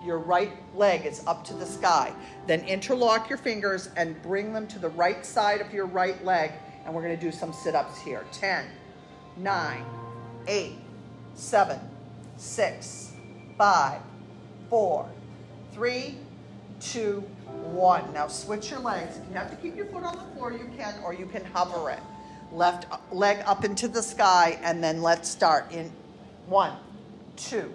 Your 0.04 0.18
right 0.18 0.52
leg 0.74 1.04
is 1.04 1.26
up 1.26 1.44
to 1.44 1.54
the 1.54 1.66
sky. 1.66 2.12
Then 2.46 2.60
interlock 2.60 3.28
your 3.28 3.38
fingers 3.38 3.90
and 3.96 4.20
bring 4.22 4.52
them 4.52 4.66
to 4.68 4.78
the 4.78 4.88
right 4.90 5.24
side 5.24 5.60
of 5.60 5.72
your 5.72 5.86
right 5.86 6.22
leg. 6.24 6.52
And 6.84 6.94
we're 6.94 7.02
going 7.02 7.16
to 7.16 7.20
do 7.20 7.32
some 7.32 7.52
sit 7.52 7.74
ups 7.74 8.00
here 8.00 8.24
10, 8.32 8.64
9, 9.36 9.84
8, 10.46 10.72
7, 11.34 11.78
6, 12.36 13.12
5, 13.58 14.00
4, 14.70 15.08
3, 15.72 16.14
2, 16.80 17.24
one. 17.72 18.12
Now 18.12 18.28
switch 18.28 18.70
your 18.70 18.80
legs. 18.80 19.18
If 19.18 19.28
you 19.28 19.34
have 19.34 19.50
to 19.50 19.56
keep 19.56 19.76
your 19.76 19.86
foot 19.86 20.04
on 20.04 20.16
the 20.16 20.34
floor, 20.34 20.52
you 20.52 20.70
can, 20.76 20.94
or 21.04 21.14
you 21.14 21.26
can 21.26 21.44
hover 21.46 21.90
it. 21.90 22.00
Left 22.52 22.86
leg 23.12 23.42
up 23.46 23.64
into 23.64 23.88
the 23.88 24.02
sky, 24.02 24.58
and 24.62 24.82
then 24.82 25.02
let's 25.02 25.28
start 25.28 25.70
in 25.72 25.90
one, 26.46 26.76
two, 27.36 27.72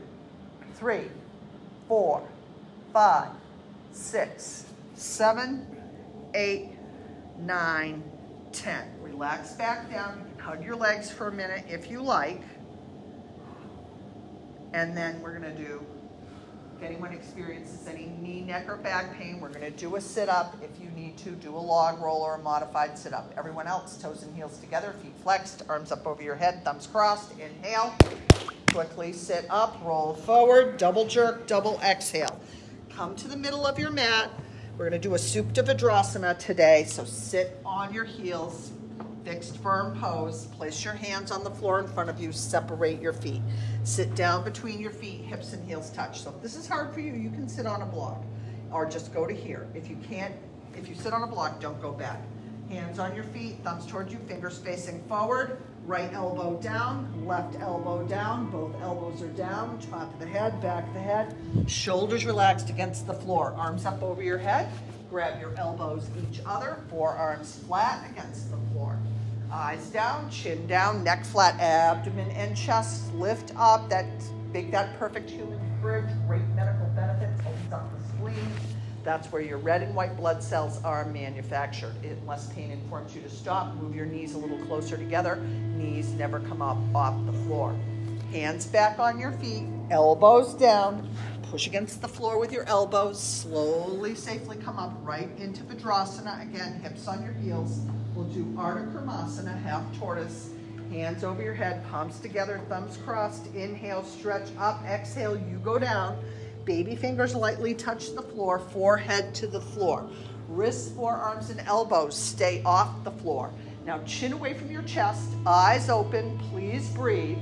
three, 0.76 1.10
four, 1.88 2.28
five, 2.92 3.30
six, 3.92 4.66
seven, 4.96 5.66
eight, 6.34 6.72
nine, 7.40 8.04
ten. 8.52 8.88
Relax 9.02 9.54
back 9.54 9.90
down. 9.90 10.26
Hug 10.38 10.64
your 10.64 10.76
legs 10.76 11.10
for 11.10 11.30
a 11.30 11.32
minute 11.32 11.66
if 11.70 11.90
you 11.90 12.02
like. 12.02 12.42
And 14.74 14.96
then 14.96 15.22
we're 15.22 15.40
going 15.40 15.56
to 15.56 15.64
do 15.64 15.86
If 16.78 16.84
anyone 16.84 17.14
experiences 17.14 17.88
any 17.88 18.08
knee, 18.22 18.42
neck, 18.42 18.68
or 18.68 18.76
back 18.76 19.18
pain, 19.18 19.40
we're 19.40 19.50
gonna 19.50 19.72
do 19.72 19.96
a 19.96 20.02
sit-up. 20.02 20.58
If 20.62 20.72
you 20.84 20.90
need 20.90 21.18
to, 21.20 21.32
do 21.32 21.56
a 21.56 21.58
log 21.58 22.02
roll 22.02 22.22
or 22.22 22.36
a 22.36 22.40
modified 22.40 22.98
sit-up. 22.98 23.34
Everyone 23.38 23.66
else, 23.66 23.98
toes 23.98 24.24
and 24.24 24.36
heels 24.36 24.58
together, 24.58 24.94
feet 25.02 25.16
flexed, 25.24 25.64
arms 25.70 25.94
up 25.94 26.06
over 26.06 26.22
your 26.22 26.36
head, 26.36 26.66
thumbs 26.66 26.86
crossed. 26.86 27.32
Inhale. 27.40 27.96
Quickly 28.74 29.14
sit 29.14 29.46
up, 29.50 29.80
roll 29.86 30.16
forward, 30.16 30.76
double 30.76 31.08
jerk, 31.08 31.48
double 31.48 31.80
exhale. 31.82 32.42
Come 32.90 33.16
to 33.16 33.30
the 33.30 33.38
middle 33.38 33.66
of 33.66 33.80
your 33.80 33.92
mat. 33.92 34.30
We're 34.78 34.90
gonna 34.90 35.00
do 35.00 35.16
a 35.16 35.18
Supta 35.18 35.64
Vajrasana 35.64 36.38
today, 36.38 36.84
so 36.84 37.06
sit 37.06 37.58
on 37.66 37.94
your 37.94 38.04
heels, 38.04 38.72
fixed 39.26 39.58
firm 39.58 40.00
pose. 40.00 40.46
Place 40.46 40.86
your 40.86 40.94
hands 40.94 41.32
on 41.32 41.44
the 41.44 41.50
floor 41.50 41.80
in 41.80 41.88
front 41.88 42.10
of 42.10 42.22
you, 42.22 42.32
separate 42.32 43.02
your 43.02 43.12
feet. 43.12 43.42
Sit 43.84 44.14
down 44.16 44.44
between 44.44 44.80
your 44.80 44.92
feet, 44.92 45.22
hips 45.22 45.52
and 45.54 45.68
heels 45.68 45.90
touch. 45.90 46.22
So 46.22 46.30
if 46.30 46.42
this 46.42 46.56
is 46.56 46.68
hard 46.68 46.94
for 46.94 47.00
you, 47.00 47.14
you 47.14 47.32
can 47.32 47.50
sit 47.50 47.66
on 47.66 47.82
a 47.82 47.86
block 47.86 48.24
or 48.72 48.86
just 48.86 49.14
go 49.14 49.26
to 49.26 49.34
here. 49.34 49.68
If 49.74 49.90
you 49.90 49.98
can't, 50.08 50.34
if 50.78 50.88
you 50.88 50.96
sit 50.96 51.12
on 51.12 51.24
a 51.24 51.28
block, 51.28 51.60
don't 51.60 51.82
go 51.82 51.92
back. 51.92 52.22
Hands 52.70 52.98
on 53.00 53.16
your 53.16 53.26
feet, 53.26 53.58
thumbs 53.64 53.86
towards 53.86 54.14
you, 54.14 54.20
fingers 54.28 54.58
facing 54.60 55.04
forward, 55.04 55.58
right 55.86 56.12
elbow 56.14 56.60
down, 56.62 57.26
left 57.26 57.60
elbow 57.60 58.04
down, 58.08 58.50
both 58.50 58.74
elbows 58.82 59.22
are 59.22 59.28
down, 59.30 59.80
top 59.80 60.12
of 60.14 60.20
the 60.20 60.26
head, 60.26 60.60
back 60.62 60.88
of 60.88 60.94
the 60.96 61.00
head, 61.00 61.36
shoulders 61.68 62.26
relaxed 62.26 62.70
against 62.72 63.06
the 63.06 63.14
floor, 63.14 63.54
arms 63.56 63.86
up 63.86 64.02
over 64.02 64.24
your 64.24 64.40
head, 64.40 64.68
grab 65.12 65.40
your 65.40 65.54
elbows 65.58 66.10
each 66.28 66.42
other, 66.46 66.80
forearms 66.90 67.60
flat 67.68 68.10
against 68.10 68.50
the 68.50 68.58
floor. 68.72 68.98
Eyes 69.52 69.88
down, 69.90 70.30
chin 70.30 70.68
down, 70.68 71.04
neck 71.04 71.26
flat, 71.26 71.60
abdomen 71.60 72.30
and 72.32 72.56
chest 72.58 73.14
lift 73.14 73.52
up, 73.56 73.90
that 73.90 74.06
big, 74.52 74.72
that 74.72 74.98
perfect 75.00 75.30
human 75.30 75.60
bridge, 75.82 76.06
great 76.28 76.48
medical 76.56 76.88
benefits, 76.96 77.42
opens 77.42 77.74
up 77.74 77.90
the 77.92 78.06
that's 79.06 79.32
where 79.32 79.42
your 79.42 79.60
red 79.60 79.84
and 79.84 79.94
white 79.94 80.18
blood 80.18 80.42
cells 80.42 80.84
are 80.84 81.06
manufactured. 81.06 81.94
Unless 82.04 82.52
pain 82.54 82.72
informs 82.72 83.16
you 83.16 83.22
to 83.22 83.30
stop, 83.30 83.76
move 83.76 83.96
your 83.96 84.08
knees 84.08 84.34
a 84.34 84.38
little 84.38 84.58
closer 84.66 84.98
together. 84.98 85.36
Knees 85.78 86.10
never 86.14 86.40
come 86.40 86.60
up 86.60 86.78
off 86.96 87.24
the 87.28 87.34
floor. 87.44 87.76
Hands 88.32 88.66
back 88.66 88.98
on 88.98 89.20
your 89.20 89.32
feet, 89.34 89.68
elbows 89.92 90.56
down. 90.56 91.08
Push 91.44 91.68
against 91.68 92.02
the 92.02 92.08
floor 92.08 92.40
with 92.40 92.52
your 92.52 92.64
elbows. 92.64 93.22
Slowly, 93.22 94.16
safely 94.16 94.58
come 94.58 94.80
up 94.80 94.98
right 95.04 95.30
into 95.38 95.64
Vajrasana. 95.64 96.42
Again, 96.42 96.80
hips 96.82 97.08
on 97.08 97.24
your 97.24 97.34
heels. 97.34 97.82
We'll 98.16 98.26
do 98.26 98.46
Ardha 98.56 98.94
Kurmasana, 98.94 99.62
half 99.62 99.84
tortoise. 100.00 100.52
Hands 100.90 101.22
over 101.26 101.42
your 101.42 101.54
head, 101.54 101.86
palms 101.90 102.20
together, 102.20 102.62
thumbs 102.70 102.98
crossed. 103.04 103.54
Inhale, 103.54 104.06
stretch 104.06 104.48
up. 104.58 104.82
Exhale, 104.86 105.36
you 105.36 105.60
go 105.64 105.78
down. 105.78 106.18
Baby 106.64 106.96
fingers 106.96 107.36
lightly 107.36 107.74
touch 107.74 108.16
the 108.16 108.22
floor, 108.22 108.60
forehead 108.60 109.36
to 109.36 109.48
the 109.48 109.60
floor. 109.60 110.10
Wrists, 110.48 110.92
forearms, 110.92 111.50
and 111.50 111.60
elbows 111.62 112.16
stay 112.18 112.64
off 112.64 113.04
the 113.04 113.12
floor. 113.12 113.52
Now 113.86 114.02
chin 114.04 114.32
away 114.32 114.54
from 114.54 114.72
your 114.72 114.84
chest, 114.84 115.30
eyes 115.46 115.90
open, 115.90 116.40
please 116.50 116.88
breathe. 116.90 117.38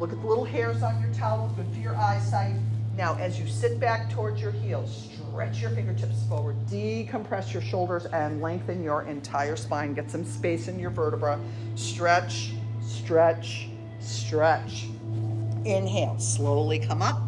Look 0.00 0.12
at 0.12 0.20
the 0.20 0.26
little 0.26 0.44
hairs 0.44 0.82
on 0.82 1.00
your 1.02 1.12
towel, 1.12 1.52
good 1.54 1.66
for 1.72 1.80
your 1.80 1.96
eyesight. 1.96 2.56
Now 2.96 3.16
as 3.16 3.38
you 3.38 3.46
sit 3.46 3.78
back 3.78 4.10
towards 4.10 4.40
your 4.40 4.52
heels, 4.52 5.08
stretch 5.36 5.60
your 5.60 5.70
fingertips 5.72 6.24
forward, 6.30 6.56
decompress 6.66 7.52
your 7.52 7.60
shoulders 7.60 8.06
and 8.06 8.40
lengthen 8.40 8.82
your 8.82 9.02
entire 9.02 9.54
spine. 9.54 9.92
Get 9.92 10.10
some 10.10 10.24
space 10.24 10.66
in 10.66 10.78
your 10.78 10.88
vertebra. 10.88 11.38
Stretch, 11.74 12.52
stretch, 12.80 13.68
stretch. 14.00 14.86
Inhale, 15.66 16.18
slowly 16.18 16.78
come 16.78 17.02
up 17.02 17.20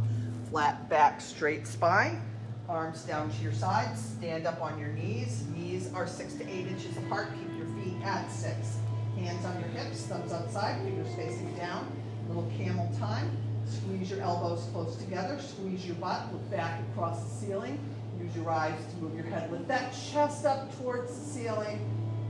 flat 0.49 0.89
back, 0.89 1.21
straight 1.21 1.67
spine. 1.67 2.23
Arms 2.69 3.03
down 3.03 3.31
to 3.31 3.43
your 3.43 3.53
sides. 3.53 4.01
Stand 4.19 4.47
up 4.47 4.61
on 4.63 4.79
your 4.79 4.89
knees. 4.89 5.45
Knees 5.55 5.93
are 5.95 6.07
six 6.07 6.35
to 6.35 6.49
eight 6.49 6.67
inches 6.67 6.97
apart. 6.97 7.29
Keep 7.39 7.59
your 7.59 7.67
feet 7.67 8.03
at 8.03 8.31
six. 8.31 8.79
Hands 9.19 9.45
on 9.45 9.61
your 9.61 9.69
hips, 9.71 10.07
thumbs 10.07 10.33
outside, 10.33 10.81
fingers 10.83 11.15
facing 11.15 11.55
down. 11.57 11.91
Little 12.29 12.51
camel 12.57 12.91
time. 12.99 13.31
Squeeze 13.67 14.11
your 14.11 14.21
elbows 14.21 14.67
close 14.73 14.97
together. 14.97 15.39
Squeeze 15.41 15.85
your 15.87 15.97
butt. 15.97 16.33
Look 16.33 16.51
back 16.51 16.81
across 16.93 17.23
the 17.23 17.47
ceiling. 17.47 17.79
Use 18.21 18.35
your 18.37 18.51
eyes 18.51 18.79
to 18.93 19.03
move 19.03 19.15
your 19.15 19.25
head. 19.27 19.51
Lift 19.51 19.69
that 19.69 19.93
chest 19.93 20.45
up 20.45 20.77
towards 20.79 21.17
the 21.17 21.25
ceiling. 21.25 21.79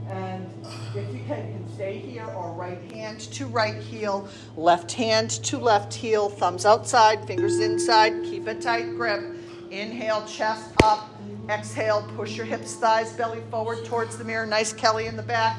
And 0.09 0.49
if 0.95 1.13
you 1.13 1.21
can, 1.27 1.47
you 1.47 1.53
can 1.53 1.73
stay 1.75 1.99
here 1.99 2.25
or 2.25 2.51
right 2.53 2.91
hand 2.91 3.19
to 3.19 3.45
right 3.45 3.75
heel, 3.75 4.27
left 4.57 4.91
hand 4.91 5.29
to 5.29 5.57
left 5.59 5.93
heel, 5.93 6.29
thumbs 6.29 6.65
outside, 6.65 7.25
fingers 7.27 7.59
inside, 7.59 8.23
keep 8.23 8.47
a 8.47 8.55
tight 8.55 8.95
grip. 8.95 9.35
Inhale, 9.69 10.25
chest 10.25 10.71
up. 10.83 11.09
Exhale, 11.47 12.07
push 12.15 12.35
your 12.35 12.45
hips, 12.45 12.75
thighs, 12.75 13.13
belly 13.13 13.41
forward 13.49 13.85
towards 13.85 14.17
the 14.17 14.23
mirror. 14.23 14.45
Nice 14.45 14.73
Kelly 14.73 15.07
in 15.07 15.15
the 15.15 15.23
back. 15.23 15.57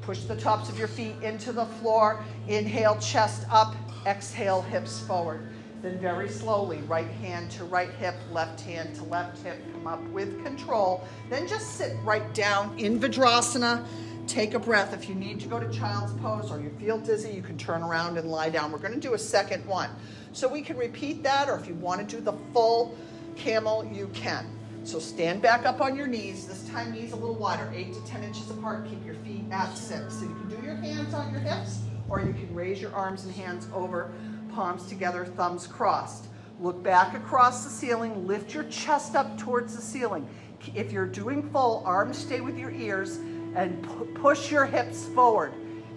Push 0.00 0.22
the 0.24 0.36
tops 0.36 0.68
of 0.68 0.78
your 0.78 0.88
feet 0.88 1.14
into 1.22 1.52
the 1.52 1.66
floor. 1.66 2.24
Inhale, 2.48 2.96
chest 2.98 3.46
up. 3.50 3.74
Exhale, 4.06 4.62
hips 4.62 5.00
forward. 5.00 5.48
Then 5.86 6.00
very 6.00 6.28
slowly, 6.28 6.78
right 6.88 7.06
hand 7.06 7.48
to 7.52 7.64
right 7.64 7.92
hip, 7.92 8.16
left 8.32 8.60
hand 8.60 8.96
to 8.96 9.04
left 9.04 9.40
hip, 9.44 9.56
come 9.72 9.86
up 9.86 10.02
with 10.08 10.42
control. 10.42 11.06
Then 11.30 11.46
just 11.46 11.76
sit 11.76 11.96
right 12.02 12.34
down 12.34 12.76
in 12.76 12.98
Vajrasana. 12.98 13.86
Take 14.26 14.54
a 14.54 14.58
breath. 14.58 14.92
If 14.92 15.08
you 15.08 15.14
need 15.14 15.38
to 15.42 15.46
go 15.46 15.60
to 15.60 15.70
child's 15.70 16.12
pose 16.14 16.50
or 16.50 16.60
you 16.60 16.70
feel 16.70 16.98
dizzy, 16.98 17.30
you 17.30 17.40
can 17.40 17.56
turn 17.56 17.84
around 17.84 18.18
and 18.18 18.28
lie 18.28 18.50
down. 18.50 18.72
We're 18.72 18.78
going 18.78 18.94
to 18.94 19.00
do 19.00 19.14
a 19.14 19.18
second 19.18 19.64
one. 19.64 19.90
So 20.32 20.48
we 20.48 20.60
can 20.60 20.76
repeat 20.76 21.22
that, 21.22 21.48
or 21.48 21.56
if 21.56 21.68
you 21.68 21.74
want 21.74 22.00
to 22.00 22.16
do 22.16 22.20
the 22.20 22.34
full 22.52 22.98
camel, 23.36 23.84
you 23.84 24.08
can. 24.12 24.44
So 24.82 24.98
stand 24.98 25.40
back 25.40 25.66
up 25.66 25.80
on 25.80 25.94
your 25.94 26.08
knees. 26.08 26.48
This 26.48 26.68
time 26.68 26.90
knees 26.90 27.12
a 27.12 27.16
little 27.16 27.36
wider, 27.36 27.70
8 27.72 27.94
to 27.94 28.04
10 28.06 28.24
inches 28.24 28.50
apart. 28.50 28.88
Keep 28.88 29.06
your 29.06 29.14
feet 29.14 29.44
at 29.52 29.72
6. 29.78 30.14
So 30.14 30.22
you 30.22 30.34
can 30.34 30.48
do 30.48 30.66
your 30.66 30.74
hands 30.74 31.14
on 31.14 31.30
your 31.30 31.42
hips, 31.42 31.78
or 32.08 32.20
you 32.20 32.32
can 32.32 32.52
raise 32.52 32.80
your 32.80 32.92
arms 32.92 33.24
and 33.24 33.32
hands 33.32 33.68
over 33.72 34.12
palms 34.56 34.86
together, 34.86 35.26
thumbs 35.26 35.66
crossed. 35.66 36.28
Look 36.58 36.82
back 36.82 37.14
across 37.14 37.62
the 37.62 37.68
ceiling, 37.68 38.26
lift 38.26 38.54
your 38.54 38.64
chest 38.64 39.14
up 39.14 39.36
towards 39.36 39.76
the 39.76 39.82
ceiling. 39.82 40.26
If 40.74 40.90
you're 40.92 41.06
doing 41.06 41.50
full, 41.50 41.82
arms 41.84 42.16
stay 42.16 42.40
with 42.40 42.56
your 42.56 42.70
ears 42.70 43.18
and 43.54 43.86
push 44.14 44.50
your 44.50 44.64
hips 44.64 45.04
forward. 45.08 45.52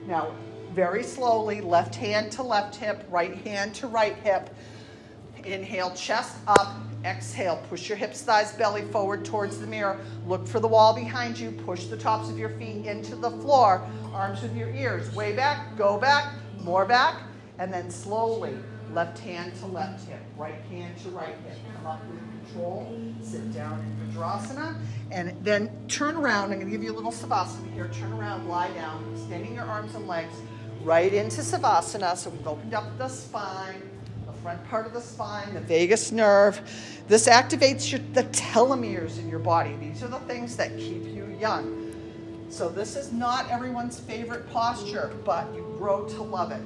Now, 0.06 0.36
very 0.74 1.04
slowly, 1.04 1.62
left 1.62 1.96
hand 1.96 2.34
to 2.34 2.44
left 2.44 2.76
hip, 2.76 3.06
right 3.10 3.38
hand 3.38 3.74
to 3.76 3.88
right 3.88 4.18
hip. 4.18 4.54
Inhale, 5.46 5.92
chest 5.92 6.36
up. 6.46 6.76
Exhale, 7.06 7.64
push 7.70 7.88
your 7.88 7.98
hips, 7.98 8.22
thighs, 8.24 8.52
belly 8.52 8.82
forward 8.82 9.24
towards 9.24 9.58
the 9.58 9.68
mirror. 9.68 10.02
Look 10.28 10.46
for 10.46 10.60
the 10.60 10.68
wall 10.68 10.94
behind 10.94 11.40
you. 11.40 11.52
Push 11.52 11.86
the 11.86 11.96
tops 11.96 12.30
of 12.30 12.38
your 12.38 12.50
feet 12.50 12.86
into 12.86 13.16
the 13.16 13.32
floor. 13.32 13.90
Arms 14.12 14.42
with 14.42 14.54
your 14.54 14.70
ears. 14.72 15.16
Way 15.16 15.34
back, 15.34 15.78
go 15.78 15.98
back, 15.98 16.34
more 16.62 16.86
back 16.86 17.22
and 17.60 17.74
then 17.74 17.92
slowly 17.92 18.56
left 18.94 19.20
hand 19.20 19.54
to 19.60 19.66
left 19.68 20.08
hip, 20.08 20.20
right 20.38 20.62
hand 20.72 20.98
to 21.04 21.10
right 21.10 21.36
hip. 21.46 21.58
Come 21.76 21.86
up 21.86 22.02
with 22.08 22.20
control, 22.46 22.98
sit 23.22 23.54
down 23.54 23.80
in 23.80 24.14
Vajrasana, 24.14 24.80
and 25.12 25.36
then 25.44 25.70
turn 25.88 26.16
around. 26.16 26.52
I'm 26.52 26.60
going 26.60 26.66
to 26.66 26.72
give 26.72 26.82
you 26.82 26.92
a 26.92 26.96
little 26.96 27.12
Savasana 27.12 27.72
here. 27.74 27.90
Turn 27.90 28.14
around, 28.14 28.48
lie 28.48 28.72
down, 28.72 29.06
extending 29.14 29.54
your 29.54 29.66
arms 29.66 29.94
and 29.94 30.08
legs 30.08 30.34
right 30.84 31.14
into 31.14 31.42
Savasana. 31.42 32.16
So 32.18 32.30
we've 32.30 32.48
opened 32.48 32.74
up 32.74 32.98
the 32.98 33.10
spine, 33.10 33.82
the 34.26 34.34
front 34.34 34.64
part 34.70 34.88
of 34.88 34.94
the 34.94 35.02
spine, 35.02 35.54
the 35.54 35.60
vagus 35.60 36.12
nerve. 36.12 36.62
This 37.10 37.28
activates 37.28 37.92
your, 37.92 38.00
the 38.14 38.24
telomeres 38.32 39.20
in 39.20 39.30
your 39.30 39.40
body. 39.40 39.76
These 39.76 40.02
are 40.02 40.08
the 40.08 40.20
things 40.20 40.56
that 40.56 40.76
keep 40.78 41.04
you 41.04 41.38
young. 41.40 41.76
So 42.50 42.70
this 42.70 42.96
is 42.96 43.12
not 43.12 43.50
everyone's 43.52 44.00
favorite 44.00 44.50
posture, 44.50 45.14
but 45.24 45.54
you 45.54 45.76
grow 45.78 46.08
to 46.08 46.24
love 46.24 46.52
it 46.52 46.62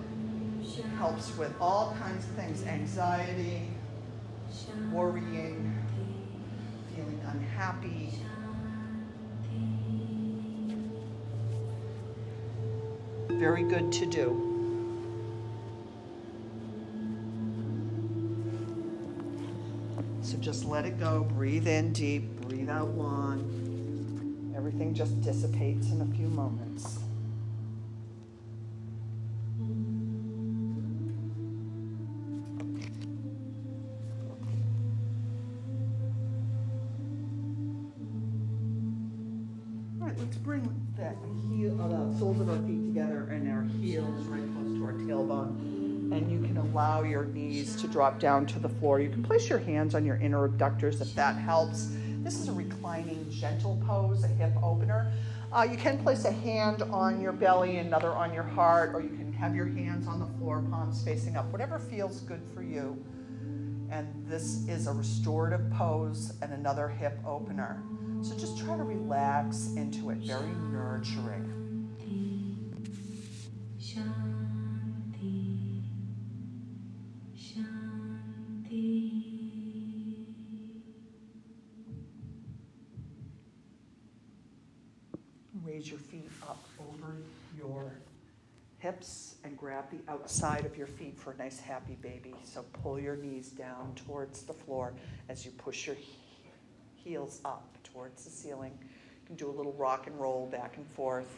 helps 0.97 1.37
with 1.37 1.53
all 1.59 1.95
kinds 1.99 2.25
of 2.25 2.31
things 2.31 2.63
anxiety, 2.63 3.67
worrying, 4.91 5.77
feeling 6.95 7.21
unhappy. 7.27 8.13
Very 13.27 13.63
good 13.63 13.91
to 13.91 14.05
do. 14.05 14.49
So 20.21 20.37
just 20.37 20.63
let 20.65 20.85
it 20.85 20.97
go. 20.99 21.23
Breathe 21.23 21.67
in 21.67 21.91
deep, 21.91 22.39
breathe 22.41 22.69
out 22.69 22.95
long. 22.95 24.53
Everything 24.55 24.93
just 24.93 25.19
dissipates 25.21 25.89
in 25.91 26.01
a 26.01 26.15
few 26.15 26.27
moments. 26.27 27.02
Your 47.13 47.25
knees 47.25 47.75
to 47.75 47.87
drop 47.87 48.19
down 48.19 48.43
to 48.47 48.57
the 48.57 48.67
floor. 48.67 48.99
You 48.99 49.09
can 49.09 49.21
place 49.21 49.47
your 49.47 49.59
hands 49.59 49.93
on 49.93 50.03
your 50.03 50.15
inner 50.15 50.45
abductors 50.45 50.99
if 50.99 51.13
that 51.13 51.35
helps. 51.35 51.95
This 52.23 52.39
is 52.39 52.47
a 52.47 52.53
reclining, 52.53 53.29
gentle 53.29 53.79
pose, 53.85 54.23
a 54.23 54.27
hip 54.27 54.51
opener. 54.63 55.11
Uh, 55.51 55.67
you 55.69 55.77
can 55.77 56.01
place 56.01 56.25
a 56.25 56.31
hand 56.31 56.81
on 56.81 57.21
your 57.21 57.31
belly, 57.31 57.77
another 57.77 58.13
on 58.13 58.33
your 58.33 58.43
heart, 58.43 58.95
or 58.95 59.01
you 59.01 59.09
can 59.09 59.31
have 59.31 59.55
your 59.55 59.67
hands 59.67 60.07
on 60.07 60.19
the 60.19 60.25
floor, 60.39 60.63
palms 60.71 61.03
facing 61.03 61.37
up, 61.37 61.45
whatever 61.51 61.77
feels 61.77 62.21
good 62.21 62.41
for 62.55 62.63
you. 62.63 62.97
And 63.91 64.07
this 64.27 64.67
is 64.67 64.87
a 64.87 64.91
restorative 64.91 65.69
pose 65.69 66.33
and 66.41 66.51
another 66.51 66.87
hip 66.87 67.19
opener. 67.27 67.83
So 68.23 68.35
just 68.35 68.57
try 68.57 68.75
to 68.75 68.83
relax 68.83 69.73
into 69.75 70.09
it, 70.09 70.17
very 70.17 70.49
nurturing. 70.71 71.42
Over 86.79 87.15
your 87.57 87.93
hips 88.79 89.35
and 89.45 89.57
grab 89.57 89.85
the 89.91 90.11
outside 90.11 90.65
of 90.65 90.75
your 90.75 90.87
feet 90.87 91.17
for 91.17 91.31
a 91.31 91.37
nice 91.37 91.59
happy 91.59 91.95
baby. 92.01 92.35
So 92.43 92.65
pull 92.81 92.99
your 92.99 93.15
knees 93.15 93.49
down 93.49 93.93
towards 93.95 94.43
the 94.43 94.53
floor 94.53 94.93
as 95.29 95.45
you 95.45 95.51
push 95.51 95.87
your 95.87 95.95
heels 96.95 97.39
up 97.45 97.77
towards 97.83 98.25
the 98.25 98.29
ceiling. 98.29 98.77
You 98.81 99.27
can 99.27 99.35
do 99.35 99.49
a 99.49 99.55
little 99.55 99.73
rock 99.73 100.07
and 100.07 100.19
roll 100.19 100.47
back 100.47 100.75
and 100.77 100.85
forth. 100.85 101.29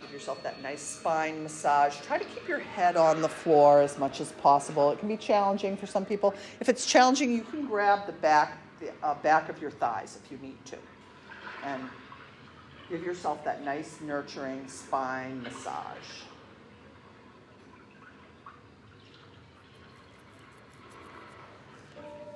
Give 0.00 0.12
yourself 0.12 0.42
that 0.42 0.62
nice 0.62 0.82
spine 0.82 1.42
massage. 1.42 1.96
Try 2.02 2.18
to 2.18 2.24
keep 2.24 2.46
your 2.46 2.58
head 2.58 2.96
on 2.96 3.22
the 3.22 3.28
floor 3.28 3.80
as 3.80 3.98
much 3.98 4.20
as 4.20 4.30
possible. 4.32 4.90
It 4.90 4.98
can 4.98 5.08
be 5.08 5.16
challenging 5.16 5.76
for 5.76 5.86
some 5.86 6.04
people. 6.04 6.34
If 6.60 6.68
it's 6.68 6.86
challenging, 6.86 7.32
you 7.32 7.42
can 7.42 7.66
grab 7.66 8.06
the 8.06 8.12
back, 8.12 8.58
the 8.78 8.92
uh, 9.02 9.14
back 9.14 9.48
of 9.48 9.60
your 9.60 9.70
thighs 9.70 10.18
if 10.22 10.30
you 10.30 10.38
need 10.46 10.62
to. 10.66 10.76
And 11.64 11.82
give 12.88 13.04
yourself 13.04 13.44
that 13.44 13.64
nice 13.64 13.98
nurturing 14.00 14.68
spine 14.68 15.42
massage. 15.42 15.96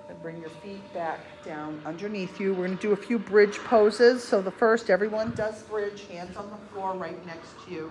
And 0.08 0.20
bring 0.22 0.40
your 0.40 0.50
feet 0.50 0.92
back 0.92 1.20
down 1.44 1.80
underneath 1.84 2.40
you. 2.40 2.52
We're 2.52 2.66
going 2.66 2.76
to 2.76 2.82
do 2.82 2.92
a 2.92 2.96
few 2.96 3.18
bridge 3.18 3.58
poses. 3.58 4.24
So 4.24 4.42
the 4.42 4.50
first, 4.50 4.90
everyone 4.90 5.30
does 5.32 5.62
bridge, 5.62 6.06
hands 6.06 6.36
on 6.36 6.50
the 6.50 6.56
floor 6.72 6.94
right 6.94 7.24
next 7.26 7.50
to 7.64 7.72
you. 7.72 7.90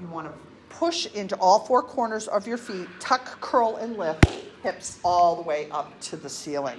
You 0.00 0.06
want 0.06 0.28
to 0.28 0.32
push 0.74 1.06
into 1.14 1.36
all 1.36 1.58
four 1.60 1.82
corners 1.82 2.28
of 2.28 2.46
your 2.46 2.56
feet, 2.56 2.88
tuck, 3.00 3.40
curl, 3.40 3.76
and 3.76 3.96
lift, 3.96 4.24
hips 4.62 4.98
all 5.04 5.36
the 5.36 5.42
way 5.42 5.68
up 5.70 5.98
to 6.00 6.16
the 6.16 6.28
ceiling. 6.28 6.78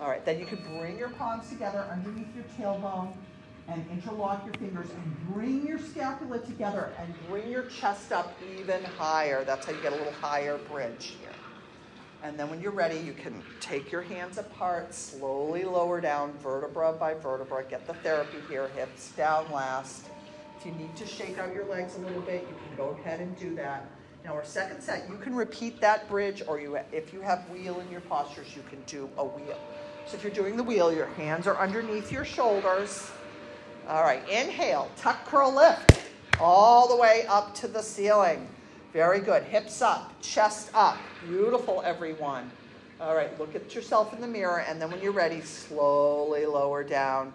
All 0.00 0.08
right, 0.08 0.24
then 0.24 0.38
you 0.38 0.44
can 0.44 0.58
bring 0.78 0.98
your 0.98 1.10
palms 1.10 1.48
together 1.48 1.86
underneath 1.90 2.28
your 2.34 2.44
tailbone 2.58 3.14
and 3.68 3.84
interlock 3.90 4.44
your 4.44 4.54
fingers 4.54 4.88
and 4.90 5.34
bring 5.34 5.66
your 5.66 5.78
scapula 5.78 6.38
together 6.38 6.92
and 6.98 7.14
bring 7.28 7.50
your 7.50 7.64
chest 7.64 8.12
up 8.12 8.38
even 8.58 8.84
higher. 8.84 9.44
That's 9.44 9.66
how 9.66 9.72
you 9.72 9.80
get 9.80 9.92
a 9.92 9.96
little 9.96 10.12
higher 10.12 10.58
bridge 10.58 11.14
here. 11.20 11.30
And 12.22 12.38
then 12.38 12.48
when 12.48 12.60
you're 12.60 12.72
ready, 12.72 12.98
you 12.98 13.12
can 13.12 13.42
take 13.60 13.92
your 13.92 14.00
hands 14.00 14.38
apart, 14.38 14.94
slowly 14.94 15.64
lower 15.64 16.00
down 16.00 16.32
vertebra 16.38 16.94
by 16.94 17.14
vertebra. 17.14 17.64
Get 17.64 17.86
the 17.86 17.94
therapy 17.94 18.38
here, 18.48 18.68
hips 18.68 19.12
down 19.12 19.50
last. 19.52 20.06
If 20.58 20.66
you 20.66 20.72
need 20.72 20.96
to 20.96 21.06
shake 21.06 21.38
out 21.38 21.54
your 21.54 21.66
legs 21.66 21.96
a 21.96 21.98
little 21.98 22.22
bit, 22.22 22.46
you 22.48 22.56
can 22.66 22.76
go 22.76 22.96
ahead 23.00 23.20
and 23.20 23.38
do 23.38 23.54
that. 23.56 23.90
Now 24.24 24.32
our 24.32 24.44
second 24.44 24.80
set, 24.80 25.06
you 25.10 25.18
can 25.18 25.34
repeat 25.34 25.82
that 25.82 26.08
bridge, 26.08 26.42
or 26.48 26.58
you, 26.58 26.78
if 26.92 27.12
you 27.12 27.20
have 27.20 27.48
wheel 27.50 27.80
in 27.80 27.90
your 27.90 28.00
postures, 28.00 28.56
you 28.56 28.62
can 28.70 28.80
do 28.86 29.10
a 29.18 29.24
wheel. 29.24 29.58
So 30.06 30.16
if 30.16 30.22
you're 30.22 30.32
doing 30.32 30.56
the 30.56 30.62
wheel, 30.62 30.94
your 30.94 31.08
hands 31.08 31.46
are 31.46 31.58
underneath 31.58 32.10
your 32.10 32.24
shoulders. 32.24 33.10
All 33.86 34.02
right, 34.02 34.26
inhale, 34.30 34.90
tuck, 34.96 35.26
curl, 35.26 35.54
lift, 35.54 36.00
all 36.40 36.88
the 36.88 36.96
way 36.96 37.26
up 37.28 37.54
to 37.56 37.68
the 37.68 37.82
ceiling. 37.82 38.48
Very 38.94 39.20
good. 39.20 39.42
Hips 39.42 39.82
up, 39.82 40.18
chest 40.22 40.70
up. 40.72 40.96
Beautiful, 41.26 41.82
everyone. 41.84 42.50
All 42.98 43.14
right, 43.14 43.38
look 43.38 43.54
at 43.54 43.74
yourself 43.74 44.14
in 44.14 44.22
the 44.22 44.26
mirror, 44.26 44.60
and 44.60 44.80
then 44.80 44.90
when 44.90 45.02
you're 45.02 45.12
ready, 45.12 45.42
slowly 45.42 46.46
lower 46.46 46.82
down. 46.82 47.34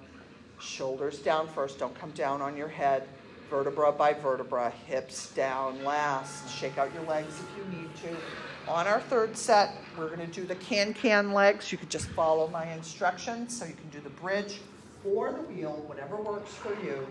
Shoulders 0.60 1.20
down 1.20 1.48
first. 1.48 1.78
Don't 1.78 1.94
come 1.94 2.12
down 2.12 2.42
on 2.42 2.58
your 2.58 2.68
head. 2.68 3.04
Vertebra 3.52 3.92
by 3.92 4.14
vertebra. 4.14 4.72
Hips 4.88 5.32
down 5.34 5.84
last. 5.84 6.50
Shake 6.50 6.80
out 6.80 6.92
your 6.96 7.04
legs 7.04 7.40
if 7.40 7.58
you 7.58 7.80
need 7.80 7.96
to. 7.98 8.72
On 8.72 8.88
our 8.88 9.02
third 9.02 9.38
set, 9.38 9.76
we're 9.98 10.08
going 10.08 10.20
to 10.20 10.28
do 10.28 10.46
the 10.46 10.56
can-can 10.56 11.32
legs. 11.32 11.72
You 11.72 11.78
could 11.78 11.92
just 11.92 12.08
follow 12.10 12.48
my 12.48 12.72
instructions. 12.74 13.58
So 13.58 13.66
you 13.66 13.74
can 13.74 13.90
do 13.92 14.00
the 14.00 14.10
bridge 14.10 14.62
or 15.06 15.32
the 15.32 15.42
wheel, 15.42 15.84
whatever 15.88 16.18
works 16.18 16.54
for 16.54 16.74
you. 16.84 17.08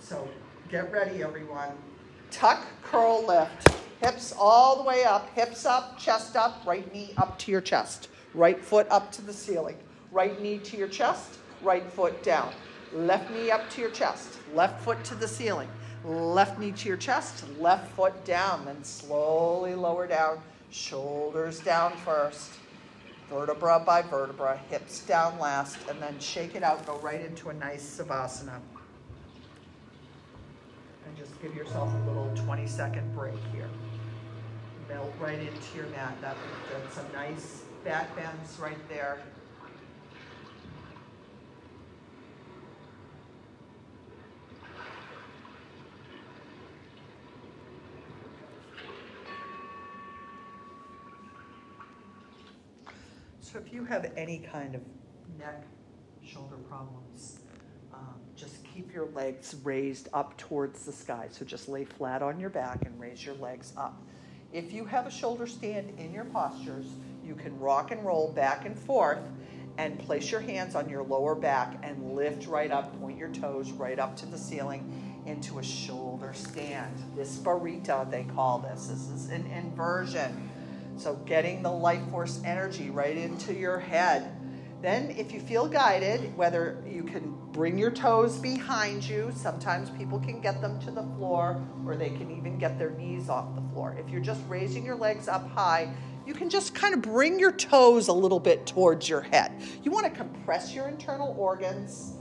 So 0.00 0.28
get 0.68 0.92
ready, 0.92 1.22
everyone. 1.22 1.70
Tuck, 2.30 2.66
curl, 2.82 3.26
lift. 3.26 3.68
Hips 4.02 4.34
all 4.36 4.82
the 4.82 4.88
way 4.88 5.04
up, 5.04 5.30
hips 5.34 5.64
up, 5.64 5.96
chest 5.98 6.34
up, 6.34 6.62
right 6.66 6.92
knee 6.92 7.12
up 7.16 7.38
to 7.38 7.52
your 7.52 7.60
chest. 7.60 8.08
Right 8.34 8.62
foot 8.62 8.86
up 8.90 9.12
to 9.12 9.22
the 9.22 9.32
ceiling. 9.32 9.76
Right 10.10 10.40
knee 10.42 10.58
to 10.58 10.76
your 10.76 10.88
chest, 10.88 11.38
right 11.62 11.88
foot 11.92 12.22
down. 12.22 12.52
Left 12.92 13.30
knee 13.30 13.50
up 13.50 13.70
to 13.70 13.80
your 13.80 13.90
chest, 13.90 14.38
left 14.54 14.82
foot 14.82 15.02
to 15.04 15.14
the 15.14 15.28
ceiling. 15.28 15.68
Left 16.04 16.58
knee 16.58 16.72
to 16.72 16.88
your 16.88 16.96
chest, 16.96 17.44
left 17.58 17.92
foot 17.92 18.24
down. 18.24 18.64
Then 18.64 18.82
slowly 18.82 19.74
lower 19.74 20.06
down, 20.06 20.38
shoulders 20.70 21.60
down 21.60 21.96
first. 21.98 22.50
Vertebra 23.32 23.80
by 23.80 24.02
vertebra, 24.02 24.60
hips 24.68 25.00
down 25.06 25.38
last, 25.38 25.78
and 25.88 26.00
then 26.02 26.18
shake 26.18 26.54
it 26.54 26.62
out. 26.62 26.86
Go 26.86 26.98
right 26.98 27.24
into 27.24 27.48
a 27.48 27.54
nice 27.54 27.82
Savasana. 27.82 28.60
And 31.06 31.16
just 31.16 31.40
give 31.40 31.54
yourself 31.54 31.90
a 31.94 32.08
little 32.08 32.30
20 32.36 32.66
second 32.66 33.16
break 33.16 33.38
here 33.52 33.68
melt 34.92 35.12
right 35.20 35.38
into 35.38 35.76
your 35.76 35.86
mat. 35.88 36.16
That 36.20 36.36
get 36.70 36.92
some 36.92 37.06
nice 37.12 37.62
back 37.84 38.14
bends 38.14 38.58
right 38.58 38.88
there. 38.88 39.18
So 53.52 53.58
if 53.58 53.70
you 53.70 53.84
have 53.84 54.10
any 54.16 54.38
kind 54.38 54.74
of 54.74 54.80
neck, 55.38 55.62
shoulder 56.24 56.56
problems, 56.70 57.40
um, 57.92 58.14
just 58.34 58.64
keep 58.64 58.94
your 58.94 59.10
legs 59.10 59.54
raised 59.62 60.08
up 60.14 60.38
towards 60.38 60.86
the 60.86 60.92
sky. 60.92 61.26
So 61.30 61.44
just 61.44 61.68
lay 61.68 61.84
flat 61.84 62.22
on 62.22 62.40
your 62.40 62.48
back 62.48 62.86
and 62.86 62.98
raise 62.98 63.26
your 63.26 63.34
legs 63.34 63.74
up. 63.76 64.00
If 64.54 64.72
you 64.72 64.86
have 64.86 65.06
a 65.06 65.10
shoulder 65.10 65.46
stand 65.46 65.98
in 65.98 66.14
your 66.14 66.24
postures, 66.24 66.86
you 67.22 67.34
can 67.34 67.58
rock 67.60 67.90
and 67.90 68.02
roll 68.06 68.32
back 68.32 68.64
and 68.64 68.78
forth 68.78 69.20
and 69.76 69.98
place 69.98 70.30
your 70.30 70.40
hands 70.40 70.74
on 70.74 70.88
your 70.88 71.02
lower 71.02 71.34
back 71.34 71.78
and 71.82 72.14
lift 72.14 72.46
right 72.46 72.70
up, 72.70 72.98
point 73.00 73.18
your 73.18 73.30
toes 73.30 73.70
right 73.72 73.98
up 73.98 74.16
to 74.16 74.26
the 74.26 74.38
ceiling 74.38 75.22
into 75.26 75.58
a 75.58 75.62
shoulder 75.62 76.32
stand. 76.32 76.96
Viparita, 77.18 78.10
they 78.10 78.24
call 78.24 78.60
this. 78.60 78.86
This 78.86 79.10
is 79.10 79.28
an 79.28 79.46
inversion. 79.48 80.48
So 81.02 81.14
getting 81.26 81.62
the 81.62 81.70
life 81.70 82.02
force 82.10 82.40
energy 82.44 82.88
right 82.90 83.16
into 83.16 83.52
your 83.52 83.80
head 83.80 84.32
then, 84.82 85.10
if 85.12 85.32
you 85.32 85.38
feel 85.38 85.68
guided, 85.68 86.36
whether 86.36 86.82
you 86.84 87.04
can 87.04 87.36
bring 87.52 87.78
your 87.78 87.92
toes 87.92 88.36
behind 88.38 89.04
you, 89.04 89.32
sometimes 89.32 89.90
people 89.90 90.18
can 90.18 90.40
get 90.40 90.60
them 90.60 90.80
to 90.80 90.90
the 90.90 91.04
floor, 91.04 91.64
or 91.86 91.94
they 91.94 92.08
can 92.08 92.36
even 92.36 92.58
get 92.58 92.80
their 92.80 92.90
knees 92.90 93.28
off 93.28 93.54
the 93.54 93.62
floor. 93.72 93.96
If 93.96 94.10
you're 94.10 94.20
just 94.20 94.40
raising 94.48 94.84
your 94.84 94.96
legs 94.96 95.28
up 95.28 95.48
high, 95.50 95.94
you 96.26 96.34
can 96.34 96.50
just 96.50 96.74
kind 96.74 96.94
of 96.94 97.00
bring 97.00 97.38
your 97.38 97.52
toes 97.52 98.08
a 98.08 98.12
little 98.12 98.40
bit 98.40 98.66
towards 98.66 99.08
your 99.08 99.20
head. 99.20 99.52
You 99.84 99.92
want 99.92 100.06
to 100.06 100.10
compress 100.10 100.74
your 100.74 100.88
internal 100.88 101.32
organs, 101.38 102.14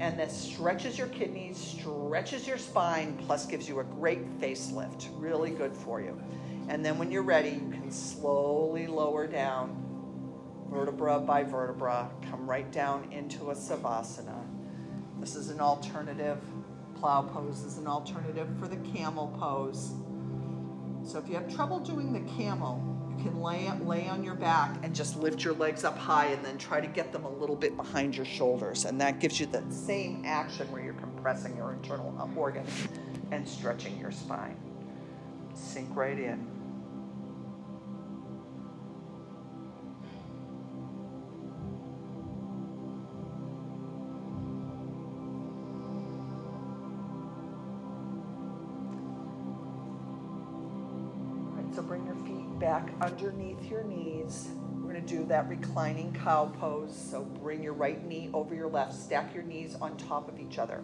and 0.00 0.18
this 0.18 0.32
stretches 0.34 0.96
your 0.96 1.08
kidneys, 1.08 1.58
stretches 1.58 2.48
your 2.48 2.56
spine, 2.56 3.18
plus 3.26 3.44
gives 3.44 3.68
you 3.68 3.80
a 3.80 3.84
great 3.84 4.40
facelift. 4.40 5.08
Really 5.18 5.50
good 5.50 5.76
for 5.76 6.00
you. 6.00 6.18
And 6.68 6.84
then 6.84 6.98
when 6.98 7.10
you're 7.10 7.22
ready, 7.22 7.50
you 7.50 7.70
can 7.70 7.90
slowly 7.90 8.86
lower 8.86 9.26
down 9.26 9.86
vertebra 10.70 11.20
by 11.20 11.44
vertebra, 11.44 12.10
come 12.28 12.48
right 12.48 12.70
down 12.72 13.10
into 13.12 13.50
a 13.50 13.54
savasana. 13.54 14.44
This 15.20 15.36
is 15.36 15.48
an 15.48 15.60
alternative. 15.60 16.38
Plow 16.96 17.22
pose 17.22 17.62
is 17.62 17.78
an 17.78 17.86
alternative 17.86 18.48
for 18.58 18.68
the 18.68 18.76
camel 18.76 19.34
pose. 19.38 19.92
So 21.08 21.18
if 21.18 21.28
you 21.28 21.34
have 21.34 21.54
trouble 21.54 21.78
doing 21.78 22.12
the 22.12 22.32
camel, 22.32 22.82
you 23.16 23.22
can 23.22 23.40
lay, 23.40 23.70
lay 23.84 24.08
on 24.08 24.24
your 24.24 24.34
back 24.34 24.76
and 24.82 24.94
just 24.94 25.16
lift 25.16 25.44
your 25.44 25.54
legs 25.54 25.84
up 25.84 25.96
high 25.96 26.26
and 26.26 26.44
then 26.44 26.58
try 26.58 26.80
to 26.80 26.86
get 26.86 27.12
them 27.12 27.24
a 27.24 27.30
little 27.30 27.56
bit 27.56 27.76
behind 27.76 28.16
your 28.16 28.26
shoulders. 28.26 28.84
And 28.84 29.00
that 29.00 29.20
gives 29.20 29.38
you 29.38 29.46
the 29.46 29.62
same 29.70 30.24
action 30.26 30.70
where 30.72 30.82
you're 30.82 30.94
compressing 30.94 31.56
your 31.56 31.72
internal 31.72 32.30
organs 32.34 32.88
and 33.30 33.46
stretching 33.46 33.98
your 33.98 34.10
spine. 34.10 34.56
Sink 35.54 35.94
right 35.94 36.18
in. 36.18 36.55
Underneath 53.00 53.64
your 53.70 53.84
knees. 53.84 54.48
We're 54.74 54.92
going 54.92 55.04
to 55.04 55.16
do 55.16 55.24
that 55.26 55.48
reclining 55.48 56.12
cow 56.12 56.52
pose. 56.60 56.96
So 57.10 57.22
bring 57.22 57.62
your 57.62 57.72
right 57.72 58.04
knee 58.06 58.30
over 58.32 58.54
your 58.54 58.68
left, 58.68 58.94
stack 58.94 59.34
your 59.34 59.42
knees 59.42 59.76
on 59.80 59.96
top 59.96 60.28
of 60.28 60.38
each 60.38 60.58
other. 60.58 60.82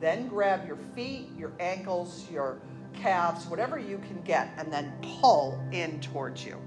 Then 0.00 0.28
grab 0.28 0.66
your 0.66 0.78
feet, 0.94 1.28
your 1.38 1.52
ankles, 1.60 2.26
your 2.30 2.60
calves, 2.92 3.46
whatever 3.46 3.78
you 3.78 3.98
can 3.98 4.20
get, 4.22 4.50
and 4.58 4.72
then 4.72 4.92
pull 5.20 5.58
in 5.72 6.00
towards 6.00 6.44
you. 6.44 6.60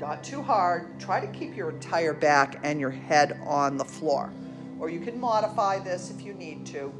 Not 0.00 0.22
too 0.22 0.42
hard. 0.42 0.98
Try 1.00 1.20
to 1.20 1.26
keep 1.26 1.56
your 1.56 1.70
entire 1.70 2.14
back 2.14 2.60
and 2.62 2.78
your 2.78 2.90
head 2.90 3.40
on 3.44 3.76
the 3.76 3.84
floor. 3.84 4.32
Or 4.78 4.88
you 4.88 5.00
can 5.00 5.18
modify 5.18 5.80
this 5.80 6.10
if 6.10 6.22
you 6.22 6.34
need 6.34 6.64
to. 6.66 6.92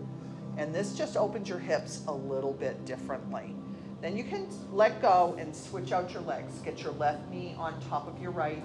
And 0.57 0.75
this 0.75 0.95
just 0.95 1.17
opens 1.17 1.49
your 1.49 1.61
hips 1.61 2.03
a 2.09 2.13
little 2.13 2.53
bit 2.53 2.85
differently. 2.85 3.55
Then 4.01 4.17
you 4.17 4.25
can 4.25 4.47
let 4.73 5.03
go 5.03 5.37
and 5.39 5.55
switch 5.55 5.93
out 5.93 6.13
your 6.13 6.23
legs. 6.23 6.61
Get 6.61 6.83
your 6.83 6.93
left 6.93 7.29
knee 7.31 7.55
on 7.59 7.81
top 7.89 8.07
of 8.07 8.21
your 8.23 8.31
right, 8.31 8.63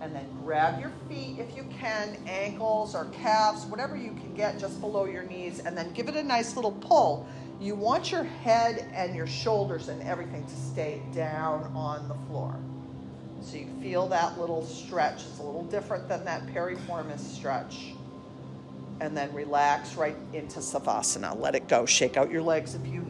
and 0.00 0.14
then 0.14 0.26
grab 0.44 0.80
your 0.80 0.92
feet 1.08 1.38
if 1.38 1.56
you 1.56 1.64
can, 1.78 2.16
ankles 2.26 2.94
or 2.94 3.06
calves, 3.06 3.66
whatever 3.66 3.96
you 3.96 4.10
can 4.12 4.34
get 4.34 4.58
just 4.58 4.80
below 4.80 5.04
your 5.04 5.22
knees, 5.24 5.60
and 5.60 5.76
then 5.76 5.92
give 5.92 6.08
it 6.08 6.16
a 6.16 6.22
nice 6.22 6.56
little 6.56 6.72
pull. 6.72 7.26
You 7.60 7.74
want 7.74 8.12
your 8.12 8.22
head 8.24 8.88
and 8.94 9.14
your 9.14 9.26
shoulders 9.26 9.88
and 9.88 10.02
everything 10.02 10.44
to 10.44 10.54
stay 10.54 11.02
down 11.12 11.70
on 11.74 12.08
the 12.08 12.14
floor. 12.28 12.54
So 13.40 13.56
you 13.56 13.68
feel 13.80 14.08
that 14.08 14.38
little 14.38 14.64
stretch. 14.64 15.24
It's 15.24 15.38
a 15.38 15.42
little 15.42 15.64
different 15.64 16.08
than 16.08 16.24
that 16.24 16.46
piriformis 16.48 17.20
stretch. 17.20 17.94
And 19.00 19.16
then 19.16 19.32
relax 19.32 19.94
right 19.94 20.16
into 20.32 20.58
Savasana. 20.58 21.38
Let 21.38 21.54
it 21.54 21.68
go. 21.68 21.86
Shake 21.86 22.16
out 22.16 22.30
your 22.30 22.42
legs 22.42 22.74
if 22.74 22.86
you 22.86 23.02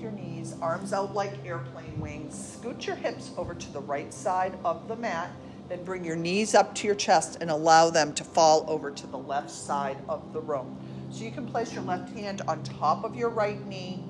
your 0.00 0.10
knees, 0.12 0.54
arms 0.60 0.92
out 0.92 1.14
like 1.14 1.32
airplane 1.44 2.00
wings. 2.00 2.56
Scoot 2.58 2.86
your 2.86 2.96
hips 2.96 3.30
over 3.36 3.54
to 3.54 3.72
the 3.72 3.80
right 3.80 4.12
side 4.12 4.58
of 4.64 4.88
the 4.88 4.96
mat, 4.96 5.30
then 5.68 5.84
bring 5.84 6.04
your 6.04 6.16
knees 6.16 6.54
up 6.54 6.74
to 6.76 6.86
your 6.86 6.96
chest 6.96 7.38
and 7.40 7.50
allow 7.50 7.90
them 7.90 8.12
to 8.14 8.24
fall 8.24 8.64
over 8.68 8.90
to 8.90 9.06
the 9.06 9.18
left 9.18 9.50
side 9.50 9.98
of 10.08 10.32
the 10.32 10.40
room. 10.40 10.76
So 11.10 11.24
you 11.24 11.30
can 11.30 11.46
place 11.46 11.72
your 11.72 11.82
left 11.82 12.12
hand 12.16 12.42
on 12.48 12.62
top 12.62 13.04
of 13.04 13.14
your 13.14 13.30
right 13.30 13.64
knee, 13.66 14.02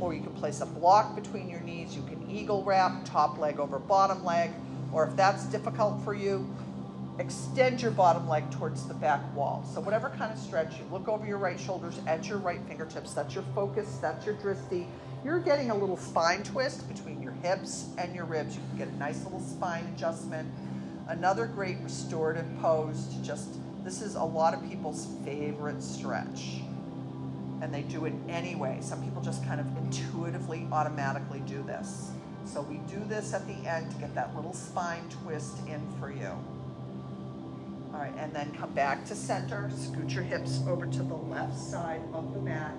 or 0.00 0.14
you 0.14 0.22
can 0.22 0.32
place 0.34 0.60
a 0.60 0.66
block 0.66 1.14
between 1.14 1.48
your 1.48 1.60
knees. 1.60 1.94
You 1.94 2.02
can 2.02 2.30
eagle 2.30 2.62
wrap, 2.62 3.04
top 3.04 3.38
leg 3.38 3.58
over 3.58 3.78
bottom 3.78 4.24
leg, 4.24 4.50
or 4.92 5.06
if 5.06 5.16
that's 5.16 5.44
difficult 5.46 6.02
for 6.04 6.14
you, 6.14 6.48
extend 7.18 7.82
your 7.82 7.90
bottom 7.90 8.28
leg 8.28 8.50
towards 8.50 8.86
the 8.86 8.94
back 8.94 9.20
wall. 9.34 9.64
So 9.72 9.80
whatever 9.80 10.10
kind 10.10 10.32
of 10.32 10.38
stretch, 10.38 10.78
you 10.78 10.84
look 10.90 11.08
over 11.08 11.26
your 11.26 11.38
right 11.38 11.58
shoulders 11.60 12.00
at 12.06 12.28
your 12.28 12.38
right 12.38 12.60
fingertips. 12.68 13.12
That's 13.12 13.34
your 13.34 13.44
focus, 13.54 13.98
that's 14.00 14.24
your 14.24 14.34
drishti. 14.36 14.86
You're 15.24 15.38
getting 15.38 15.70
a 15.70 15.74
little 15.74 15.96
spine 15.96 16.42
twist 16.42 16.88
between 16.88 17.22
your 17.22 17.32
hips 17.32 17.86
and 17.96 18.14
your 18.14 18.24
ribs. 18.24 18.56
You 18.56 18.62
can 18.70 18.78
get 18.78 18.88
a 18.88 18.96
nice 18.96 19.22
little 19.22 19.40
spine 19.40 19.84
adjustment. 19.94 20.52
Another 21.06 21.46
great 21.46 21.78
restorative 21.80 22.46
pose 22.60 23.06
to 23.06 23.22
just, 23.22 23.48
this 23.84 24.02
is 24.02 24.16
a 24.16 24.22
lot 24.24 24.52
of 24.52 24.68
people's 24.68 25.06
favorite 25.24 25.80
stretch. 25.80 26.62
And 27.60 27.72
they 27.72 27.82
do 27.82 28.04
it 28.06 28.14
anyway. 28.28 28.78
Some 28.80 29.00
people 29.04 29.22
just 29.22 29.44
kind 29.44 29.60
of 29.60 29.66
intuitively, 29.76 30.66
automatically 30.72 31.40
do 31.46 31.62
this. 31.62 32.10
So 32.44 32.62
we 32.62 32.78
do 32.92 33.00
this 33.04 33.32
at 33.32 33.46
the 33.46 33.68
end 33.68 33.92
to 33.92 33.96
get 33.98 34.16
that 34.16 34.34
little 34.34 34.52
spine 34.52 35.08
twist 35.22 35.56
in 35.68 35.80
for 36.00 36.10
you. 36.10 36.36
All 37.94 38.00
right, 38.00 38.12
and 38.18 38.32
then 38.32 38.52
come 38.52 38.72
back 38.72 39.04
to 39.06 39.14
center. 39.14 39.70
Scoot 39.76 40.10
your 40.10 40.24
hips 40.24 40.60
over 40.66 40.86
to 40.86 41.02
the 41.02 41.14
left 41.14 41.56
side 41.56 42.00
of 42.12 42.34
the 42.34 42.40
mat. 42.40 42.74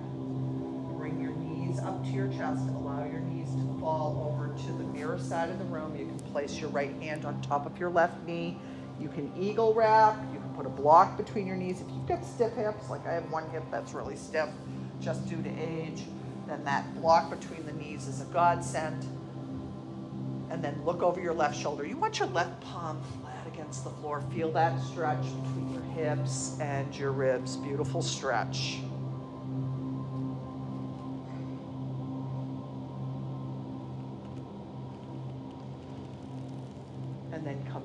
Knees 1.74 1.82
up 1.82 2.04
to 2.04 2.10
your 2.10 2.28
chest. 2.28 2.68
Allow 2.68 3.04
your 3.04 3.20
knees 3.20 3.50
to 3.54 3.80
fall 3.80 4.32
over 4.32 4.54
to 4.54 4.66
the 4.78 4.84
mirror 4.84 5.18
side 5.18 5.50
of 5.50 5.58
the 5.58 5.64
room. 5.64 5.96
You 5.96 6.06
can 6.06 6.18
place 6.30 6.60
your 6.60 6.70
right 6.70 6.92
hand 7.02 7.24
on 7.24 7.40
top 7.42 7.66
of 7.66 7.78
your 7.78 7.90
left 7.90 8.24
knee. 8.26 8.56
You 9.00 9.08
can 9.08 9.32
eagle 9.36 9.74
wrap. 9.74 10.16
You 10.32 10.38
can 10.38 10.54
put 10.54 10.66
a 10.66 10.68
block 10.68 11.16
between 11.16 11.46
your 11.48 11.56
knees. 11.56 11.80
If 11.80 11.88
you've 11.88 12.06
got 12.06 12.24
stiff 12.24 12.52
hips, 12.54 12.88
like 12.90 13.04
I 13.06 13.14
have 13.14 13.30
one 13.30 13.50
hip 13.50 13.64
that's 13.72 13.92
really 13.92 14.14
stiff 14.16 14.48
just 15.00 15.28
due 15.28 15.42
to 15.42 15.50
age, 15.50 16.04
then 16.46 16.62
that 16.64 16.94
block 17.00 17.28
between 17.28 17.66
the 17.66 17.72
knees 17.72 18.06
is 18.06 18.20
a 18.20 18.26
godsend. 18.26 19.04
And 20.50 20.62
then 20.62 20.80
look 20.84 21.02
over 21.02 21.20
your 21.20 21.34
left 21.34 21.58
shoulder. 21.58 21.84
You 21.84 21.96
want 21.96 22.20
your 22.20 22.28
left 22.28 22.60
palm 22.60 23.02
flat 23.20 23.46
against 23.48 23.82
the 23.82 23.90
floor. 23.90 24.22
Feel 24.32 24.52
that 24.52 24.80
stretch 24.80 25.24
between 25.24 25.72
your 25.72 25.82
hips 25.82 26.56
and 26.60 26.94
your 26.94 27.10
ribs. 27.10 27.56
Beautiful 27.56 28.00
stretch. 28.00 28.78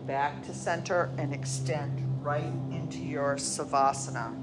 Back 0.09 0.43
to 0.43 0.51
center 0.51 1.11
and 1.19 1.35
extend 1.35 2.25
right 2.25 2.51
into 2.71 2.97
your 2.97 3.35
Savasana. 3.35 4.33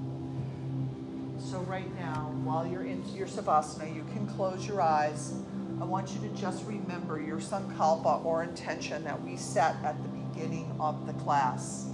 So 1.41 1.59
right 1.63 1.93
now, 1.99 2.33
while 2.45 2.65
you're 2.65 2.85
into 2.85 3.11
your 3.17 3.27
Savasana, 3.27 3.93
you 3.93 4.07
can 4.13 4.29
close 4.29 4.65
your 4.65 4.81
eyes. 4.81 5.35
I 5.81 5.85
want 5.85 6.13
you 6.13 6.21
to 6.21 6.29
just 6.37 6.65
remember 6.67 7.21
your 7.21 7.39
Sankalpa 7.39 8.25
or 8.25 8.45
intention 8.45 9.03
that 9.03 9.21
we 9.25 9.37
set 9.37 9.75
at 9.83 10.01
the 10.05 10.09
beginning 10.09 10.73
of 10.79 11.05
the 11.05 11.15
class. 11.15 11.89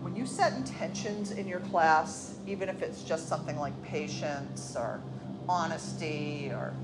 When 0.00 0.16
you 0.16 0.26
set 0.26 0.54
intentions 0.54 1.30
in 1.30 1.46
your 1.46 1.60
class, 1.60 2.34
even 2.48 2.68
if 2.68 2.82
it's 2.82 3.04
just 3.04 3.28
something 3.28 3.60
like 3.60 3.80
patience 3.84 4.74
or 4.76 5.00
honesty 5.48 6.50
or 6.52 6.74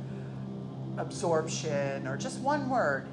absorption 0.96 2.06
or 2.06 2.16
just 2.16 2.38
one 2.38 2.70
word, 2.70 3.08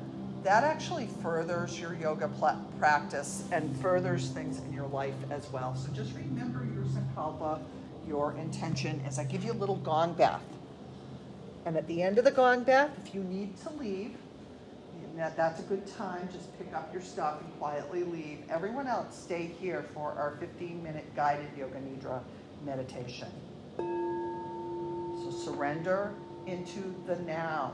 that 0.46 0.64
actually 0.64 1.08
furthers 1.24 1.80
your 1.80 1.96
yoga 1.96 2.30
practice 2.78 3.44
and 3.52 3.76
furthers 3.82 4.30
things 4.30 4.60
in 4.60 4.72
your 4.72 4.86
life 4.88 5.16
as 5.32 5.52
well. 5.52 5.76
So 5.76 5.92
just 5.92 6.14
remember 6.16 6.64
your 6.72 6.84
sankalpa, 6.84 7.60
your 8.08 8.34
intention, 8.34 9.02
as 9.08 9.18
I 9.18 9.24
give 9.24 9.44
you 9.44 9.52
a 9.52 9.54
little 9.58 9.78
gong 9.78 10.14
bath. 10.14 10.44
And 11.66 11.76
at 11.76 11.88
the 11.88 12.04
end 12.04 12.20
of 12.20 12.26
the 12.26 12.32
gong 12.32 12.64
bath, 12.64 12.92
if 13.04 13.16
you 13.16 13.24
need 13.24 13.60
to 13.64 13.72
leave, 13.72 14.16
that, 15.16 15.36
that's 15.36 15.62
a 15.62 15.64
good 15.64 15.88
time. 15.98 16.30
Just 16.32 16.56
pick 16.60 16.72
up 16.76 16.94
your 16.94 17.02
stuff 17.02 17.42
and 17.42 17.58
quietly 17.58 18.04
leave. 18.04 18.44
Everyone 18.50 18.86
else 18.86 19.18
stay 19.18 19.50
here 19.60 19.84
for 19.96 20.12
our 20.12 20.36
15 20.40 20.84
minute 20.84 21.06
guided 21.16 21.48
Yoga 21.58 21.80
Nidra 21.80 22.22
meditation. 22.64 23.30
So 23.78 25.32
surrender 25.32 26.14
into 26.46 26.94
the 27.08 27.16
now. 27.16 27.74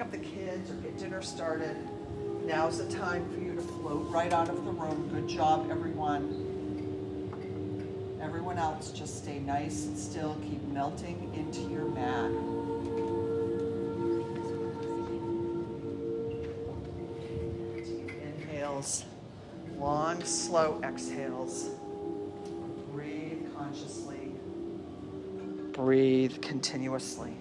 Up 0.00 0.10
the 0.10 0.18
kids, 0.18 0.70
or 0.70 0.74
get 0.74 0.98
dinner 0.98 1.20
started. 1.20 1.76
Now's 2.44 2.78
the 2.78 2.90
time 2.96 3.28
for 3.30 3.38
you 3.38 3.54
to 3.54 3.60
float 3.60 4.08
right 4.10 4.32
out 4.32 4.48
of 4.48 4.64
the 4.64 4.70
room. 4.70 5.10
Good 5.12 5.28
job, 5.28 5.68
everyone. 5.70 6.46
Everyone 8.22 8.58
else, 8.58 8.92
just 8.92 9.22
stay 9.22 9.38
nice 9.40 9.84
and 9.84 9.98
still. 9.98 10.36
Keep 10.48 10.62
melting 10.68 11.30
into 11.34 11.60
your 11.70 11.84
mat. 11.84 12.30
Inhales, 18.22 19.04
long, 19.78 20.24
slow 20.24 20.80
exhales. 20.82 21.68
Breathe 22.92 23.54
consciously. 23.54 24.32
Breathe 25.72 26.40
continuously. 26.40 27.36